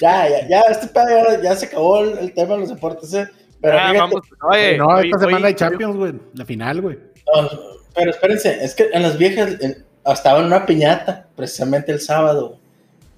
Ya, 0.00 0.28
ya, 0.28 0.48
ya, 0.48 0.60
este 0.62 0.88
pedo 0.88 1.06
ya, 1.08 1.42
ya 1.42 1.56
se 1.56 1.66
acabó 1.66 2.00
el, 2.00 2.18
el 2.18 2.34
tema 2.34 2.54
de 2.54 2.60
los 2.60 2.70
deportes, 2.70 3.14
¿eh? 3.14 3.28
Pero 3.64 3.78
Ah, 3.78 3.90
fíjate, 3.90 3.98
vamos. 3.98 4.20
Oye, 4.50 4.76
No, 4.76 4.86
hoy- 4.86 5.06
esta 5.06 5.18
semana 5.20 5.36
hoy- 5.38 5.44
hay 5.44 5.54
Champions, 5.54 5.96
güey. 5.96 6.12
La 6.34 6.44
final, 6.44 6.80
güey. 6.82 6.98
no, 7.34 7.48
pero 7.94 8.10
espérense, 8.10 8.62
es 8.62 8.74
que 8.74 8.90
en 8.92 9.02
las 9.02 9.16
viejas 9.16 9.56
en- 9.60 9.84
estaba 10.06 10.40
en 10.40 10.46
una 10.46 10.66
piñata, 10.66 11.26
precisamente 11.34 11.90
el 11.92 12.00
sábado, 12.00 12.58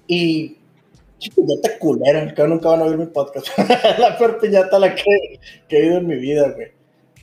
y 0.07 0.55
Pinche 1.19 1.31
piñata 1.35 1.79
culera, 1.79 2.33
que 2.33 2.43
nunca 2.47 2.69
van 2.69 2.81
a 2.81 2.83
oír 2.85 2.97
mi 2.97 3.07
podcast. 3.07 3.47
la 3.99 4.17
peor 4.17 4.39
piñata 4.39 4.77
a 4.77 4.79
la 4.79 4.93
que, 4.95 5.03
que 5.67 5.77
he 5.79 5.85
ido 5.87 5.97
en 5.97 6.07
mi 6.07 6.15
vida, 6.15 6.49
güey. 6.51 6.67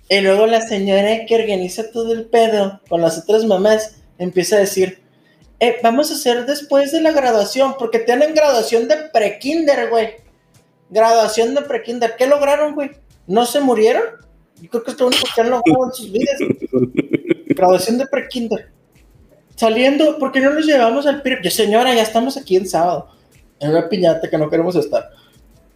Y 0.09 0.21
luego 0.21 0.47
la 0.47 0.61
señora 0.61 1.25
que 1.27 1.35
organiza 1.37 1.91
todo 1.93 2.13
el 2.13 2.27
pedo 2.27 2.81
con 2.89 3.01
las 3.01 3.17
otras 3.19 3.45
mamás 3.47 4.03
empieza 4.19 4.57
a 4.57 4.59
decir, 4.59 4.99
eh, 5.61 5.77
vamos 5.83 6.11
a 6.11 6.15
hacer 6.15 6.45
después 6.45 6.91
de 6.93 7.01
la 7.01 7.13
graduación, 7.13 7.77
porque 7.79 8.01
tienen 8.01 8.35
graduación 8.35 8.87
de 8.89 8.97
pre-kinder, 9.13 9.89
güey. 9.89 10.11
Graduación 10.91 11.55
de 11.55 11.63
pre-kinder. 11.63 12.17
¿Qué 12.19 12.27
lograron, 12.27 12.75
güey? 12.75 12.91
¿No 13.27 13.47
se 13.47 13.61
murieron? 13.61 14.03
Yo 14.61 14.71
creo 14.71 14.85
que 14.85 14.91
es 14.93 15.01
lo 15.01 15.07
único 15.07 15.27
que 15.35 15.41
han 15.41 15.51
logrado 15.51 15.87
en 15.87 15.93
sus 15.93 16.13
vidas. 16.13 16.37
Graduación 17.49 17.99
de 17.99 18.07
pre-kinder. 18.07 18.71
Saliendo, 19.57 20.19
¿por 20.19 20.33
qué 20.33 20.41
no 20.41 20.51
nos 20.51 20.67
llevamos 20.67 21.07
al 21.07 21.23
PRI? 21.23 21.37
Yo, 21.43 21.51
señora, 21.51 21.95
ya 21.95 22.03
estamos 22.03 22.37
aquí 22.37 22.57
en 22.57 22.69
sábado. 22.69 23.09
En 23.61 23.71
una 23.71 23.89
piñata 23.89 24.29
que 24.29 24.39
no 24.39 24.51
queremos 24.51 24.75
estar. 24.75 25.11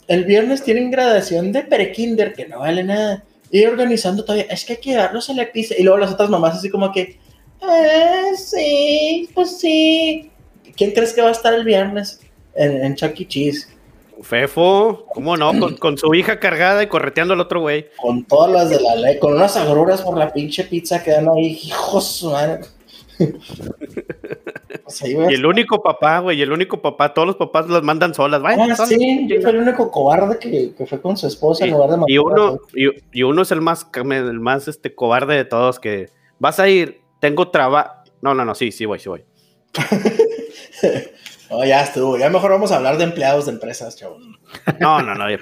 El 0.08 0.24
viernes 0.24 0.62
tienen 0.62 0.90
graduación 0.90 1.52
de 1.52 1.62
pre-kinder, 1.62 2.32
que 2.32 2.48
no 2.48 2.60
vale 2.60 2.82
nada. 2.82 3.24
Y 3.50 3.64
organizando 3.64 4.24
todavía, 4.24 4.46
es 4.50 4.64
que 4.64 4.74
hay 4.74 4.78
que 4.80 4.90
llevarlos 4.90 5.30
a 5.30 5.34
la 5.34 5.50
pizza. 5.52 5.74
Y 5.78 5.82
luego 5.82 5.98
las 5.98 6.12
otras 6.12 6.28
mamás 6.28 6.56
así 6.56 6.70
como 6.70 6.92
que, 6.92 7.18
ah, 7.62 8.30
sí, 8.36 9.28
pues 9.34 9.58
sí. 9.58 10.30
¿Quién 10.76 10.92
crees 10.92 11.12
que 11.12 11.22
va 11.22 11.28
a 11.28 11.32
estar 11.32 11.54
el 11.54 11.64
viernes 11.64 12.20
en, 12.54 12.84
en 12.84 12.94
Chuck 12.94 13.18
E. 13.20 13.26
Cheese? 13.26 13.68
Fefo, 14.22 15.06
¿cómo 15.12 15.36
no? 15.36 15.58
Con, 15.58 15.76
con 15.76 15.98
su 15.98 16.14
hija 16.14 16.40
cargada 16.40 16.82
y 16.82 16.86
correteando 16.88 17.34
al 17.34 17.40
otro 17.40 17.60
güey. 17.60 17.86
Con 17.96 18.24
todas 18.24 18.50
las 18.50 18.70
de 18.70 18.80
la 18.80 18.96
ley, 18.96 19.18
con 19.18 19.34
unas 19.34 19.56
agruras 19.56 20.02
por 20.02 20.16
la 20.18 20.32
pinche 20.32 20.64
pizza 20.64 21.02
que 21.02 21.12
dan 21.12 21.28
ahí, 21.28 21.58
hijos 21.62 22.24
madre. 22.24 22.60
Pues 24.84 25.02
Y 25.04 25.34
el 25.34 25.44
único 25.44 25.82
papá, 25.82 26.20
güey, 26.20 26.38
y 26.38 26.42
el 26.42 26.50
único 26.50 26.80
papá, 26.80 27.12
todos 27.12 27.26
los 27.26 27.36
papás 27.36 27.68
las 27.68 27.82
mandan 27.82 28.14
solas. 28.14 28.40
Vaya, 28.40 28.64
Ah, 28.70 28.74
solas. 28.76 28.88
sí, 28.88 29.26
yo 29.28 29.38
fui 29.42 29.50
el 29.50 29.58
único 29.58 29.90
cobarde 29.90 30.38
que, 30.38 30.72
que 30.74 30.86
fue 30.86 30.98
con 31.00 31.14
su 31.18 31.26
esposa 31.26 31.66
en 31.66 31.72
lugar 31.72 31.90
de 31.90 31.96
Y 32.06 32.18
matar 32.18 32.32
uno, 32.40 32.58
y, 32.74 32.86
y 33.20 33.22
uno 33.22 33.42
es 33.42 33.50
el 33.52 33.60
más, 33.60 33.86
el 33.94 34.40
más 34.40 34.66
este, 34.66 34.94
cobarde 34.94 35.34
de 35.36 35.44
todos 35.44 35.78
que 35.78 36.08
vas 36.38 36.58
a 36.58 36.68
ir, 36.68 37.02
tengo 37.20 37.50
trabajo. 37.50 37.96
No, 38.22 38.34
no, 38.34 38.46
no, 38.46 38.54
sí, 38.54 38.72
sí 38.72 38.86
voy, 38.86 38.98
sí 38.98 39.10
voy. 39.10 39.24
No, 41.50 41.64
ya 41.64 41.82
estuvo. 41.82 42.18
Ya 42.18 42.28
mejor 42.30 42.50
vamos 42.50 42.70
a 42.72 42.76
hablar 42.76 42.98
de 42.98 43.04
empleados 43.04 43.46
de 43.46 43.52
empresas, 43.52 43.96
chavos. 43.96 44.22
No, 44.80 45.00
no, 45.02 45.14
no. 45.14 45.24
güey. 45.24 45.38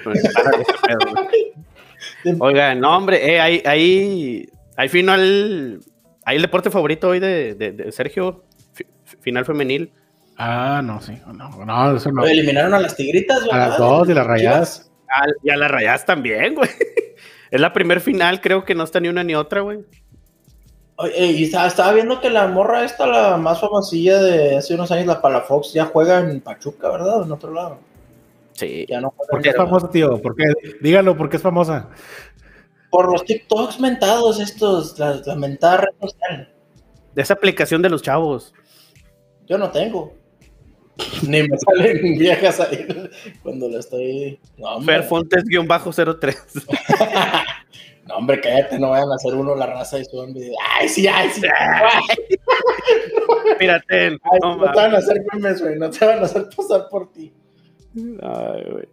Oigan, 2.39 2.79
no, 2.79 2.97
hombre, 2.97 3.33
eh, 3.35 3.39
ahí, 3.39 3.61
ahí, 3.65 4.49
ahí 4.75 4.89
final, 4.89 5.79
ahí 6.25 6.35
el 6.35 6.41
deporte 6.41 6.69
favorito 6.69 7.09
hoy 7.09 7.19
de, 7.19 7.55
de- 7.55 7.71
de 7.71 7.91
Sergio, 7.91 8.43
fi- 8.73 8.85
final 9.19 9.45
femenil. 9.45 9.91
Ah, 10.37 10.81
no, 10.83 11.01
sí. 11.01 11.13
No, 11.33 11.49
no, 11.65 11.95
eso 11.97 12.11
no. 12.11 12.25
Eliminaron 12.25 12.73
a 12.73 12.79
las 12.79 12.95
tigritas, 12.95 13.41
A 13.43 13.45
¿verdad? 13.45 13.67
las 13.69 13.77
dos 13.77 14.09
y 14.09 14.13
las 14.13 14.27
rayadas. 14.27 14.91
Ah, 15.09 15.25
y 15.43 15.49
a 15.49 15.57
las 15.57 15.71
rayas 15.71 16.05
también, 16.05 16.55
güey. 16.55 16.69
Es 17.49 17.61
la 17.61 17.71
primer 17.71 18.01
final, 18.01 18.41
creo 18.41 18.65
que 18.65 18.75
no 18.75 18.83
está 18.83 18.99
ni 18.99 19.07
una 19.07 19.23
ni 19.23 19.33
otra, 19.33 19.61
güey. 19.61 19.79
Oye, 20.99 21.27
y 21.27 21.43
estaba, 21.43 21.67
estaba 21.67 21.93
viendo 21.93 22.19
que 22.19 22.29
la 22.29 22.47
morra 22.47 22.83
esta, 22.83 23.05
la 23.05 23.37
más 23.37 23.59
famosilla 23.59 24.21
de 24.21 24.57
hace 24.57 24.73
unos 24.73 24.91
años, 24.91 25.05
la 25.05 25.21
Palafox, 25.21 25.73
ya 25.73 25.85
juega 25.85 26.19
en 26.19 26.41
Pachuca, 26.41 26.89
¿verdad? 26.89 27.23
En 27.23 27.31
otro 27.31 27.53
lado. 27.53 27.79
Sí. 28.53 28.85
Ya 28.89 28.99
no 28.99 29.13
juega 29.15 29.31
¿Por 29.31 29.41
qué 29.43 29.49
es 29.49 29.55
famosa, 29.55 29.89
tío? 29.91 30.19
¿Por 30.19 30.35
qué? 30.35 30.45
Dígalo, 30.81 31.15
¿por 31.15 31.29
qué 31.29 31.37
es 31.37 31.43
famosa? 31.43 31.89
Por 32.89 33.11
los 33.11 33.23
TikToks 33.23 33.79
mentados 33.79 34.39
estos, 34.39 34.97
la, 34.97 35.21
la 35.23 35.35
mentada 35.35 35.77
red 35.77 35.93
social. 36.01 36.51
De 37.13 37.21
esa 37.21 37.35
aplicación 37.35 37.81
de 37.83 37.89
los 37.89 38.01
chavos. 38.01 38.53
Yo 39.47 39.59
no 39.59 39.69
tengo. 39.69 40.13
Ni 41.27 41.43
me 41.43 41.57
salen 41.59 42.01
viejas 42.17 42.59
ahí 42.59 42.87
cuando 43.43 43.69
la 43.69 43.79
estoy... 43.79 44.39
No. 44.57 44.81
Fer 44.81 45.03
Fontes-03. 45.03 46.35
No, 48.07 48.17
hombre, 48.17 48.39
cállate, 48.39 48.79
no 48.79 48.91
vayan 48.91 49.11
a 49.11 49.15
hacer 49.15 49.33
uno 49.33 49.55
la 49.55 49.65
raza 49.65 49.99
y 49.99 50.05
suban 50.05 50.33
video. 50.33 50.53
Ay, 50.79 50.87
sí, 50.87 51.07
ay, 51.07 51.29
sí. 51.29 51.41
Mírate. 53.59 54.07
Ay, 54.07 54.17
no 54.41 54.55
no, 54.55 54.71
te 54.71 54.77
van 54.79 54.95
a 54.95 54.97
hacer 54.97 55.21
memes, 55.33 55.61
güey. 55.61 55.77
No 55.77 55.89
te 55.89 56.05
van 56.05 56.19
a 56.19 56.21
hacer 56.23 56.47
pasar 56.55 56.87
por 56.89 57.11
ti. 57.11 57.33
Ay, 57.95 58.63
güey. 58.71 58.85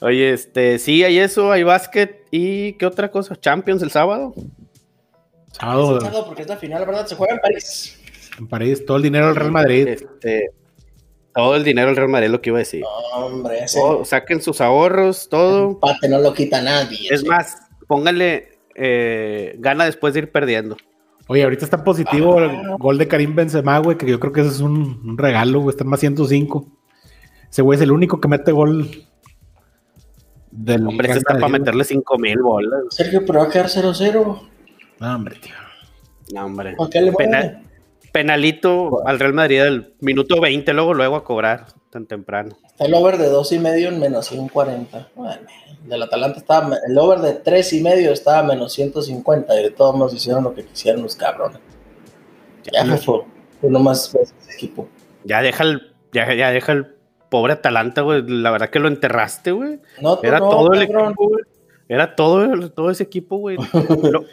Oye, 0.00 0.32
este, 0.32 0.78
sí, 0.78 1.02
hay 1.04 1.18
eso, 1.18 1.50
hay 1.50 1.62
básquet 1.62 2.26
y 2.30 2.74
¿qué 2.74 2.86
otra 2.86 3.10
cosa? 3.10 3.36
Champions 3.36 3.82
el 3.82 3.90
sábado. 3.90 4.34
Sábado 5.52 6.00
Sábado, 6.00 6.26
porque 6.26 6.42
es 6.42 6.48
la 6.48 6.56
final, 6.56 6.84
¿verdad? 6.86 7.06
Se 7.06 7.14
juega 7.14 7.34
en 7.34 7.40
París. 7.40 8.00
en 8.38 8.48
París, 8.48 8.84
todo 8.86 8.96
el 8.96 9.02
dinero 9.02 9.26
del 9.26 9.36
Real 9.36 9.52
Madrid. 9.52 9.88
Este, 9.88 10.50
todo 11.34 11.56
el 11.56 11.64
dinero 11.64 11.88
del 11.88 11.96
Real 11.96 12.08
Madrid, 12.08 12.28
lo 12.28 12.40
que 12.40 12.50
iba 12.50 12.58
a 12.58 12.60
decir. 12.60 12.82
No, 12.82 13.26
hombre, 13.26 13.64
ese 13.64 13.78
Todo, 13.78 14.04
saquen 14.04 14.40
sus 14.42 14.60
ahorros, 14.60 15.28
todo. 15.28 15.70
empate 15.70 16.08
no 16.08 16.18
lo 16.18 16.32
quita 16.34 16.60
nadie. 16.62 17.06
Es 17.06 17.20
ese. 17.20 17.26
más, 17.28 17.56
pónganle 17.86 18.51
eh, 18.74 19.56
gana 19.58 19.84
después 19.84 20.14
de 20.14 20.20
ir 20.20 20.32
perdiendo. 20.32 20.76
Oye, 21.28 21.44
ahorita 21.44 21.64
está 21.64 21.84
positivo 21.84 22.40
el 22.40 22.76
gol 22.78 22.98
de 22.98 23.08
Karim 23.08 23.34
Benzema, 23.34 23.78
güey, 23.78 23.96
que 23.96 24.06
yo 24.06 24.18
creo 24.20 24.32
que 24.32 24.40
ese 24.40 24.50
es 24.50 24.60
un, 24.60 25.00
un 25.04 25.16
regalo, 25.18 25.60
güey. 25.60 25.70
Está 25.70 25.84
en 25.84 25.90
más 25.90 26.00
105. 26.00 26.66
Ese 27.50 27.62
güey 27.62 27.76
es 27.76 27.82
el 27.82 27.92
único 27.92 28.20
que 28.20 28.28
mete 28.28 28.50
gol 28.52 28.88
del 30.50 30.86
Hombre, 30.86 31.06
Real 31.06 31.10
ese 31.16 31.18
está 31.20 31.34
para 31.34 31.48
Madrid, 31.48 31.60
meterle 31.60 31.84
5 31.84 32.18
mil 32.18 32.38
bolas. 32.42 32.82
Sergio, 32.90 33.24
pero 33.26 33.40
va 33.40 33.46
a 33.46 33.48
quedar 33.50 33.66
0-0. 33.66 34.24
güey. 34.24 34.36
No, 35.00 35.14
hombre, 35.14 35.36
tío. 35.40 35.54
No, 36.34 36.44
hombre. 36.46 36.74
¿Para 36.76 36.90
qué 36.90 37.00
le 37.00 37.12
Pena- 37.12 37.38
mueve? 37.40 37.58
penalito 38.12 39.06
al 39.06 39.18
Real 39.18 39.32
Madrid 39.32 39.62
del 39.62 39.94
minuto 40.00 40.38
20, 40.40 40.72
luego, 40.74 40.92
luego 40.92 41.16
a 41.16 41.24
cobrar 41.24 41.66
tan 41.90 42.06
temprano. 42.06 42.56
Está 42.66 42.84
el 42.84 42.94
over 42.94 43.16
de 43.16 43.28
2 43.28 43.52
y 43.52 43.58
medio 43.58 43.88
en 43.88 43.98
menos 44.00 44.26
140. 44.26 45.08
Bueno, 45.14 45.32
el 45.32 45.61
del 45.84 46.02
Atalanta 46.02 46.38
estaba, 46.38 46.76
el 46.86 46.96
over 46.98 47.18
de 47.20 47.32
3 47.34 47.72
y 47.74 47.80
medio 47.82 48.12
estaba 48.12 48.38
a 48.38 48.42
menos 48.42 48.72
150 48.72 49.58
y 49.58 49.62
de 49.64 49.70
todos 49.70 49.94
modos 49.96 50.14
hicieron 50.14 50.44
lo 50.44 50.54
que 50.54 50.64
quisieron 50.64 51.02
los 51.02 51.16
cabrones. 51.16 51.58
Ya 52.72 52.84
fue, 52.96 53.22
nomás 53.62 54.14
ese 54.14 54.32
equipo. 54.54 54.88
Ya 55.24 55.42
deja 55.42 55.64
el, 55.64 55.92
ya, 56.12 56.32
ya 56.34 56.50
deja 56.50 56.72
el 56.72 56.86
pobre 57.28 57.54
Atalanta, 57.54 58.02
güey. 58.02 58.22
La 58.26 58.50
verdad 58.50 58.70
que 58.70 58.78
lo 58.78 58.88
enterraste, 58.88 59.52
güey. 59.52 59.80
No, 60.00 60.20
Era 60.22 60.38
no, 60.38 60.48
todo 60.48 60.72
el 60.72 60.86
cabrón. 60.86 61.06
equipo, 61.06 61.28
güey. 61.28 61.44
Era 61.88 62.14
todo, 62.14 62.70
todo 62.70 62.90
ese 62.90 63.02
equipo, 63.02 63.36
güey. 63.38 63.56
Lo- 64.10 64.24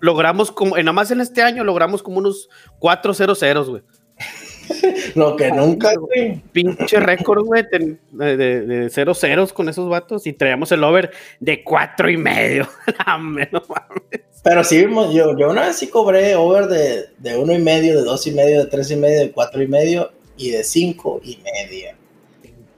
logramos 0.00 0.52
como, 0.52 0.76
nada 0.76 0.92
más 0.92 1.10
en 1.10 1.20
este 1.20 1.42
año 1.42 1.64
logramos 1.64 2.02
como 2.02 2.18
unos 2.18 2.48
4-0-0, 2.80 3.66
güey. 3.68 3.82
Lo 5.14 5.36
que 5.36 5.50
nunca, 5.52 5.94
güey. 5.96 6.40
Pinche 6.52 7.00
récord, 7.00 7.44
güey, 7.44 7.64
de, 7.70 8.36
de, 8.36 8.60
de 8.66 8.90
0 8.90 9.14
ceros 9.14 9.52
con 9.52 9.68
esos 9.68 9.88
vatos 9.88 10.26
y 10.26 10.32
traíamos 10.32 10.70
el 10.72 10.84
over 10.84 11.10
de 11.40 11.62
cuatro 11.64 12.10
y 12.10 12.16
medio. 12.16 12.68
Dame, 13.06 13.48
no 13.52 13.62
mames. 13.68 14.26
Pero 14.44 14.62
sí 14.64 14.78
vimos, 14.78 15.12
yo, 15.12 15.36
yo 15.36 15.50
una 15.50 15.66
vez 15.66 15.76
sí 15.76 15.88
cobré 15.88 16.34
over 16.36 16.66
de, 16.66 17.06
de 17.18 17.36
uno 17.36 17.52
y 17.52 17.58
medio, 17.58 17.96
de 17.96 18.02
dos 18.04 18.26
y 18.26 18.32
medio, 18.32 18.60
de 18.60 18.66
tres 18.70 18.90
y 18.90 18.96
medio, 18.96 19.20
de 19.20 19.32
cuatro 19.32 19.62
y 19.62 19.66
medio 19.66 20.12
y 20.36 20.50
de 20.50 20.62
cinco 20.64 21.20
y 21.24 21.38
media. 21.42 21.96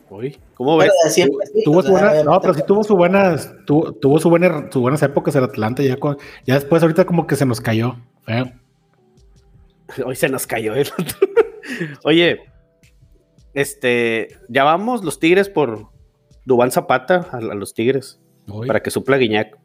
Uy, 0.08 0.36
¿cómo 0.54 0.76
ves? 0.76 0.90
Siempre 1.10 1.46
sí, 1.46 1.62
Tuvo 1.62 1.82
su 1.82 1.92
buena, 1.92 2.24
no, 2.24 2.40
pero 2.40 2.54
sí 2.54 2.62
tuvo 2.66 2.82
su 2.82 2.96
buenas, 2.96 3.52
tuvo, 3.66 3.92
tuvo 3.92 4.18
su 4.18 4.28
buena, 4.28 4.68
sus 4.72 4.82
buenas 4.82 5.00
épocas 5.02 5.36
el 5.36 5.44
Atlanta, 5.44 5.82
ya, 5.84 5.96
con- 5.98 6.18
ya 6.46 6.54
después 6.54 6.82
ahorita 6.82 7.04
como 7.04 7.26
que 7.28 7.36
se 7.36 7.46
nos 7.46 7.60
cayó. 7.60 7.94
feo. 8.24 8.50
Hoy 10.04 10.16
se 10.16 10.28
nos 10.28 10.46
cayó 10.46 10.74
el 10.74 10.88
otro. 10.88 11.28
Oye, 12.04 12.40
este, 13.54 14.28
ya 14.48 14.64
vamos 14.64 15.04
los 15.04 15.18
Tigres 15.18 15.48
por 15.48 15.86
Dubán 16.44 16.70
Zapata 16.70 17.26
a, 17.32 17.36
a 17.36 17.40
los 17.54 17.74
Tigres 17.74 18.20
Uy. 18.48 18.66
para 18.66 18.82
que 18.82 18.90
supla 18.90 19.16
Guiñac. 19.16 19.56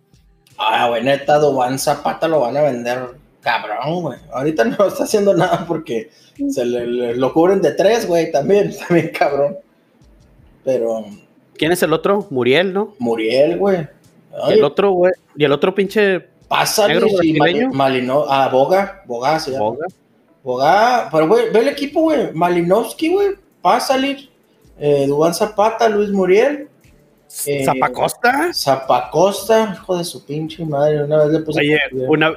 Ah, 0.58 0.88
güey, 0.90 1.04
neta, 1.04 1.38
Dubán 1.38 1.78
Zapata 1.80 2.28
lo 2.28 2.40
van 2.42 2.58
a 2.58 2.62
vender 2.62 3.00
cabrón, 3.42 4.02
güey. 4.02 4.20
Ahorita 4.34 4.64
no 4.66 4.88
está 4.88 5.04
haciendo 5.04 5.34
nada 5.36 5.66
porque 5.68 6.10
se 6.50 6.66
le, 6.66 6.88
le- 6.88 7.16
lo 7.16 7.32
cubren 7.34 7.62
de 7.62 7.72
tres, 7.74 8.08
güey, 8.08 8.32
también, 8.32 8.72
también 8.88 9.10
cabrón. 9.18 9.58
Pero 10.64 11.06
¿Quién 11.58 11.72
es 11.72 11.84
el 11.84 11.94
otro? 11.94 12.26
Muriel, 12.32 12.74
¿no? 12.74 12.96
Muriel, 13.00 13.58
güey. 13.60 13.88
Y 14.50 14.54
el 14.54 14.64
otro, 14.64 14.92
güey. 14.92 15.14
Y 15.38 15.44
el 15.46 15.52
otro 15.52 15.74
pinche 15.76 16.20
Pásale, 16.48 16.96
negro. 16.96 17.08
Mali- 17.38 17.68
Malino, 17.68 18.26
ah, 18.28 18.50
Boga, 18.50 19.04
Boga 19.06 19.40
se 19.40 19.52
llama. 19.52 19.64
Boga. 19.66 19.86
Pero 21.12 21.28
güey, 21.28 21.50
ve 21.52 21.60
el 21.60 21.68
equipo, 21.70 22.02
güey. 22.02 22.32
Malinowski, 22.34 23.10
güey, 23.10 23.30
Pásale, 23.62 24.30
eh, 24.78 25.06
Dubán 25.08 25.34
Zapata, 25.34 25.90
Luis 25.90 26.10
Muriel, 26.12 26.70
Eh, 27.48 27.66
Zapacosta. 27.66 28.54
Zapacosta, 28.54 29.72
hijo 29.74 29.98
de 29.98 30.04
su 30.04 30.24
pinche 30.26 30.64
madre. 30.66 31.04
Una 31.04 31.24
vez 31.24 31.32
le 31.34 31.40
puse. 31.40 31.60
Oye, 31.60 31.80
una, 32.08 32.34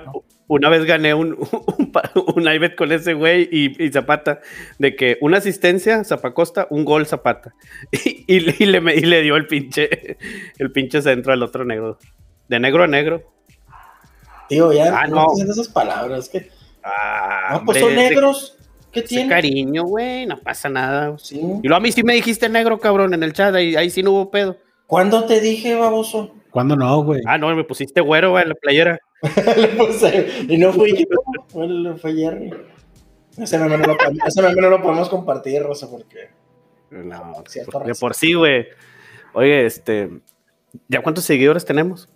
una 0.46 0.68
vez 0.70 0.86
gané 0.86 1.12
un, 1.12 1.36
un, 1.78 1.92
un 2.34 2.48
iBet 2.54 2.74
con 2.74 2.90
ese 2.92 3.12
güey 3.12 3.46
y, 3.52 3.84
y 3.84 3.92
Zapata, 3.92 4.40
de 4.78 4.96
que 4.96 5.18
una 5.20 5.36
asistencia, 5.38 6.02
Zapacosta, 6.04 6.66
un 6.70 6.86
gol 6.86 7.06
Zapata. 7.06 7.54
Y, 7.92 8.24
y- 8.26 8.54
y 8.58 8.66
le, 8.66 8.78
y 8.96 9.00
le 9.02 9.20
dio 9.20 9.36
el 9.36 9.46
pinche, 9.46 10.16
el 10.58 10.72
pinche 10.72 11.02
centro 11.02 11.34
al 11.34 11.42
otro 11.42 11.64
negro. 11.66 11.98
De 12.48 12.58
negro 12.58 12.84
a 12.84 12.86
negro. 12.86 13.22
Tío, 14.48 14.72
ya 14.72 14.98
Ah, 15.00 15.06
no, 15.06 15.26
no. 15.36 15.44
esas 15.52 15.68
palabras. 15.68 16.30
Que, 16.30 16.48
Ah, 16.88 17.58
no, 17.58 17.64
pues 17.64 17.82
hombre, 17.82 17.94
son 17.96 18.08
negros. 18.08 18.54
¿Qué 18.90 19.02
tiene? 19.02 19.28
cariño, 19.28 19.84
güey, 19.84 20.24
no 20.26 20.38
pasa 20.38 20.68
nada. 20.70 21.16
Sí. 21.18 21.36
Y 21.38 21.68
luego 21.68 21.76
a 21.76 21.80
mí 21.80 21.92
sí 21.92 22.02
me 22.02 22.14
dijiste 22.14 22.48
negro, 22.48 22.80
cabrón, 22.80 23.12
en 23.12 23.22
el 23.22 23.32
chat, 23.34 23.54
ahí, 23.54 23.76
ahí 23.76 23.90
sí 23.90 24.02
no 24.02 24.12
hubo 24.12 24.30
pedo. 24.30 24.56
¿Cuándo 24.86 25.24
te 25.26 25.40
dije, 25.40 25.74
baboso? 25.74 26.34
¿Cuándo 26.50 26.74
no, 26.74 27.02
güey? 27.04 27.20
Ah, 27.26 27.36
no, 27.36 27.54
me 27.54 27.64
pusiste 27.64 28.00
güero, 28.00 28.30
güey, 28.30 28.44
en 28.44 28.48
la 28.48 28.54
playera. 28.54 28.98
Le 29.56 29.76
puse- 29.76 30.46
y 30.48 30.56
no 30.56 30.72
fui 30.72 30.92
yo, 30.96 31.04
fue, 31.48 31.68
fue 31.98 32.14
Jerry. 32.14 32.50
Ese 33.36 33.58
meme, 33.58 33.76
no 33.76 33.86
lo, 33.88 33.96
podemos- 33.98 34.26
ese 34.26 34.42
meme 34.42 34.62
no 34.62 34.70
lo 34.70 34.82
podemos 34.82 35.08
compartir, 35.10 35.62
Rosa, 35.62 35.90
porque. 35.90 36.30
No, 36.90 37.42
Cierto 37.46 37.72
por- 37.72 37.84
de 37.86 37.94
por 37.94 38.14
sí, 38.14 38.32
güey. 38.32 38.66
Oye, 39.34 39.66
este, 39.66 40.08
¿ya 40.88 41.02
cuántos 41.02 41.24
seguidores 41.24 41.64
tenemos? 41.66 42.08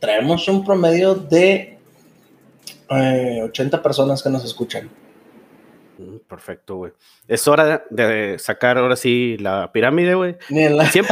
Traemos 0.00 0.48
un 0.48 0.64
promedio 0.64 1.14
de 1.14 1.77
eh, 2.90 3.40
80 3.44 3.82
personas 3.82 4.22
que 4.22 4.30
nos 4.30 4.44
escuchan. 4.44 4.88
Mm, 5.98 6.18
Perfecto, 6.28 6.76
güey. 6.76 6.92
Es 7.26 7.46
hora 7.48 7.84
de 7.90 8.38
sacar 8.38 8.78
ahora 8.78 8.96
sí 8.96 9.36
la 9.38 9.70
pirámide, 9.72 10.14
güey. 10.14 10.36
La, 10.48 10.86
100, 10.86 11.06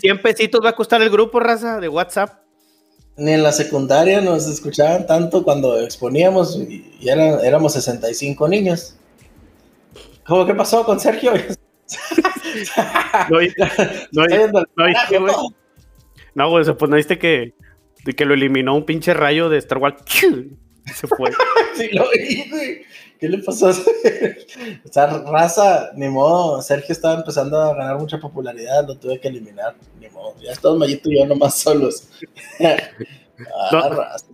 100 0.00 0.22
pesitos 0.22 0.60
va 0.64 0.70
a 0.70 0.76
costar 0.76 1.00
el 1.02 1.10
grupo, 1.10 1.38
raza, 1.40 1.78
de 1.80 1.88
WhatsApp. 1.88 2.40
ni 3.16 3.32
en 3.32 3.42
la 3.42 3.52
secundaria 3.52 4.20
nos 4.20 4.46
escuchaban 4.48 5.06
tanto 5.06 5.42
cuando 5.44 5.78
exponíamos 5.80 6.56
y, 6.56 6.92
y 7.00 7.08
eran- 7.08 7.38
éramos 7.44 7.72
65 7.74 8.48
niños. 8.48 8.96
¿Cómo 10.26 10.46
que 10.46 10.54
pasó 10.54 10.84
con 10.84 10.98
Sergio? 11.00 11.32
No, 13.30 13.40
no, 14.12 14.26
no. 15.20 15.48
No, 16.34 16.50
güey, 16.50 16.64
pues 16.64 16.90
no 16.90 16.96
viste 16.96 17.18
que, 17.18 17.54
que 18.16 18.24
lo 18.24 18.34
eliminó 18.34 18.74
un 18.76 18.84
pinche 18.84 19.14
rayo 19.14 19.48
de 19.48 19.58
Star 19.58 19.78
Wars. 19.78 19.96
Y 20.86 20.90
Se 20.94 21.06
fue. 21.06 21.30
Sí, 21.76 21.88
lo 21.92 22.04
vi, 22.10 22.48
güey. 22.50 22.82
¿Qué 23.18 23.28
le 23.28 23.38
pasó? 23.38 23.68
o 24.84 24.92
sea, 24.92 25.06
raza, 25.06 25.90
ni 25.94 26.08
modo. 26.08 26.60
Sergio 26.62 26.92
estaba 26.92 27.14
empezando 27.14 27.58
a 27.60 27.74
ganar 27.74 27.98
mucha 27.98 28.18
popularidad, 28.18 28.86
lo 28.86 28.96
tuve 28.96 29.18
que 29.20 29.28
eliminar. 29.28 29.74
Ni 30.00 30.08
modo. 30.08 30.34
Ya 30.42 30.52
estamos 30.52 30.78
Mayito 30.78 31.10
y 31.10 31.18
yo 31.18 31.26
nomás 31.26 31.54
solos. 31.58 32.08
ah, 32.60 32.76
No. 33.72 33.88
raza. 33.90 34.26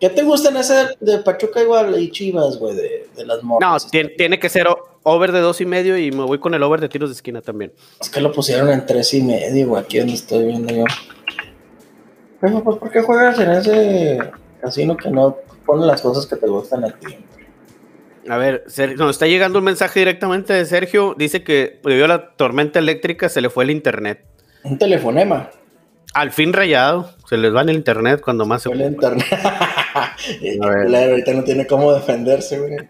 ¿Qué 0.00 0.08
te 0.10 0.22
gusta 0.22 0.50
en 0.50 0.56
ese 0.58 0.74
de 1.00 1.18
Pachuca 1.18 1.60
igual 1.60 2.00
y 2.00 2.10
Chivas, 2.12 2.56
güey, 2.56 2.76
de, 2.76 3.08
de 3.16 3.26
las 3.26 3.38
No, 3.38 3.48
morras? 3.48 3.90
tiene, 3.90 4.10
tiene 4.10 4.38
que 4.38 4.48
ser 4.48 4.68
o- 4.68 4.78
over 5.02 5.32
de 5.32 5.40
dos 5.40 5.60
y 5.60 5.66
medio 5.66 5.98
y 5.98 6.12
me 6.12 6.22
voy 6.24 6.38
con 6.38 6.54
el 6.54 6.62
over 6.62 6.80
de 6.80 6.88
tiros 6.88 7.10
de 7.10 7.14
esquina 7.14 7.40
también. 7.42 7.72
Es 8.00 8.08
que 8.08 8.20
lo 8.20 8.30
pusieron 8.30 8.70
en 8.70 8.86
tres 8.86 9.12
y 9.14 9.22
medio, 9.22 9.66
güey, 9.68 9.82
aquí 9.82 9.98
donde 9.98 10.14
estoy 10.14 10.44
viendo 10.46 10.72
yo. 10.72 10.84
Pero, 12.40 12.62
pues, 12.62 12.76
¿por 12.78 12.90
qué 12.92 13.02
juegas 13.02 13.38
en 13.40 13.50
ese 13.50 14.18
casino 14.60 14.96
que 14.96 15.10
no 15.10 15.36
pone 15.68 15.84
las 15.86 16.00
cosas 16.00 16.24
que 16.24 16.36
te 16.36 16.46
gustan 16.46 16.82
a 16.84 16.90
ti? 16.90 17.18
A 18.26 18.38
ver, 18.38 18.64
nos 18.96 19.10
está 19.10 19.26
llegando 19.26 19.58
un 19.58 19.66
mensaje 19.66 20.00
directamente 20.00 20.54
de 20.54 20.64
Sergio. 20.64 21.14
Dice 21.16 21.44
que 21.44 21.78
debido 21.84 22.06
a 22.06 22.08
la 22.08 22.30
tormenta 22.36 22.78
eléctrica 22.78 23.28
se 23.28 23.42
le 23.42 23.50
fue 23.50 23.64
el 23.64 23.70
internet. 23.70 24.24
Un 24.64 24.78
telefonema. 24.78 25.50
Al 26.14 26.32
fin 26.32 26.54
rayado, 26.54 27.10
se 27.28 27.36
les 27.36 27.54
va 27.54 27.60
en 27.60 27.68
el 27.68 27.76
internet 27.76 28.22
cuando 28.24 28.46
más 28.46 28.62
se 28.62 28.70
Fue 28.70 28.78
el 28.78 28.92
internet. 28.92 29.26
Ahorita 30.62 31.32
no 31.34 31.44
tiene 31.44 31.66
cómo 31.66 31.92
defenderse, 31.92 32.58
güey. 32.58 32.72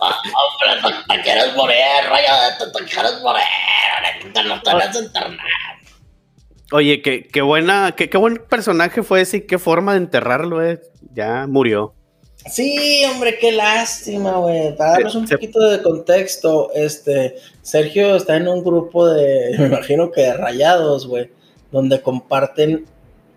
Ah, 0.00 0.20
hombre, 0.44 0.94
te, 1.08 1.14
te 1.16 1.22
quieres 1.22 1.56
morir, 1.56 1.76
rayo, 2.08 2.28
te, 2.58 2.78
te 2.78 2.84
quieres 2.84 3.20
morir. 3.22 3.42
ahorita 4.22 4.42
No 4.42 4.62
tenés 4.62 5.02
internet. 5.02 5.40
Oye, 6.72 7.00
qué, 7.00 7.26
qué 7.26 7.40
buena, 7.40 7.94
qué, 7.96 8.10
qué 8.10 8.18
buen 8.18 8.36
personaje 8.48 9.02
fue 9.02 9.22
ese 9.22 9.38
y 9.38 9.40
qué 9.42 9.58
forma 9.58 9.92
de 9.92 9.98
enterrarlo, 9.98 10.62
eh. 10.64 10.80
Ya 11.14 11.46
murió. 11.46 11.94
Sí, 12.50 13.02
hombre, 13.10 13.38
qué 13.38 13.52
lástima, 13.52 14.38
güey. 14.38 14.76
Para 14.76 14.92
darnos 14.92 15.14
un 15.14 15.26
poquito 15.26 15.60
de 15.60 15.82
contexto, 15.82 16.70
este, 16.74 17.36
Sergio 17.62 18.16
está 18.16 18.36
en 18.36 18.48
un 18.48 18.62
grupo 18.62 19.08
de, 19.08 19.54
me 19.58 19.66
imagino 19.66 20.10
que 20.10 20.22
de 20.22 20.34
rayados, 20.34 21.06
güey, 21.06 21.30
donde 21.72 22.00
comparten 22.00 22.86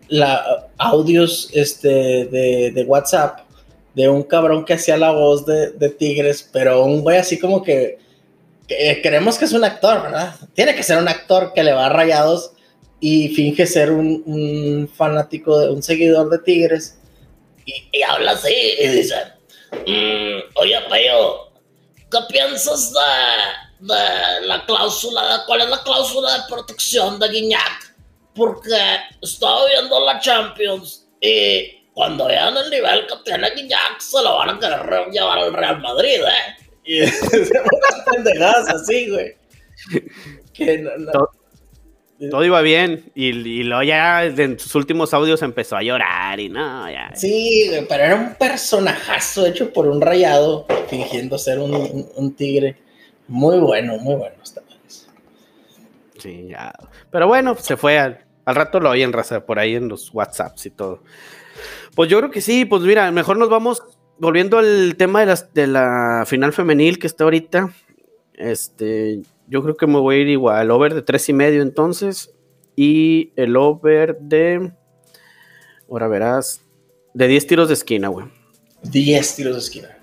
la, 0.07 0.67
audios 0.77 1.49
este, 1.53 2.25
de, 2.25 2.71
de 2.73 2.83
WhatsApp 2.83 3.39
de 3.95 4.09
un 4.09 4.23
cabrón 4.23 4.65
que 4.65 4.73
hacía 4.73 4.97
la 4.97 5.11
voz 5.11 5.45
de, 5.45 5.71
de 5.71 5.89
Tigres, 5.89 6.47
pero 6.51 6.83
un 6.83 7.01
güey 7.01 7.17
así 7.17 7.39
como 7.39 7.61
que, 7.63 7.97
que 8.67 8.99
creemos 9.01 9.37
que 9.37 9.45
es 9.45 9.53
un 9.53 9.63
actor, 9.63 10.01
¿verdad? 10.03 10.35
Tiene 10.53 10.75
que 10.75 10.83
ser 10.83 10.97
un 10.97 11.07
actor 11.07 11.51
que 11.53 11.63
le 11.63 11.73
va 11.73 11.87
a 11.87 11.89
rayados 11.89 12.53
y 13.01 13.29
finge 13.29 13.65
ser 13.65 13.91
un, 13.91 14.21
un 14.25 14.87
fanático, 14.87 15.59
de, 15.59 15.69
un 15.71 15.81
seguidor 15.83 16.29
de 16.29 16.37
Tigres 16.39 16.97
y, 17.65 17.73
y 17.91 18.01
habla 18.03 18.31
así 18.31 18.53
y 18.79 18.87
dice, 18.87 19.15
"Mm, 19.71 20.39
oye, 20.55 20.77
Peyo, 20.89 21.51
¿qué 22.09 22.17
piensas 22.29 22.93
de, 22.93 23.87
de 23.93 24.47
la 24.47 24.63
cláusula, 24.65 25.43
cuál 25.47 25.61
es 25.61 25.69
la 25.69 25.81
cláusula 25.83 26.33
de 26.37 26.43
protección 26.47 27.19
de 27.19 27.27
Guiñac? 27.29 27.95
Porque 28.35 28.77
estaba 29.21 29.65
viendo 29.67 29.99
la 30.05 30.19
Champions 30.19 31.07
y 31.19 31.81
cuando 31.93 32.27
vean 32.27 32.55
el 32.55 32.69
nivel 32.69 33.05
que 33.07 33.15
tiene 33.25 33.49
Guiñac 33.55 33.99
se 33.99 34.21
lo 34.23 34.37
van 34.37 34.49
a 34.51 34.59
querer 34.59 35.07
llevar 35.11 35.39
al 35.39 35.53
Real 35.53 35.81
Madrid, 35.81 36.19
¿eh? 36.21 36.55
Y 36.83 37.01
unas 37.01 38.05
pendejadas 38.11 38.69
así, 38.69 39.09
güey. 39.09 39.35
Que 40.53 40.77
no- 40.79 40.95
no- 40.97 41.29
Todo 42.29 42.45
iba 42.45 42.61
bien 42.61 43.11
y, 43.15 43.29
y 43.29 43.63
luego 43.63 43.81
ya 43.83 44.23
en 44.25 44.59
sus 44.59 44.75
últimos 44.75 45.13
audios 45.13 45.41
empezó 45.41 45.75
a 45.75 45.81
llorar 45.81 46.39
y 46.39 46.49
no, 46.49 46.89
ya. 46.91 47.11
Sí, 47.15 47.71
pero 47.89 48.03
era 48.03 48.15
un 48.15 48.35
personajazo 48.35 49.45
hecho 49.47 49.73
por 49.73 49.87
un 49.87 49.99
rayado, 50.01 50.67
fingiendo 50.87 51.37
ser 51.39 51.59
un, 51.59 51.73
un- 51.73 52.07
un 52.15 52.33
tigre. 52.35 52.77
Muy 53.27 53.57
bueno, 53.59 53.97
muy 53.97 54.15
bueno 54.15 54.35
esta 54.43 54.61
vez. 54.61 55.07
Sí, 56.19 56.47
ya. 56.49 56.73
Pero 57.09 57.27
bueno, 57.27 57.55
se 57.55 57.75
fue 57.77 57.97
al, 57.97 58.23
al 58.45 58.55
rato 58.55 58.79
lo 58.79 58.91
oyen 58.91 59.13
raza 59.13 59.45
por 59.45 59.57
ahí 59.57 59.73
en 59.75 59.87
los 59.87 60.13
WhatsApps 60.13 60.65
y 60.67 60.69
todo. 60.69 61.01
Pues 61.95 62.09
yo 62.09 62.19
creo 62.19 62.29
que 62.29 62.41
sí, 62.41 62.65
pues 62.65 62.83
mira, 62.83 63.11
mejor 63.11 63.37
nos 63.37 63.49
vamos 63.49 63.81
volviendo 64.19 64.59
al 64.59 64.95
tema 64.97 65.21
de, 65.21 65.25
las, 65.25 65.53
de 65.53 65.65
la 65.67 66.23
final 66.27 66.53
femenil 66.53 66.99
que 66.99 67.07
está 67.07 67.23
ahorita. 67.23 67.71
Este, 68.35 69.21
yo 69.51 69.61
creo 69.61 69.75
que 69.75 69.85
me 69.85 69.99
voy 69.99 70.15
a 70.15 70.19
ir 70.19 70.27
igual, 70.29 70.71
over 70.71 70.93
de 70.93 71.01
tres 71.01 71.27
y 71.29 71.33
medio 71.33 71.61
entonces 71.61 72.33
y 72.75 73.33
el 73.35 73.57
over 73.57 74.17
de, 74.19 74.71
ahora 75.89 76.07
verás, 76.07 76.61
de 77.13 77.27
10 77.27 77.47
tiros 77.47 77.67
de 77.67 77.73
esquina, 77.73 78.07
güey. 78.07 78.27
10 78.83 79.35
tiros 79.35 79.53
de 79.55 79.59
esquina. 79.59 79.97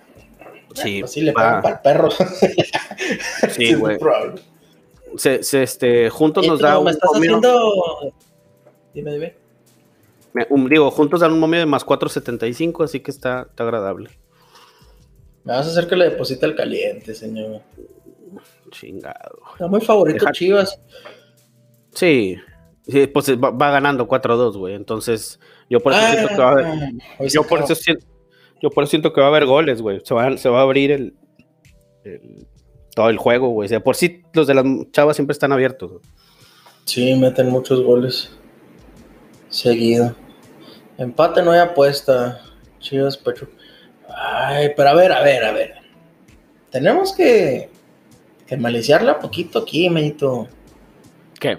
Sí, 0.74 1.00
Así 1.02 1.22
le 1.22 1.32
pagan 1.32 1.62
para 1.62 1.74
el 1.76 1.80
perro. 1.80 2.08
Sí, 3.50 3.72
güey. 3.74 3.98
Se, 5.16 5.42
se, 5.42 5.62
este, 5.62 6.10
juntos 6.10 6.46
nos 6.46 6.58
Oye, 6.60 6.68
da 6.68 6.78
un 6.78 6.84
me 6.84 6.90
estás 6.90 7.10
momio- 7.14 7.38
haciendo. 7.38 8.12
Dime, 8.92 9.12
dime. 9.14 9.34
me- 10.34 10.46
un- 10.50 10.68
digo, 10.68 10.90
juntos 10.90 11.20
dan 11.20 11.32
un 11.32 11.40
momio 11.40 11.58
de 11.60 11.66
más 11.66 11.86
4.75, 11.86 12.84
así 12.84 13.00
que 13.00 13.10
está, 13.10 13.46
está 13.48 13.64
agradable. 13.64 14.10
Me 15.44 15.54
vas 15.54 15.66
a 15.66 15.70
hacer 15.70 15.86
que 15.88 15.96
le 15.96 16.10
deposite 16.10 16.44
el 16.44 16.54
caliente, 16.54 17.14
señor. 17.14 17.62
Chingado. 18.70 19.40
Está 19.52 19.66
muy 19.66 19.80
favorito 19.80 20.18
Deja- 20.24 20.32
Chivas. 20.32 20.80
Sí, 21.92 22.36
sí, 22.86 23.06
pues 23.08 23.30
va, 23.38 23.50
va 23.50 23.70
ganando 23.70 24.06
4-2, 24.06 24.56
güey. 24.56 24.74
Entonces, 24.74 25.40
yo 25.68 25.80
por 25.80 25.92
eso 25.92 26.02
Ah, 26.04 26.10
siento 26.12 26.28
que 26.28 26.36
va 26.36 26.48
a 26.48 26.52
haber, 26.52 26.66
hoy 27.18 27.28
yo 27.28 27.42
por 27.44 27.60
eso 27.62 27.74
siento, 27.74 28.06
yo 28.62 28.70
por 28.70 28.84
eso 28.84 28.90
siento 28.90 29.12
que 29.12 29.20
va 29.20 29.26
a 29.26 29.30
haber 29.30 29.46
goles, 29.46 29.82
güey. 29.82 30.00
Se 30.04 30.14
va, 30.14 30.36
se 30.36 30.48
va 30.48 30.60
a 30.60 30.62
abrir 30.62 30.90
el, 30.92 31.14
el- 32.04 32.46
todo 32.94 33.08
el 33.10 33.16
juego, 33.18 33.48
güey. 33.50 33.66
O 33.66 33.68
sea, 33.68 33.80
por 33.80 33.96
sí 33.96 34.22
los 34.32 34.46
de 34.46 34.54
las 34.54 34.64
chavas 34.92 35.16
siempre 35.16 35.32
están 35.32 35.52
abiertos. 35.52 35.92
Sí, 36.84 37.14
meten 37.14 37.48
muchos 37.50 37.82
goles. 37.82 38.30
Seguido. 39.48 40.14
Empate 40.98 41.42
no 41.42 41.52
hay 41.52 41.60
apuesta. 41.60 42.40
Chivas, 42.80 43.16
Pachuca. 43.16 43.52
Ay, 44.08 44.70
pero 44.76 44.88
a 44.90 44.94
ver, 44.94 45.12
a 45.12 45.22
ver, 45.22 45.44
a 45.44 45.52
ver. 45.52 45.74
Tenemos 46.70 47.14
que, 47.14 47.70
que 48.48 48.56
maliciarla 48.56 49.20
poquito 49.20 49.58
aquí, 49.60 49.90
Mayito. 49.90 50.48
¿Qué? 51.38 51.58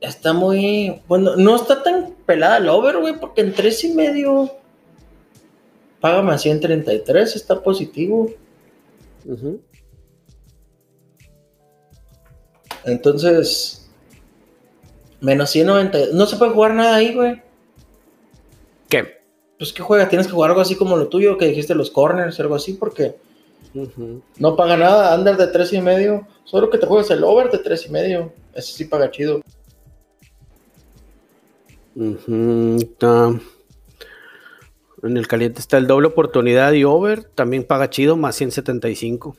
Está 0.00 0.32
muy. 0.32 1.02
Bueno, 1.06 1.36
no 1.36 1.56
está 1.56 1.82
tan 1.82 2.14
pelada 2.26 2.56
el 2.56 2.68
over, 2.70 2.98
güey, 2.98 3.20
porque 3.20 3.42
en 3.42 3.52
tres 3.52 3.84
y 3.84 3.92
medio. 3.92 4.50
Págame 6.00 6.32
a 6.32 6.38
133, 6.38 7.36
está 7.36 7.62
positivo. 7.62 8.30
Entonces. 12.84 13.90
Menos 15.20 15.50
190. 15.50 15.98
No 16.14 16.26
se 16.26 16.36
puede 16.36 16.52
jugar 16.52 16.74
nada 16.74 16.96
ahí, 16.96 17.14
güey. 17.14 17.42
¿Qué? 18.88 19.22
Pues 19.58 19.72
que 19.72 19.82
juega, 19.82 20.08
tienes 20.08 20.26
que 20.26 20.32
jugar 20.32 20.50
algo 20.50 20.62
así 20.62 20.76
como 20.76 20.96
lo 20.96 21.08
tuyo, 21.08 21.38
que 21.38 21.46
dijiste 21.46 21.74
los 21.74 21.90
corners, 21.90 22.40
algo 22.40 22.54
así, 22.54 22.74
porque 22.74 23.16
No 24.38 24.56
paga 24.56 24.76
nada. 24.76 25.16
Under 25.16 25.36
de 25.36 25.46
tres 25.48 25.72
y 25.72 25.80
medio. 25.80 26.26
Solo 26.44 26.70
que 26.70 26.78
te 26.78 26.86
juegues 26.86 27.10
el 27.10 27.24
over 27.24 27.50
de 27.50 27.58
tres 27.58 27.86
y 27.86 27.90
medio. 27.90 28.32
Ese 28.54 28.72
sí 28.72 28.84
paga 28.84 29.10
chido. 29.10 29.40
En 35.02 35.16
el 35.16 35.28
caliente 35.28 35.60
está 35.60 35.76
el 35.78 35.86
doble 35.86 36.08
oportunidad 36.08 36.72
y 36.72 36.84
over. 36.84 37.24
También 37.24 37.64
paga 37.64 37.90
chido, 37.90 38.16
más 38.16 38.36
175. 38.36 39.36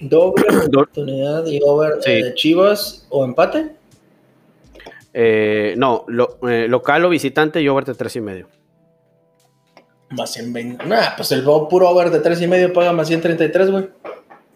Doble 0.00 0.44
Do- 0.70 0.80
oportunidad 0.80 1.46
y 1.46 1.60
over 1.64 2.02
Sí. 2.02 2.10
eh, 2.10 2.24
de 2.24 2.34
Chivas 2.34 3.06
o 3.10 3.24
empate. 3.24 3.72
Eh, 5.12 5.74
no, 5.76 6.04
lo- 6.08 6.38
eh, 6.48 6.68
local 6.68 7.04
o 7.04 7.08
visitante 7.10 7.60
y 7.60 7.68
over 7.68 7.84
de 7.84 7.94
tres 7.94 8.16
y 8.16 8.20
medio. 8.20 8.48
Más 10.10 10.32
120. 10.32 10.84
Nah, 10.86 11.16
pues 11.16 11.30
el 11.32 11.42
puro 11.42 11.88
over 11.88 12.10
de 12.10 12.20
tres 12.20 12.40
y 12.42 12.46
medio 12.46 12.72
paga 12.72 12.92
más 12.92 13.08
133, 13.08 13.70
güey. 13.70 13.88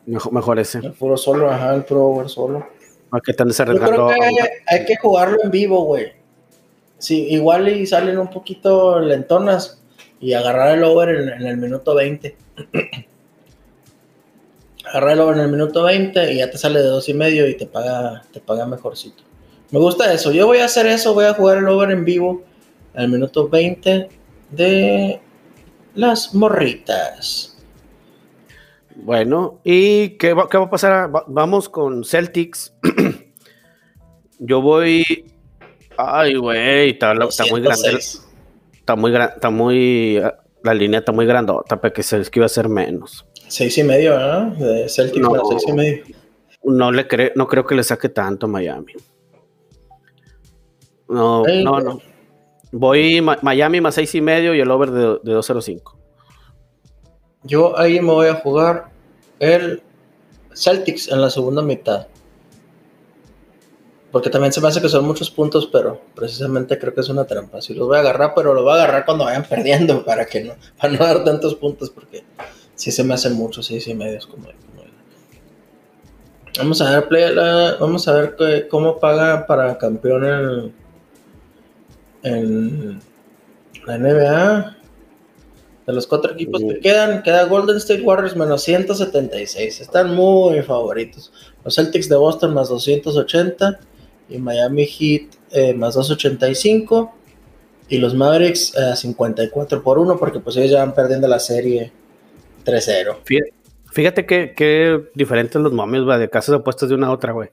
Mejor, 0.06 0.32
mejor 0.32 0.58
ese. 0.58 0.78
El 0.78 0.92
puro 0.92 1.16
solo, 1.16 1.50
ajá, 1.50 1.74
el 1.74 1.84
puro 1.84 2.06
over 2.06 2.28
solo. 2.28 2.66
¿A 3.10 3.20
qué 3.20 3.32
tan 3.32 3.48
Yo 3.48 3.54
creo 3.54 3.66
desarreglado? 3.66 4.08
que 4.08 4.24
hay, 4.24 4.34
hay 4.66 4.84
que 4.84 4.96
jugarlo 4.96 5.38
en 5.42 5.50
vivo, 5.50 5.84
güey. 5.84 6.12
Sí, 6.98 7.28
igual 7.30 7.68
y 7.68 7.86
salen 7.86 8.18
un 8.18 8.28
poquito 8.28 8.98
lentonas 8.98 9.80
y 10.20 10.32
agarrar 10.32 10.76
el 10.76 10.84
over 10.84 11.10
en, 11.10 11.28
en 11.28 11.46
el 11.46 11.56
minuto 11.56 11.94
20. 11.94 12.36
agarrar 14.86 15.12
el 15.12 15.20
over 15.20 15.36
en 15.36 15.42
el 15.42 15.50
minuto 15.50 15.82
20 15.82 16.32
y 16.32 16.38
ya 16.38 16.50
te 16.50 16.58
sale 16.58 16.80
de 16.80 16.86
dos 16.86 17.08
y 17.08 17.14
medio 17.14 17.48
y 17.48 17.56
te 17.56 17.66
paga, 17.66 18.22
te 18.32 18.40
paga 18.40 18.66
mejorcito. 18.66 19.22
Me 19.70 19.78
gusta 19.78 20.12
eso. 20.12 20.32
Yo 20.32 20.46
voy 20.46 20.58
a 20.58 20.66
hacer 20.66 20.86
eso, 20.86 21.14
voy 21.14 21.24
a 21.24 21.34
jugar 21.34 21.58
el 21.58 21.68
over 21.68 21.90
en 21.90 22.04
vivo 22.04 22.42
el 22.94 23.08
minuto 23.08 23.48
20 23.48 24.08
de 24.50 25.20
las 25.94 26.34
morritas. 26.34 27.56
Bueno, 28.96 29.60
¿y 29.64 30.10
qué 30.10 30.32
va, 30.34 30.48
qué 30.48 30.56
va 30.58 30.64
a 30.64 30.70
pasar? 30.70 31.14
Va- 31.14 31.24
vamos 31.26 31.68
con 31.68 32.04
Celtics. 32.04 32.72
Yo 34.38 34.60
voy. 34.62 35.04
Ay, 35.96 36.34
güey, 36.36 36.90
está, 36.90 37.14
muy 37.14 37.60
grande. 37.60 37.90
206. 37.90 38.28
Está 38.74 38.96
muy 38.96 39.10
grande. 39.10 39.34
Está 39.34 39.50
muy. 39.50 40.20
La 40.62 40.72
línea 40.74 41.00
está 41.00 41.12
muy 41.12 41.26
grandota, 41.26 41.78
para 41.80 41.92
que 41.92 42.02
se 42.02 42.20
es 42.20 42.30
que 42.30 42.38
iba 42.38 42.46
a 42.46 42.48
ser 42.48 42.68
menos. 42.68 43.26
Seis 43.48 43.76
y 43.76 43.84
medio, 43.84 44.16
¿ah? 44.16 44.46
De 44.58 44.88
Celtic 44.88 45.22
No. 45.22 45.44
seis 45.50 45.62
y 45.68 45.72
medio. 45.72 46.04
No 46.64 46.90
le 46.90 47.06
creo, 47.06 47.30
no 47.36 47.46
creo 47.46 47.66
que 47.66 47.74
le 47.74 47.84
saque 47.84 48.08
tanto 48.08 48.46
a 48.46 48.48
Miami. 48.48 48.94
No, 51.08 51.42
no, 51.44 51.80
no. 51.80 52.00
Voy 52.76 53.20
Miami 53.20 53.80
más 53.80 53.94
seis 53.94 54.12
y 54.16 54.20
medio 54.20 54.52
y 54.54 54.60
el 54.60 54.70
over 54.70 54.90
de, 54.90 55.00
de 55.22 55.32
205. 55.32 55.96
Yo 57.44 57.78
ahí 57.78 58.00
me 58.00 58.10
voy 58.12 58.26
a 58.26 58.34
jugar 58.34 58.86
el 59.38 59.80
Celtics 60.54 61.08
en 61.08 61.20
la 61.20 61.30
segunda 61.30 61.62
mitad. 61.62 62.08
Porque 64.10 64.30
también 64.30 64.52
se 64.52 64.60
me 64.60 64.68
hace 64.68 64.80
que 64.80 64.88
son 64.88 65.04
muchos 65.04 65.30
puntos, 65.30 65.66
pero 65.72 66.00
precisamente 66.14 66.78
creo 66.78 66.94
que 66.94 67.00
es 67.00 67.08
una 67.08 67.24
trampa. 67.26 67.60
Si 67.60 67.74
los 67.74 67.86
voy 67.86 67.96
a 67.96 68.00
agarrar, 68.00 68.32
pero 68.34 68.54
los 68.54 68.62
voy 68.64 68.72
a 68.72 68.76
agarrar 68.76 69.04
cuando 69.04 69.24
vayan 69.24 69.44
perdiendo 69.48 70.04
para 70.04 70.24
que 70.26 70.42
no, 70.42 70.54
para 70.80 70.92
no 70.92 70.98
dar 70.98 71.24
tantos 71.24 71.54
puntos, 71.54 71.90
porque 71.90 72.24
sí 72.74 72.90
se 72.90 73.04
me 73.04 73.14
hacen 73.14 73.34
muchos, 73.34 73.66
seis 73.66 73.86
y 73.88 73.94
medios 73.94 74.26
como, 74.26 74.46
como- 74.46 74.84
Vamos 76.58 76.80
a 76.80 76.90
ver, 76.90 77.08
play, 77.08 77.34
la- 77.34 77.76
vamos 77.80 78.06
a 78.08 78.12
ver 78.14 78.36
qué- 78.36 78.68
cómo 78.68 78.98
paga 78.98 79.46
para 79.46 79.76
campeón 79.78 80.24
el, 80.24 80.72
en 82.24 83.00
la 83.86 83.98
NBA. 83.98 84.76
De 85.86 85.92
los 85.92 86.06
cuatro 86.06 86.32
equipos 86.32 86.62
que 86.62 86.80
quedan, 86.80 87.22
queda 87.22 87.44
Golden 87.44 87.76
State 87.76 88.00
Warriors 88.00 88.34
menos 88.34 88.62
176. 88.62 89.82
Están 89.82 90.14
muy 90.14 90.62
favoritos. 90.62 91.30
Los 91.62 91.74
Celtics 91.74 92.08
de 92.08 92.16
Boston 92.16 92.54
más 92.54 92.70
280 92.70 93.80
y 94.30 94.38
Miami 94.38 94.86
Heat 94.86 95.28
eh, 95.50 95.74
más 95.74 95.94
285 95.94 97.14
y 97.88 97.98
los 97.98 98.14
Mavericks 98.14 98.74
eh, 98.74 98.96
54 98.96 99.82
por 99.82 99.98
1 99.98 100.18
porque 100.18 100.40
pues 100.40 100.56
ellos 100.56 100.70
ya 100.70 100.78
van 100.78 100.94
perdiendo 100.94 101.28
la 101.28 101.38
serie 101.38 101.92
3-0. 102.64 103.18
Fíjate, 103.24 103.53
fíjate 103.94 104.26
que, 104.26 104.52
que 104.54 105.00
diferentes 105.14 105.60
los 105.62 105.72
momios, 105.72 106.04
güey, 106.04 106.18
de 106.18 106.28
casas 106.28 106.50
de 106.52 106.56
apuestas 106.56 106.88
de 106.88 106.94
una 106.94 107.06
a 107.06 107.12
otra, 107.12 107.32
güey. 107.32 107.48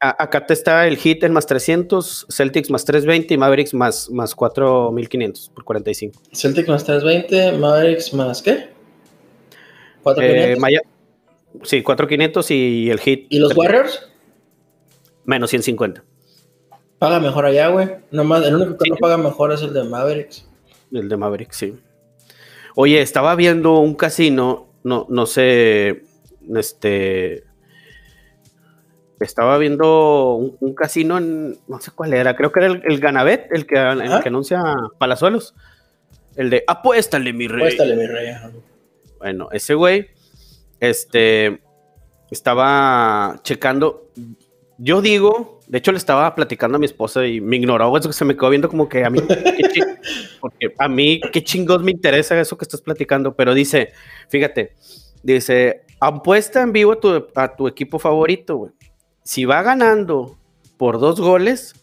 Acá 0.00 0.46
te 0.46 0.52
está 0.54 0.86
el 0.86 0.96
Heat 0.96 1.22
en 1.24 1.32
más 1.32 1.46
300, 1.46 2.26
Celtics 2.30 2.70
más 2.70 2.84
320 2.84 3.34
y 3.34 3.38
Mavericks 3.38 3.74
más, 3.74 4.10
más 4.10 4.34
4500 4.34 5.50
por 5.54 5.64
45. 5.64 6.20
Celtics 6.32 6.68
más 6.68 6.84
320, 6.84 7.58
Mavericks 7.58 8.14
más 8.14 8.42
¿qué? 8.42 8.50
Eh, 8.52 8.70
4.500. 10.02 10.58
Maya- 10.58 10.82
sí, 11.62 11.82
4500 11.82 12.50
y 12.50 12.90
el 12.90 12.98
Heat 13.00 13.20
¿Y 13.28 13.38
los 13.38 13.56
Warriors? 13.56 14.08
menos 15.24 15.50
150. 15.50 16.02
Paga 16.98 17.20
mejor 17.20 17.44
allá, 17.46 17.68
güey. 17.68 17.88
Nomás, 18.10 18.44
el 18.46 18.54
único 18.56 18.72
que 18.78 18.84
Sí. 18.84 18.90
no 18.90 18.96
paga 18.96 19.16
mejor 19.16 19.52
es 19.52 19.62
el 19.62 19.72
de 19.72 19.84
Mavericks. 19.84 20.46
El 20.92 21.08
de 21.08 21.16
Maverick, 21.16 21.52
sí. 21.52 21.76
Oye, 22.76 23.00
estaba 23.02 23.34
viendo 23.36 23.78
un 23.78 23.94
casino, 23.94 24.68
no, 24.84 25.06
no 25.08 25.26
sé, 25.26 26.02
este, 26.54 27.44
estaba 29.20 29.58
viendo 29.58 30.34
un, 30.34 30.56
un 30.60 30.74
casino 30.74 31.18
en, 31.18 31.58
no 31.68 31.80
sé 31.80 31.90
cuál 31.92 32.14
era, 32.14 32.36
creo 32.36 32.52
que 32.52 32.60
era 32.60 32.68
el, 32.68 32.82
el 32.86 33.00
Ganabet, 33.00 33.52
el 33.52 33.66
que, 33.66 33.76
el 33.76 34.22
que 34.22 34.28
anuncia 34.28 34.62
Palazuelos, 34.98 35.54
el 36.36 36.50
de 36.50 36.64
apuéstale, 36.66 37.32
mi 37.32 37.48
rey. 37.48 37.60
Cuéstale, 37.60 37.96
mi 37.96 38.06
rey. 38.06 38.34
Bueno, 39.18 39.48
ese 39.52 39.74
güey, 39.74 40.08
este, 40.80 41.60
estaba 42.30 43.40
checando. 43.42 44.08
Yo 44.78 45.02
digo, 45.02 45.59
de 45.70 45.78
hecho 45.78 45.92
le 45.92 45.98
estaba 45.98 46.34
platicando 46.34 46.76
a 46.76 46.80
mi 46.80 46.86
esposa 46.86 47.24
y 47.24 47.40
me 47.40 47.54
ignoró, 47.54 47.96
eso 47.96 48.08
que 48.08 48.12
se 48.12 48.24
me 48.24 48.34
quedó 48.34 48.50
viendo 48.50 48.68
como 48.68 48.88
que 48.88 49.04
a 49.04 49.10
mí, 49.10 49.20
porque 50.40 50.74
a 50.76 50.88
mí, 50.88 51.20
qué 51.32 51.44
chingos 51.44 51.80
me 51.84 51.92
interesa 51.92 52.40
eso 52.40 52.58
que 52.58 52.64
estás 52.64 52.80
platicando, 52.80 53.36
pero 53.36 53.54
dice, 53.54 53.92
fíjate, 54.28 54.74
dice, 55.22 55.84
apuesta 56.00 56.62
en 56.62 56.72
vivo 56.72 56.94
a 56.94 57.00
tu, 57.00 57.28
a 57.36 57.54
tu 57.54 57.68
equipo 57.68 58.00
favorito. 58.00 58.72
Si 59.22 59.44
va 59.44 59.62
ganando 59.62 60.38
por 60.76 60.98
dos 60.98 61.20
goles, 61.20 61.76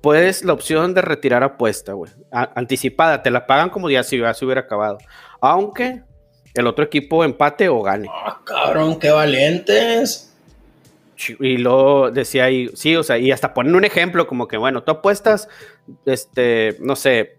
puedes 0.00 0.44
la 0.44 0.52
opción 0.52 0.94
de 0.94 1.02
retirar 1.02 1.42
apuesta, 1.42 1.94
güey. 1.94 2.12
Anticipada, 2.30 3.24
te 3.24 3.32
la 3.32 3.44
pagan 3.44 3.70
como 3.70 3.90
ya 3.90 4.04
si 4.04 4.20
ya 4.20 4.32
se 4.34 4.44
hubiera 4.44 4.60
acabado. 4.60 4.98
Aunque 5.40 6.04
el 6.54 6.68
otro 6.68 6.84
equipo 6.84 7.24
empate 7.24 7.68
o 7.68 7.82
gane. 7.82 8.06
Ah, 8.08 8.40
cabrón, 8.44 9.00
qué 9.00 9.10
valientes. 9.10 10.29
Y 11.28 11.58
luego 11.58 12.10
decía 12.10 12.44
ahí, 12.44 12.70
sí, 12.74 12.96
o 12.96 13.02
sea, 13.02 13.18
y 13.18 13.30
hasta 13.32 13.52
ponen 13.54 13.74
un 13.74 13.84
ejemplo 13.84 14.26
como 14.26 14.48
que, 14.48 14.56
bueno, 14.56 14.82
tú 14.82 14.92
apuestas, 14.92 15.48
este, 16.06 16.76
no 16.80 16.96
sé, 16.96 17.38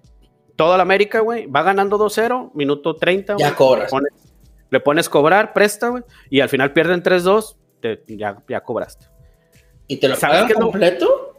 toda 0.56 0.78
la 0.78 0.84
América, 0.84 1.20
güey, 1.22 1.48
va 1.48 1.64
ganando 1.64 1.98
2-0, 1.98 2.52
minuto 2.54 2.96
30, 2.96 3.36
Ya 3.40 3.56
cobras. 3.56 3.90
pones- 3.92 4.14
le 4.70 4.80
pones 4.80 5.10
cobrar, 5.10 5.54
presta, 5.54 5.90
güey, 5.90 6.04
y 6.30 6.40
al 6.42 6.50
final 6.50 6.74
pierden 6.74 7.02
3-2, 7.04 7.58
te- 7.82 8.04
ya, 8.08 8.38
ya 8.48 8.62
cobraste. 8.62 9.08
¿Y 9.88 9.98
te 9.98 10.08
lo 10.08 10.16
¿Sabes 10.16 10.44
qué 10.46 10.54
lo- 10.54 10.60
completo? 10.62 11.36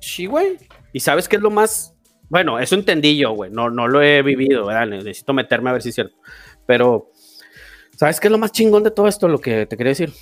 Sí, 0.00 0.26
güey. 0.26 0.58
¿Y 0.92 1.00
sabes 1.00 1.28
qué 1.28 1.36
es 1.36 1.42
lo 1.42 1.50
más? 1.50 1.94
Bueno, 2.28 2.58
eso 2.58 2.74
entendí 2.74 3.16
yo, 3.16 3.30
güey. 3.32 3.50
No, 3.50 3.70
no 3.70 3.86
lo 3.88 4.02
he 4.02 4.20
vivido, 4.22 4.66
¿verdad? 4.66 4.86
Necesito 4.86 5.32
meterme 5.32 5.70
a 5.70 5.74
ver 5.74 5.82
si 5.82 5.88
es 5.90 5.94
cierto. 5.94 6.16
Pero, 6.66 7.10
¿sabes 7.96 8.20
qué 8.20 8.26
es 8.28 8.32
lo 8.32 8.38
más 8.38 8.52
chingón 8.52 8.82
de 8.82 8.90
todo 8.90 9.06
esto? 9.08 9.28
Lo 9.28 9.38
que 9.38 9.64
te 9.66 9.76
quería 9.76 9.90
decir. 9.92 10.12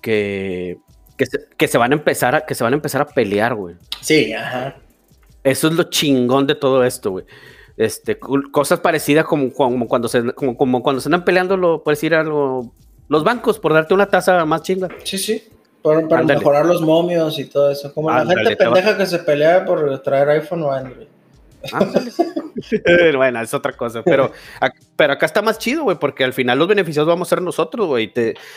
Que, 0.00 0.78
que, 1.16 1.26
se, 1.26 1.46
que 1.56 1.68
se 1.68 1.78
van 1.78 1.92
a 1.92 1.94
empezar 1.94 2.34
a, 2.34 2.40
que 2.46 2.54
se 2.54 2.64
van 2.64 2.72
a 2.72 2.76
empezar 2.76 3.00
a 3.02 3.06
pelear, 3.06 3.54
güey. 3.54 3.76
Sí, 4.00 4.32
ajá. 4.32 4.76
Eso 5.44 5.68
es 5.68 5.74
lo 5.74 5.84
chingón 5.84 6.46
de 6.46 6.54
todo 6.54 6.84
esto, 6.84 7.10
güey. 7.12 7.24
Este, 7.76 8.18
cosas 8.18 8.80
parecidas 8.80 9.26
como, 9.26 9.52
como 9.52 9.86
cuando 9.86 10.08
se 10.08 10.32
como, 10.32 10.56
como 10.56 10.82
cuando 10.82 11.00
se 11.00 11.08
andan 11.08 11.24
peleando, 11.24 11.56
lo 11.56 11.82
puedes 11.82 12.02
ir 12.02 12.14
a 12.14 12.22
lo- 12.22 12.72
los 13.08 13.22
bancos 13.22 13.58
por 13.58 13.72
darte 13.72 13.94
una 13.94 14.06
tasa 14.06 14.44
más 14.44 14.62
chinga. 14.62 14.88
Sí, 15.04 15.18
sí. 15.18 15.44
Para, 15.82 16.22
mejorar 16.24 16.66
los 16.66 16.80
momios 16.82 17.38
y 17.38 17.44
todo 17.44 17.70
eso. 17.70 17.92
Como 17.94 18.10
la 18.10 18.26
gente 18.26 18.56
va- 18.56 18.56
pendeja 18.74 18.96
que 18.96 19.06
se 19.06 19.18
pelea 19.20 19.64
por 19.64 20.02
traer 20.02 20.30
iPhone 20.30 20.62
o 20.64 20.72
Android. 20.72 21.06
Bueno, 23.16 23.40
es 23.42 23.54
otra 23.54 23.72
cosa, 23.72 24.02
pero, 24.02 24.32
pero 24.96 25.12
acá 25.12 25.26
está 25.26 25.42
más 25.42 25.58
chido, 25.58 25.82
güey, 25.84 25.98
porque 25.98 26.24
al 26.24 26.32
final 26.32 26.58
los 26.58 26.68
beneficiados 26.68 27.06
vamos 27.08 27.28
a 27.28 27.36
ser 27.36 27.42
nosotros, 27.42 27.86
güey. 27.86 28.12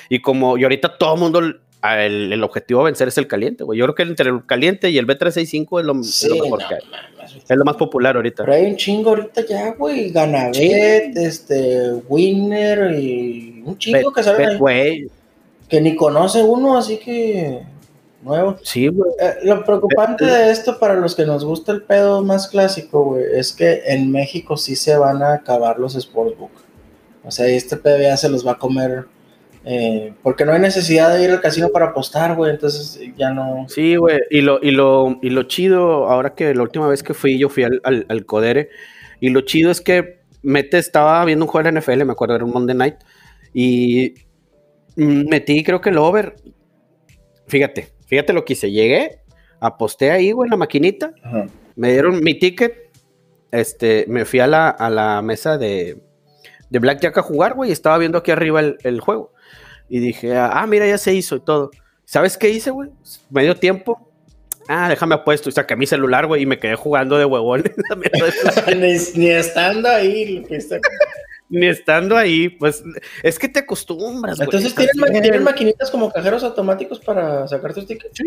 Y 0.10 0.22
como, 0.22 0.58
y 0.58 0.64
ahorita 0.64 0.98
todo 0.98 1.16
el 1.16 1.20
mundo, 1.20 1.42
el, 1.82 2.34
el 2.34 2.44
objetivo 2.44 2.82
a 2.82 2.86
vencer 2.86 3.08
es 3.08 3.18
el 3.18 3.28
caliente, 3.28 3.64
güey. 3.64 3.80
Yo 3.80 3.86
creo 3.86 3.96
que 3.96 4.04
entre 4.04 4.30
el 4.30 4.46
caliente 4.46 4.90
y 4.90 4.98
el 4.98 5.08
B365 5.08 5.80
es 5.80 5.86
lo, 5.86 6.02
es 6.02 6.14
Sí, 6.16 6.28
lo 6.28 6.44
mejor 6.44 6.62
no 6.62 6.68
que 6.68 6.76
hay. 6.76 6.82
mames. 6.90 7.36
Es 7.48 7.58
lo 7.58 7.64
más 7.66 7.76
popular 7.78 8.16
ahorita. 8.16 8.44
Pero 8.44 8.56
hay 8.58 8.66
un 8.66 8.76
chingo 8.76 9.10
ahorita 9.12 9.46
ya, 9.48 9.72
güey. 9.74 10.10
Ganabet, 10.12 11.16
este, 11.16 11.92
Winner 12.10 12.92
y 13.00 13.64
un 13.66 13.78
chingo 13.78 14.12
que 14.12 14.24
salen 14.24 14.60
ahí, 14.68 15.08
que 15.70 15.80
ni 15.80 15.96
conoce 15.96 16.42
uno, 16.44 16.78
así 16.78 16.98
que 16.98 17.62
nuevo. 18.24 18.58
sí, 18.64 18.88
güey. 18.88 19.12
Eh, 19.22 19.36
lo 19.44 19.64
preocupante 19.64 20.26
de 20.26 20.52
esto 20.52 20.78
para 20.80 20.96
los 20.96 21.16
que 21.16 21.26
nos 21.26 21.46
gusta 21.46 21.72
el 21.72 21.84
pedo 21.84 22.24
más 22.24 22.48
clásico, 22.48 23.04
güey, 23.06 23.24
es 23.34 23.54
que 23.54 23.84
en 23.86 24.12
México 24.12 24.58
sí 24.58 24.76
se 24.76 24.98
van 24.98 25.22
a 25.24 25.34
acabar 25.36 25.80
los 25.80 25.94
sportsbook. 25.94 26.52
O 27.24 27.32
sea, 27.32 27.46
este 27.48 27.78
pedo 27.78 28.00
ya 28.00 28.18
se 28.18 28.28
los 28.30 28.46
va 28.46 28.54
a 28.54 28.58
comer. 28.58 29.06
Eh, 29.72 30.16
porque 30.24 30.46
no 30.46 30.54
hay 30.54 30.60
necesidad 30.60 31.14
de 31.16 31.24
ir 31.24 31.30
al 31.30 31.42
casino 31.42 31.70
para 31.70 31.90
apostar, 31.90 32.36
güey. 32.36 32.50
Entonces 32.50 33.00
ya 33.16 33.30
no. 33.30 33.66
Sí, 33.70 33.98
güey, 33.98 34.20
y 34.32 34.42
lo, 34.42 34.60
y, 34.64 34.72
lo, 34.72 35.20
y 35.22 35.30
lo 35.30 35.44
chido, 35.44 36.10
ahora 36.10 36.34
que 36.34 36.56
la 36.56 36.64
última 36.64 36.88
vez 36.88 37.04
que 37.04 37.14
fui, 37.14 37.38
yo 37.38 37.50
fui 37.50 37.66
al, 37.66 37.80
al, 37.84 38.04
al 38.10 38.26
Codere, 38.26 38.70
y 39.20 39.30
lo 39.30 39.42
chido 39.42 39.70
es 39.70 39.80
que 39.80 40.22
Mete 40.42 40.80
estaba 40.80 41.24
viendo 41.24 41.46
un 41.46 41.52
juego 41.52 41.66
de 41.66 41.72
la 41.72 41.82
NFL, 41.82 42.04
me 42.04 42.14
acuerdo, 42.14 42.34
era 42.34 42.46
un 42.46 42.52
Monday 42.52 42.76
Night, 42.76 42.96
y 43.54 44.16
metí 44.96 45.64
creo 45.64 45.82
que 45.82 45.92
el 45.92 46.00
over. 46.00 46.34
Fíjate, 47.46 47.90
fíjate 48.08 48.34
lo 48.34 48.46
que 48.46 48.54
hice, 48.54 48.72
llegué, 48.72 49.20
aposté 49.60 50.10
ahí, 50.10 50.32
güey, 50.32 50.48
en 50.48 50.52
la 50.52 50.58
maquinita, 50.58 51.14
Ajá. 51.22 51.46
me 51.76 51.92
dieron 51.92 52.24
mi 52.24 52.40
ticket, 52.40 52.90
este, 53.52 54.06
me 54.08 54.26
fui 54.26 54.40
a 54.40 54.48
la, 54.48 54.70
a 54.70 54.90
la 54.90 55.22
mesa 55.22 55.60
de, 55.60 56.02
de 56.72 56.80
Blackjack 56.80 57.20
a 57.20 57.22
jugar, 57.22 57.54
güey, 57.54 57.70
y 57.70 57.74
estaba 57.74 58.00
viendo 58.00 58.18
aquí 58.18 58.32
arriba 58.32 58.62
el, 58.62 58.78
el 58.84 59.00
juego. 59.00 59.32
Y 59.90 60.00
dije, 60.00 60.36
ah, 60.38 60.66
mira, 60.68 60.86
ya 60.88 60.98
se 60.98 61.14
hizo 61.14 61.36
y 61.36 61.40
todo. 61.40 61.72
¿Sabes 62.06 62.38
qué 62.38 62.50
hice, 62.50 62.72
güey? 62.72 62.90
Medio 63.30 63.56
tiempo. 63.56 64.08
Ah, 64.68 64.88
déjame 64.90 65.16
apuesto. 65.16 65.50
Y 65.50 65.52
saqué 65.52 65.76
mi 65.76 65.88
celular, 65.88 66.28
güey, 66.28 66.44
y 66.44 66.46
me 66.46 66.60
quedé 66.60 66.76
jugando 66.76 67.18
de 67.18 67.26
Blackjack. 67.26 67.74
ni, 68.76 68.98
ni 69.16 69.30
estando 69.32 69.90
ahí. 69.90 70.46
está- 70.50 70.80
Ni 71.50 71.66
estando 71.68 72.16
ahí, 72.16 72.50
pues, 72.50 72.84
es 73.24 73.40
que 73.40 73.50
te 73.50 73.60
acostumbras, 73.60 74.38
güey. 74.38 74.46
Entonces 74.46 74.76
¿tienen, 74.76 74.94
ma- 74.98 75.08
tienen 75.22 75.44
maquinitas 75.44 75.90
como 75.90 76.12
cajeros 76.12 76.44
automáticos 76.44 77.00
para 77.00 77.48
sacar 77.48 77.74
tus 77.74 77.88
tickets. 77.88 78.22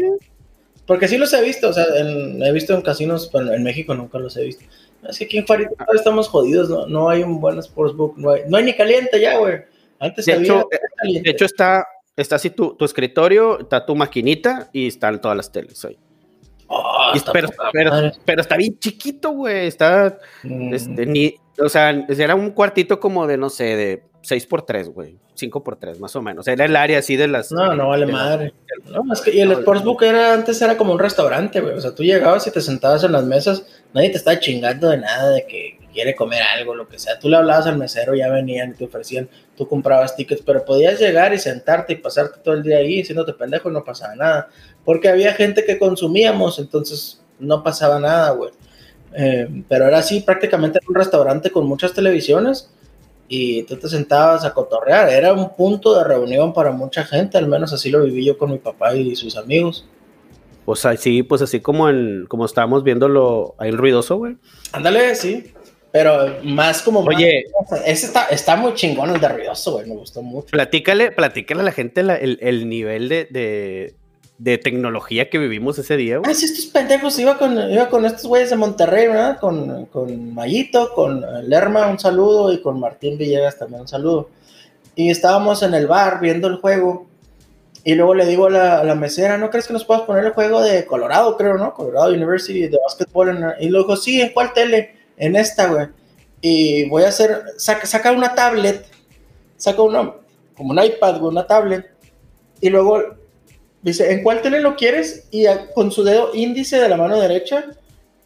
Porque 0.86 1.06
sí 1.06 1.16
los 1.16 1.32
he 1.32 1.40
visto, 1.42 1.68
o 1.68 1.72
sea, 1.72 1.84
en- 1.98 2.42
he 2.42 2.50
visto 2.50 2.74
en 2.74 2.82
casinos, 2.82 3.30
pero 3.32 3.52
en 3.52 3.62
México 3.62 3.94
nunca 3.94 4.18
los 4.18 4.36
he 4.36 4.44
visto. 4.44 4.64
Es 5.08 5.18
que 5.18 5.24
aquí 5.26 5.38
en 5.38 5.46
Farito 5.46 5.70
todavía 5.74 5.98
estamos 5.98 6.28
jodidos, 6.28 6.68
¿no? 6.68 6.86
No 6.86 7.08
hay 7.08 7.22
un 7.22 7.40
buen 7.40 7.62
sportsbook, 7.62 8.18
no 8.18 8.30
hay, 8.32 8.42
no 8.48 8.56
hay 8.56 8.64
ni 8.64 8.74
caliente 8.74 9.20
ya, 9.20 9.38
güey. 9.38 9.60
Antes 10.02 10.26
De 10.26 10.32
había 10.32 10.44
hecho, 10.44 10.68
caliente. 10.96 11.28
De 11.28 11.32
hecho, 11.32 11.44
está, 11.44 11.86
está 12.16 12.36
así 12.36 12.50
tu, 12.50 12.74
tu 12.76 12.84
escritorio, 12.84 13.60
está 13.60 13.86
tu 13.86 13.94
maquinita 13.96 14.68
y 14.72 14.88
están 14.88 15.20
todas 15.20 15.36
las 15.36 15.50
teles 15.52 15.84
ahí. 15.84 15.96
Oh, 16.66 17.10
Y- 17.14 17.18
está 17.18 17.32
pero, 17.32 17.48
pero- 17.72 18.12
pero 18.24 18.40
está 18.40 18.56
bien 18.56 18.78
chiquito, 18.78 19.30
güey. 19.32 19.66
Está, 19.66 20.18
Mm. 20.42 20.74
este, 20.74 21.06
ni, 21.06 21.34
o 21.58 21.68
sea, 21.68 21.90
era 21.90 22.34
un 22.34 22.50
cuartito 22.50 22.98
como 22.98 23.26
de, 23.26 23.36
no 23.36 23.50
sé, 23.50 23.64
de 23.76 24.02
6 24.22 24.46
por 24.46 24.62
3 24.62 24.88
güey. 24.88 25.18
5 25.34 25.64
por 25.64 25.76
3 25.76 25.98
más 25.98 26.14
o 26.16 26.22
menos. 26.22 26.46
Era 26.46 26.64
el 26.66 26.76
área 26.76 26.98
así 26.98 27.16
de 27.16 27.26
las. 27.26 27.50
No, 27.52 27.74
no 27.74 27.88
vale 27.88 28.06
madre. 28.06 28.52
No, 28.86 29.02
es 29.12 29.20
que 29.22 29.34
y 29.34 29.40
el 29.40 29.52
sportsbook 29.52 30.02
era 30.02 30.32
antes 30.34 30.60
era 30.62 30.76
como 30.76 30.92
un 30.92 30.98
restaurante, 30.98 31.60
güey. 31.60 31.74
O 31.74 31.80
sea, 31.80 31.94
tú 31.94 32.02
llegabas 32.04 32.46
y 32.46 32.50
te 32.50 32.60
sentabas 32.60 33.02
en 33.04 33.12
las 33.12 33.24
mesas, 33.24 33.64
nadie 33.92 34.10
te 34.10 34.18
estaba 34.18 34.38
chingando 34.38 34.88
de 34.90 34.98
nada, 34.98 35.30
de 35.30 35.46
que 35.46 35.78
quiere 35.92 36.14
comer 36.14 36.42
algo, 36.42 36.74
lo 36.74 36.88
que 36.88 36.98
sea. 36.98 37.18
Tú 37.18 37.28
le 37.28 37.36
hablabas 37.36 37.66
al 37.66 37.78
mesero, 37.78 38.14
ya 38.14 38.28
venían 38.30 38.70
y 38.70 38.74
te 38.74 38.84
ofrecían, 38.84 39.28
tú 39.56 39.68
comprabas 39.68 40.16
tickets, 40.16 40.42
pero 40.44 40.64
podías 40.64 40.98
llegar 40.98 41.32
y 41.34 41.38
sentarte 41.38 41.92
y 41.92 41.96
pasarte 41.96 42.40
todo 42.42 42.54
el 42.54 42.62
día 42.62 42.78
ahí 42.78 43.02
haciéndote 43.02 43.32
pendejo 43.34 43.70
no 43.70 43.84
pasaba 43.84 44.14
nada. 44.16 44.48
Porque 44.84 45.08
había 45.08 45.32
gente 45.34 45.64
que 45.64 45.78
consumíamos, 45.78 46.58
entonces 46.58 47.22
no 47.38 47.62
pasaba 47.62 48.00
nada, 48.00 48.30
güey. 48.30 48.50
Eh, 49.14 49.48
pero 49.68 49.86
era 49.86 49.98
así, 49.98 50.20
prácticamente 50.20 50.78
era 50.78 50.86
un 50.88 50.94
restaurante 50.94 51.50
con 51.50 51.66
muchas 51.66 51.92
televisiones 51.92 52.70
y 53.28 53.62
tú 53.64 53.76
te 53.76 53.88
sentabas 53.88 54.44
a 54.44 54.52
cotorrear. 54.52 55.08
Era 55.10 55.32
un 55.32 55.54
punto 55.54 55.96
de 55.96 56.04
reunión 56.04 56.52
para 56.52 56.70
mucha 56.70 57.04
gente, 57.04 57.38
al 57.38 57.48
menos 57.48 57.72
así 57.72 57.90
lo 57.90 58.02
viví 58.04 58.24
yo 58.24 58.38
con 58.38 58.50
mi 58.50 58.58
papá 58.58 58.94
y 58.94 59.14
sus 59.16 59.36
amigos. 59.36 59.86
Pues 60.64 60.84
así, 60.84 61.22
pues 61.22 61.42
así 61.42 61.60
como 61.60 61.88
el, 61.88 62.26
como 62.28 62.44
estábamos 62.44 62.84
viéndolo 62.84 63.54
ahí 63.58 63.70
el 63.70 63.78
ruidoso, 63.78 64.16
güey. 64.16 64.36
Ándale, 64.72 65.14
sí. 65.16 65.52
Pero 65.92 66.38
más 66.42 66.80
como. 66.82 67.02
más- 67.02 67.14
Oye. 67.16 67.44
ese 67.84 68.06
está, 68.06 68.24
está 68.26 68.56
muy 68.56 68.72
chingón 68.74 69.10
el 69.10 69.20
de 69.20 69.28
ruidoso, 69.28 69.72
güey. 69.72 69.86
Me 69.86 69.94
gustó 69.94 70.22
mucho. 70.22 70.48
Platícale, 70.50 71.12
platícale 71.12 71.60
a 71.60 71.64
la 71.64 71.72
gente 71.72 72.02
la- 72.02 72.16
el, 72.16 72.38
el 72.40 72.66
nivel 72.68 73.10
de, 73.10 73.26
de, 73.30 73.94
de 74.38 74.56
tecnología 74.58 75.28
que 75.28 75.36
vivimos 75.38 75.78
ese 75.78 75.98
día, 75.98 76.16
güey. 76.18 76.30
Ah, 76.30 76.34
sí, 76.34 76.46
estos 76.46 76.64
pendejos. 76.66 77.18
Iba 77.18 77.36
con, 77.36 77.70
iba 77.70 77.88
con 77.90 78.06
estos 78.06 78.24
güeyes 78.24 78.48
de 78.48 78.56
Monterrey, 78.56 79.08
¿verdad? 79.08 79.38
Con, 79.38 79.84
con 79.86 80.32
Mayito, 80.34 80.94
con 80.94 81.22
Lerma, 81.46 81.86
un 81.88 81.98
saludo. 81.98 82.50
Y 82.52 82.62
con 82.62 82.80
Martín 82.80 83.18
Villegas 83.18 83.58
también 83.58 83.82
un 83.82 83.88
saludo. 83.88 84.30
Y 84.96 85.10
estábamos 85.10 85.62
en 85.62 85.74
el 85.74 85.86
bar 85.86 86.20
viendo 86.20 86.48
el 86.48 86.56
juego. 86.56 87.06
Y 87.84 87.96
luego 87.96 88.14
le 88.14 88.24
digo 88.24 88.46
a 88.46 88.50
la, 88.50 88.78
a 88.78 88.84
la 88.84 88.94
mesera, 88.94 89.36
¿no 89.36 89.50
crees 89.50 89.66
que 89.66 89.72
nos 89.74 89.84
puedas 89.84 90.04
poner 90.04 90.24
el 90.24 90.32
juego 90.32 90.62
de 90.62 90.86
Colorado, 90.86 91.36
creo, 91.36 91.58
no? 91.58 91.74
Colorado 91.74 92.12
University 92.14 92.68
de 92.68 92.78
básquetbol. 92.82 93.28
En, 93.30 93.44
y 93.60 93.68
luego 93.68 93.96
sí, 93.96 94.20
¿en 94.22 94.30
cuál 94.32 94.52
tele? 94.54 95.01
En 95.22 95.36
esta, 95.36 95.68
güey. 95.68 95.86
Y 96.40 96.88
voy 96.88 97.04
a 97.04 97.08
hacer, 97.08 97.44
saca, 97.56 98.10
una 98.10 98.34
tablet, 98.34 98.84
saca 99.56 99.80
una, 99.80 100.14
como 100.56 100.72
un 100.72 100.82
iPad, 100.82 101.20
güey, 101.20 101.30
una 101.30 101.46
tablet. 101.46 101.88
Y 102.60 102.70
luego 102.70 103.14
dice, 103.82 104.10
¿en 104.10 104.24
cuál 104.24 104.42
tele 104.42 104.58
lo 104.58 104.74
quieres? 104.74 105.28
Y 105.30 105.44
con 105.76 105.92
su 105.92 106.02
dedo 106.02 106.34
índice 106.34 106.80
de 106.80 106.88
la 106.88 106.96
mano 106.96 107.20
derecha 107.20 107.66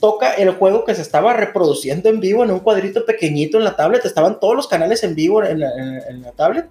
toca 0.01 0.32
el 0.32 0.53
juego 0.53 0.86
que 0.86 0.94
se 0.94 1.03
estaba 1.03 1.34
reproduciendo 1.34 2.09
en 2.09 2.18
vivo 2.18 2.44
en 2.44 2.51
un 2.51 2.61
cuadrito 2.61 3.05
pequeñito 3.05 3.59
en 3.59 3.64
la 3.64 3.76
tablet. 3.76 4.07
Estaban 4.07 4.40
todos 4.40 4.57
los 4.57 4.66
canales 4.66 5.05
en 5.05 5.14
vivo 5.14 5.44
en 5.44 5.61
la, 5.61 6.32
tablet. 6.34 6.66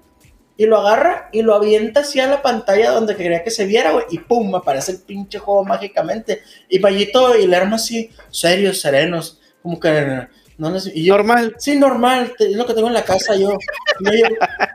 Y 0.58 0.66
lo 0.66 0.80
agarra 0.80 1.30
y 1.32 1.44
lo 1.44 1.54
avienta 1.54 2.00
hacia 2.00 2.26
la 2.26 2.42
pantalla 2.42 2.90
donde 2.90 3.16
quería 3.16 3.44
que 3.44 3.52
se 3.52 3.68
viera, 3.68 3.92
güey. 3.92 4.06
Y 4.10 4.18
pum, 4.18 4.56
aparece 4.56 4.94
el 4.94 5.02
pinche 5.02 5.38
juego 5.38 5.64
mágicamente. 5.64 6.42
Y 6.68 6.80
Mayito 6.80 7.38
y 7.38 7.46
Lerma 7.46 7.76
así, 7.76 8.10
serios, 8.32 8.82
serenos. 8.82 9.40
Como 9.66 9.80
que 9.80 10.28
no 10.60 10.70
les... 10.70 10.86
Y 10.96 11.04
yo, 11.06 11.16
Normal. 11.18 11.56
Sí, 11.58 11.76
normal, 11.76 12.34
te- 12.38 12.52
es 12.52 12.56
lo 12.56 12.68
que 12.68 12.76
tengo 12.76 12.88
en 12.88 12.94
la 12.94 13.04
casa 13.04 13.36
yo. 13.36 13.58
Y 14.00 14.20
yo, 14.22 14.28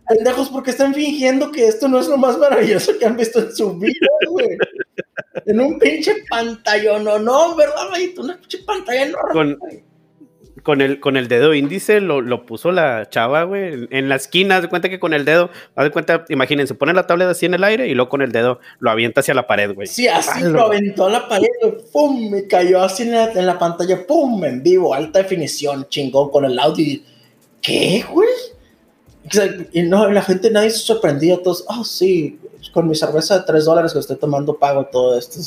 pendejos, 0.09 0.49
porque 0.49 0.73
están 0.73 0.93
fingiendo 0.93 1.53
que 1.53 1.69
esto 1.69 1.87
no 1.87 2.01
es 2.01 2.09
lo 2.09 2.17
más 2.17 2.37
maravilloso 2.39 2.99
que 2.99 3.07
han 3.07 3.17
visto 3.17 3.39
en 3.39 3.55
su 3.55 3.79
vida, 3.79 4.09
güey. 4.29 4.59
En 5.47 5.61
un 5.61 5.79
pinche 5.79 6.13
pantallón, 6.29 7.05
no, 7.05 7.21
no, 7.21 7.55
¿verdad, 7.55 7.89
güey? 7.91 8.13
Una 8.19 8.37
pinche 8.37 8.59
pantalla 8.67 9.03
enorme. 9.05 9.33
Con. 9.33 9.59
Con, 10.63 10.81
el, 10.81 11.01
con 11.01 11.17
el 11.17 11.29
dedo 11.29 11.55
índice 11.55 12.01
lo, 12.01 12.21
lo 12.21 12.47
puso 12.47 12.73
la 12.73 13.09
chava, 13.09 13.45
güey, 13.45 13.89
en, 13.91 14.09
la 14.09 14.17
esquina. 14.17 14.57
Haz 14.57 14.63
de 14.63 14.69
cuenta 14.69 14.89
que 14.89 15.01
con 15.01 15.15
el 15.15 15.25
dedo, 15.25 15.51
haz 15.75 15.85
de 15.85 15.91
cuenta, 15.91 16.25
imagínense, 16.29 16.75
pone 16.75 16.93
la 16.93 17.07
tablet 17.07 17.29
así 17.29 17.47
en 17.47 17.55
el 17.55 17.65
aire 17.65 17.89
y 17.89 17.95
luego 17.95 18.09
con 18.09 18.23
el 18.23 18.33
dedo 18.33 18.61
lo 18.79 18.91
avienta 18.91 19.21
hacia 19.21 19.35
la 19.35 19.47
pared, 19.47 19.75
güey. 19.75 19.87
Sí, 19.87 20.09
así 20.09 20.41
Palo. 20.41 20.51
lo 20.51 20.67
aventó 20.67 21.07
a 21.07 21.11
la 21.11 21.29
pared, 21.29 21.49
pum, 21.93 22.31
me 22.31 22.47
cayó 22.47 22.83
así 22.83 23.05
en 23.05 23.13
la, 23.13 23.33
en 23.33 23.47
la 23.47 23.59
pantalla, 23.59 24.07
pum, 24.07 24.45
en 24.45 24.63
vivo, 24.63 24.95
alta 24.95 25.21
definición, 25.21 25.87
chingón, 25.89 26.31
con 26.31 26.45
el 26.45 26.59
audio. 26.59 26.85
y- 26.85 27.05
¿Qué, 27.63 28.05
güey? 28.11 28.29
O 29.27 29.31
sea, 29.31 29.55
y 29.73 29.83
no, 29.83 30.11
la 30.11 30.23
gente, 30.23 30.51
nadie 30.51 30.71
se 30.71 30.79
sorprendía, 30.79 31.43
todos, 31.43 31.65
oh, 31.69 31.85
sí, 31.85 32.39
con 32.73 32.89
mi 32.89 32.95
cerveza 32.95 33.39
de 33.39 33.45
3 33.45 33.65
dólares 33.65 33.93
que 33.93 33.99
estoy 33.99 34.17
tomando 34.17 34.57
pago 34.59 34.87
todo 34.87 35.19
esto. 35.19 35.39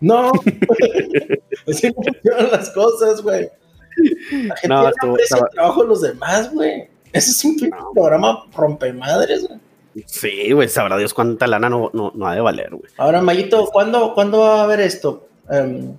No, 0.00 0.30
así 1.66 1.88
no 1.88 1.94
funcionan 2.02 2.50
las 2.52 2.70
cosas, 2.70 3.22
güey. 3.22 3.48
La 3.96 4.56
gente 4.56 4.68
No, 4.68 4.88
estuvo- 4.88 5.12
aprecia 5.12 5.36
el 5.38 5.48
trabajo 5.52 5.82
de 5.82 5.88
los 5.88 6.00
demás, 6.02 6.52
güey. 6.52 6.88
Ese 7.12 7.30
es 7.30 7.44
un 7.44 7.56
programa 7.94 8.44
rompemadres, 8.54 9.46
güey. 9.48 9.60
Sí, 10.04 10.52
güey, 10.52 10.68
sabrá 10.68 10.98
Dios 10.98 11.14
cuánta 11.14 11.46
lana 11.46 11.70
no, 11.70 11.90
no, 11.94 12.12
no 12.14 12.26
ha 12.26 12.34
de 12.34 12.40
valer, 12.42 12.70
güey. 12.70 12.90
Ahora, 12.98 13.22
Mayito, 13.22 13.64
¿cuándo, 13.72 14.12
¿cuándo 14.14 14.40
va 14.40 14.60
a 14.60 14.64
haber 14.64 14.80
esto? 14.80 15.26
Em, 15.50 15.96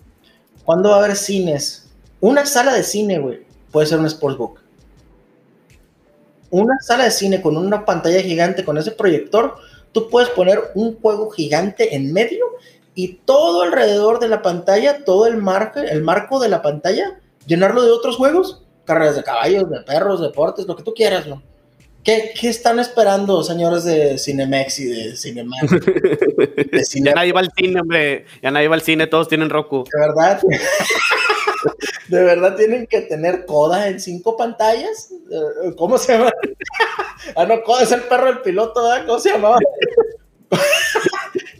¿Cuándo 0.64 0.90
va 0.90 0.98
a 0.98 1.00
haber 1.06 1.16
cines? 1.16 1.90
Una 2.20 2.46
sala 2.46 2.74
de 2.74 2.84
cine, 2.84 3.18
güey, 3.20 3.40
puede 3.72 3.88
ser 3.88 3.98
un 4.00 4.10
sportsbook. 4.10 4.60
Una 6.50 6.80
sala 6.82 7.06
de 7.06 7.12
cine 7.12 7.42
con 7.42 7.58
una 7.58 7.86
pantalla 7.86 8.22
gigante, 8.22 8.64
con 8.64 8.78
ese 8.78 8.92
proyector, 8.92 9.56
tú 9.92 10.10
puedes 10.10 10.30
poner 10.30 10.60
un 10.76 11.00
juego 11.00 11.30
gigante 11.30 11.96
en 11.96 12.14
medio 12.14 12.46
y 12.96 13.16
todo 13.26 13.64
alrededor 13.64 14.20
de 14.20 14.28
la 14.30 14.42
pantalla, 14.42 15.04
todo 15.04 15.26
el, 15.28 15.38
marco, 15.38 15.80
el 15.80 16.04
marco 16.04 16.40
de 16.40 16.50
la 16.50 16.62
pantalla, 16.62 17.20
llenarlo 17.48 17.82
de 17.82 17.92
otros 17.92 18.18
juegos, 18.18 18.64
carreras 18.86 19.16
de 19.16 19.24
caballos, 19.24 19.70
de 19.70 19.82
perros, 19.82 20.22
deportes, 20.22 20.68
lo 20.68 20.76
que 20.76 20.84
tú 20.84 20.94
quieras, 20.94 21.26
¿no? 21.26 21.42
¿Qué, 22.04 22.32
qué 22.40 22.48
están 22.48 22.80
esperando, 22.80 23.44
señores 23.44 23.84
de 23.84 24.18
Cinemex 24.18 24.80
y 24.80 24.86
de 24.86 25.18
Cinemax? 25.18 25.72
De 25.72 26.84
Ya 27.04 27.14
nadie 27.14 27.34
va 27.34 27.42
al 27.42 27.52
cine, 27.54 27.82
hombre. 27.82 28.26
Ya 28.42 28.50
nadie 28.50 28.70
va 28.70 28.76
al 28.76 28.82
cine, 28.82 29.08
todos 29.08 29.28
tienen 29.28 29.50
Roku. 29.50 29.84
de 29.84 30.00
verdad. 30.00 30.42
¿De 32.08 32.24
verdad 32.24 32.56
tienen 32.56 32.88
que 32.88 33.02
tener 33.02 33.46
coda 33.46 33.90
en 33.90 34.00
cinco 34.00 34.38
pantallas? 34.38 35.12
Eh, 35.30 35.74
¿Cómo 35.76 35.98
se 35.98 36.14
llama? 36.14 36.32
ah, 37.36 37.46
no, 37.46 37.62
coda 37.64 37.84
es 37.84 37.92
el 37.92 38.04
perro 38.04 38.28
del 38.28 38.40
piloto, 38.40 38.84
¿verdad? 38.84 39.06
¿Cómo 39.06 39.20
se 39.20 39.32
llamaba? 39.32 39.58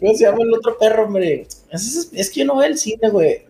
¿Cómo 0.00 0.14
se 0.14 0.24
llama 0.24 0.38
el 0.40 0.54
otro 0.54 0.78
perro, 0.78 1.04
hombre? 1.04 1.46
Es, 1.70 2.08
es 2.10 2.30
que 2.30 2.40
yo 2.40 2.46
no 2.46 2.56
veo 2.56 2.68
el 2.68 2.78
cine, 2.78 3.10
güey. 3.10 3.44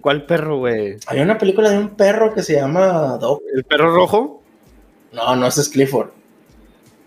¿Cuál 0.00 0.24
perro, 0.26 0.58
güey? 0.58 0.96
Hay 1.06 1.20
una 1.20 1.38
película 1.38 1.70
de 1.70 1.78
un 1.78 1.90
perro 1.90 2.32
que 2.32 2.42
se 2.42 2.54
llama 2.54 3.18
Doc. 3.18 3.42
¿El 3.54 3.64
perro 3.64 3.94
rojo? 3.94 4.42
No, 5.12 5.36
no, 5.36 5.46
ese 5.46 5.60
es 5.60 5.68
Clifford. 5.68 6.10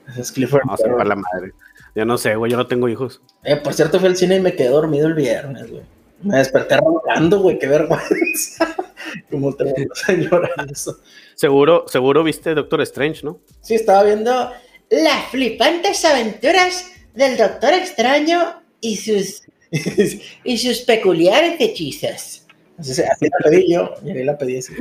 Ese 0.09 0.21
es 0.21 0.31
Clifford. 0.31 0.65
No, 0.65 0.77
se 0.77 0.87
la 0.87 1.15
madre. 1.15 1.53
Ya 1.95 2.05
no 2.05 2.17
sé, 2.17 2.35
güey, 2.35 2.51
yo 2.51 2.57
no 2.57 2.67
tengo 2.67 2.89
hijos. 2.89 3.21
Eh, 3.43 3.55
por 3.55 3.73
cierto, 3.73 3.99
fui 3.99 4.09
al 4.09 4.17
cine 4.17 4.37
y 4.37 4.41
me 4.41 4.55
quedé 4.55 4.69
dormido 4.69 5.07
el 5.07 5.13
viernes, 5.13 5.69
güey. 5.69 5.83
Me 6.21 6.37
desperté 6.37 6.77
roncando, 6.77 7.39
güey, 7.39 7.59
qué 7.59 7.67
vergüenza. 7.67 8.75
Como 9.29 9.53
te 9.53 9.63
a 9.63 10.63
eso. 10.71 10.99
Seguro, 11.35 11.85
seguro 11.87 12.23
viste 12.23 12.55
Doctor 12.55 12.81
Strange, 12.81 13.21
¿no? 13.23 13.39
Sí, 13.61 13.75
estaba 13.75 14.03
viendo 14.03 14.51
las 14.89 15.29
flipantes 15.29 16.03
aventuras 16.05 16.85
del 17.13 17.37
Doctor 17.37 17.73
Extraño 17.73 18.61
y 18.79 18.97
sus, 18.97 19.43
y 20.43 20.57
sus 20.57 20.79
peculiares 20.79 21.55
hechizos. 21.59 22.42
Así, 22.77 22.91
así 22.91 23.25
la 23.25 23.37
pedí 23.43 23.71
yo, 23.71 23.93
y 24.03 24.23
la 24.23 24.37
pedí 24.37 24.57
así. 24.57 24.73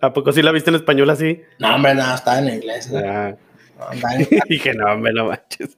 ¿A 0.00 0.12
poco 0.12 0.32
sí 0.32 0.42
la 0.42 0.52
viste 0.52 0.70
en 0.70 0.76
español 0.76 1.10
así? 1.10 1.42
No, 1.58 1.74
hombre, 1.74 1.94
no, 1.94 2.14
estaba 2.14 2.38
en 2.38 2.48
inglés. 2.54 2.90
¿no? 2.90 3.00
Ah. 3.04 3.36
Dije, 4.48 4.74
no, 4.74 4.96
me 4.98 5.12
lo 5.12 5.26
manches. 5.26 5.76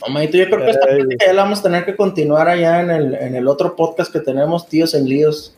Mamito, 0.00 0.36
yo 0.36 0.46
creo 0.46 0.64
que 0.64 0.70
esta 0.70 0.86
plática 0.86 1.26
ya 1.26 1.32
la 1.32 1.42
vamos 1.42 1.60
a 1.60 1.62
tener 1.62 1.84
que 1.84 1.96
continuar 1.96 2.48
allá 2.48 2.80
en 2.80 2.90
el, 2.90 3.14
en 3.14 3.34
el 3.34 3.48
otro 3.48 3.74
podcast 3.74 4.12
que 4.12 4.20
tenemos, 4.20 4.68
Tíos 4.68 4.94
en 4.94 5.08
Líos. 5.08 5.56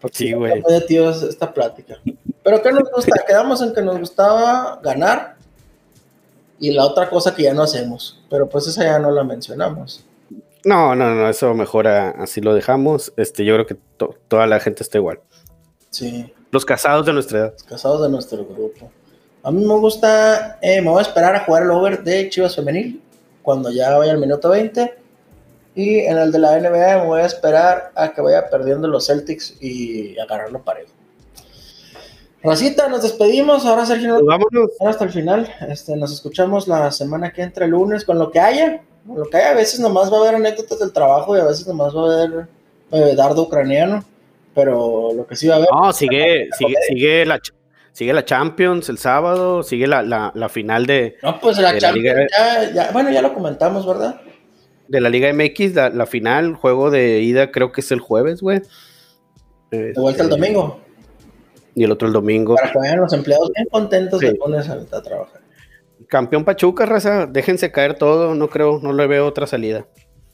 Porque 0.00 0.18
sí, 0.18 0.32
güey. 0.32 0.62
de 0.62 0.80
tíos 0.82 1.22
esta 1.22 1.52
plática. 1.52 1.98
Pero 2.42 2.62
¿qué 2.62 2.72
nos 2.72 2.90
gusta? 2.94 3.24
Quedamos 3.26 3.62
en 3.62 3.72
que 3.72 3.80
nos 3.80 3.98
gustaba 3.98 4.78
ganar 4.82 5.36
y 6.60 6.72
la 6.72 6.84
otra 6.84 7.08
cosa 7.08 7.34
que 7.34 7.44
ya 7.44 7.54
no 7.54 7.62
hacemos. 7.62 8.22
Pero 8.28 8.46
pues 8.46 8.66
esa 8.66 8.84
ya 8.84 8.98
no 8.98 9.10
la 9.10 9.24
mencionamos. 9.24 10.04
No, 10.64 10.94
no, 10.94 11.14
no, 11.14 11.28
eso 11.28 11.54
mejor 11.54 11.86
así 11.86 12.40
lo 12.40 12.54
dejamos. 12.54 13.12
Este, 13.16 13.44
yo 13.44 13.54
creo 13.54 13.66
que 13.66 13.76
toda 14.28 14.46
la 14.46 14.60
gente 14.60 14.82
está 14.82 14.98
igual. 14.98 15.20
Sí. 15.90 16.32
Los 16.50 16.64
casados 16.64 17.04
de 17.04 17.12
nuestra 17.12 17.38
edad. 17.38 17.52
Los 17.52 17.64
casados 17.64 18.02
de 18.02 18.08
nuestro 18.08 18.44
grupo. 18.44 18.90
A 19.42 19.50
mí 19.50 19.64
me 19.64 19.74
gusta, 19.74 20.58
eh, 20.62 20.80
me 20.80 20.88
voy 20.88 21.00
a 21.00 21.02
esperar 21.02 21.36
a 21.36 21.44
jugar 21.44 21.64
el 21.64 21.70
over 21.70 22.02
de 22.02 22.30
Chivas 22.30 22.56
Femenil 22.56 23.02
cuando 23.42 23.70
ya 23.70 23.96
vaya 23.98 24.12
al 24.12 24.18
minuto 24.18 24.48
20. 24.48 24.94
Y 25.74 25.98
en 25.98 26.16
el 26.16 26.32
de 26.32 26.38
la 26.38 26.58
NBA 26.58 26.98
me 27.02 27.06
voy 27.06 27.20
a 27.20 27.26
esperar 27.26 27.92
a 27.94 28.12
que 28.12 28.22
vaya 28.22 28.48
perdiendo 28.48 28.88
los 28.88 29.06
Celtics 29.06 29.56
y 29.60 30.18
agarrarlo 30.18 30.62
parejo. 30.62 30.92
Rosita, 32.42 32.88
nos 32.88 33.02
despedimos. 33.02 33.66
Ahora 33.66 33.84
Sergio, 33.84 34.14
nos 34.14 34.24
vámonos. 34.24 34.70
hasta 34.80 35.04
el 35.04 35.10
final. 35.10 35.52
Este, 35.68 35.96
nos 35.96 36.12
escuchamos 36.12 36.68
la 36.68 36.90
semana 36.90 37.32
que 37.32 37.42
entra 37.42 37.64
el 37.64 37.72
lunes 37.72 38.04
con 38.04 38.18
lo 38.18 38.30
que 38.30 38.38
haya. 38.38 38.82
Lo 39.06 39.24
que 39.26 39.36
haya, 39.36 39.50
a 39.50 39.54
veces 39.54 39.80
nomás 39.80 40.12
va 40.12 40.18
a 40.18 40.20
haber 40.20 40.34
anécdotas 40.36 40.78
del 40.78 40.92
trabajo 40.92 41.36
y 41.36 41.40
a 41.40 41.44
veces 41.44 41.66
nomás 41.66 41.94
va 41.94 42.00
a 42.00 42.22
haber 42.22 42.46
eh, 42.92 43.14
dardo 43.14 43.42
ucraniano. 43.42 44.04
Pero 44.54 45.12
lo 45.14 45.26
que 45.26 45.36
sí 45.36 45.48
va 45.48 45.54
a 45.54 45.56
haber. 45.58 45.68
No, 45.70 45.92
sigue, 45.92 46.48
sigue, 46.56 46.74
sigue 46.88 47.26
la, 47.26 47.40
sigue 47.94 48.12
la 48.12 48.24
Champions 48.24 48.88
el 48.88 48.98
sábado, 48.98 49.62
sigue 49.62 49.86
la, 49.86 50.02
la, 50.02 50.48
final 50.48 50.86
de. 50.86 51.16
No, 51.22 51.40
pues 51.40 51.58
la 51.58 51.78
Champions, 51.78 52.30
ya, 52.74 52.90
bueno, 52.92 53.10
ya 53.10 53.22
lo 53.22 53.32
comentamos, 53.32 53.86
¿verdad? 53.86 54.20
De 54.88 55.00
la 55.00 55.08
Liga 55.08 55.32
MX, 55.32 55.74
la, 55.94 56.06
final, 56.06 56.54
juego 56.54 56.90
de 56.90 57.20
ida, 57.20 57.50
creo 57.50 57.72
que 57.72 57.80
es 57.80 57.90
el 57.90 58.00
jueves, 58.00 58.42
güey. 58.42 58.60
De 59.70 59.92
vuelta 59.96 60.22
el 60.22 60.28
este, 60.28 60.40
domingo. 60.40 60.80
Y 61.74 61.84
el 61.84 61.92
otro 61.92 62.06
el 62.06 62.14
domingo. 62.14 62.56
Para 62.56 62.70
que 62.70 62.78
vayan 62.78 63.00
los 63.00 63.12
empleados 63.12 63.50
bien 63.54 63.66
contentos 63.70 64.20
de 64.20 64.34
ponerse 64.34 64.72
a, 64.72 65.02
trabajar. 65.02 65.40
Campeón 66.08 66.44
Pachuca, 66.44 66.86
raza, 66.86 67.26
déjense 67.26 67.72
caer 67.72 67.96
todo, 67.96 68.34
no 68.34 68.48
creo, 68.48 68.80
no 68.82 68.92
le 68.92 69.06
veo 69.06 69.26
otra 69.26 69.46
salida. 69.46 69.86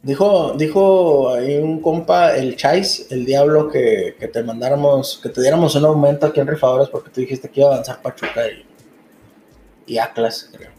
Dijo, 0.02 0.54
dijo 0.56 1.28
ahí 1.28 1.58
un 1.58 1.82
compa, 1.82 2.34
el 2.34 2.56
Chais, 2.56 3.08
el 3.10 3.26
diablo, 3.26 3.68
que, 3.68 4.14
te 4.32 4.42
mandáramos, 4.42 5.20
que 5.22 5.28
te 5.28 5.42
diéramos 5.42 5.74
un 5.74 5.84
aumento 5.84 6.26
aquí 6.26 6.40
en 6.40 6.46
Rifadores 6.46 6.88
porque 6.88 7.10
tú 7.10 7.20
dijiste 7.20 7.50
que 7.50 7.60
iba 7.60 7.68
a 7.68 7.72
avanzar 7.74 8.00
Pachuca 8.00 8.46
y, 8.48 8.64
y 9.92 9.98
Atlas, 9.98 10.50
creo. 10.56 10.70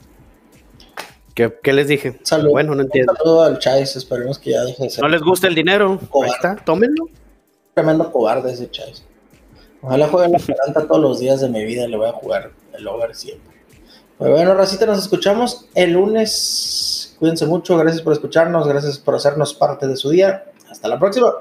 ¿Qué, 1.63 1.73
les 1.73 1.88
dije? 1.88 2.19
Saludos. 2.23 2.51
Bueno, 2.51 2.75
no 2.75 2.82
entiendo. 2.82 3.13
saludo 3.15 3.43
al 3.43 3.59
Chais, 3.59 3.95
esperemos 3.95 4.38
que 4.38 4.51
ya 4.51 4.63
deje 4.63 4.84
de 4.84 4.89
ser. 4.89 5.03
¿No 5.03 5.09
les 5.09 5.21
gusta 5.21 5.47
el 5.47 5.55
dinero? 5.55 5.99
Ahí 6.23 6.29
está, 6.29 6.55
tómenlo. 6.55 7.05
Tremendo 7.73 8.11
cobarde 8.11 8.51
ese 8.51 8.69
Chais. 8.69 9.03
Ojalá 9.82 10.07
juegue 10.07 10.29
la 10.29 10.39
planta 10.39 10.88
todos 10.88 11.01
los 11.01 11.19
días 11.19 11.41
de 11.41 11.49
mi 11.49 11.63
vida, 11.63 11.88
le 11.88 11.97
voy 11.97 12.09
a 12.09 12.13
jugar 12.13 12.51
el 12.73 12.88
over 12.88 13.15
siempre. 13.15 13.51
Pues 14.22 14.34
bueno, 14.34 14.53
Racita, 14.53 14.86
nos 14.86 14.99
escuchamos 14.99 15.65
el 15.74 15.93
lunes 15.93 17.15
Cuídense 17.17 17.47
mucho, 17.47 17.76
gracias 17.76 18.03
por 18.03 18.13
escucharnos, 18.13 18.67
gracias 18.67 18.99
por 18.99 19.15
hacernos 19.15 19.55
parte 19.55 19.88
de 19.88 19.95
su 19.95 20.11
día. 20.11 20.45
Hasta 20.69 20.88
la 20.88 20.99
próxima. 20.99 21.34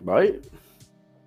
Bye. 0.00 0.40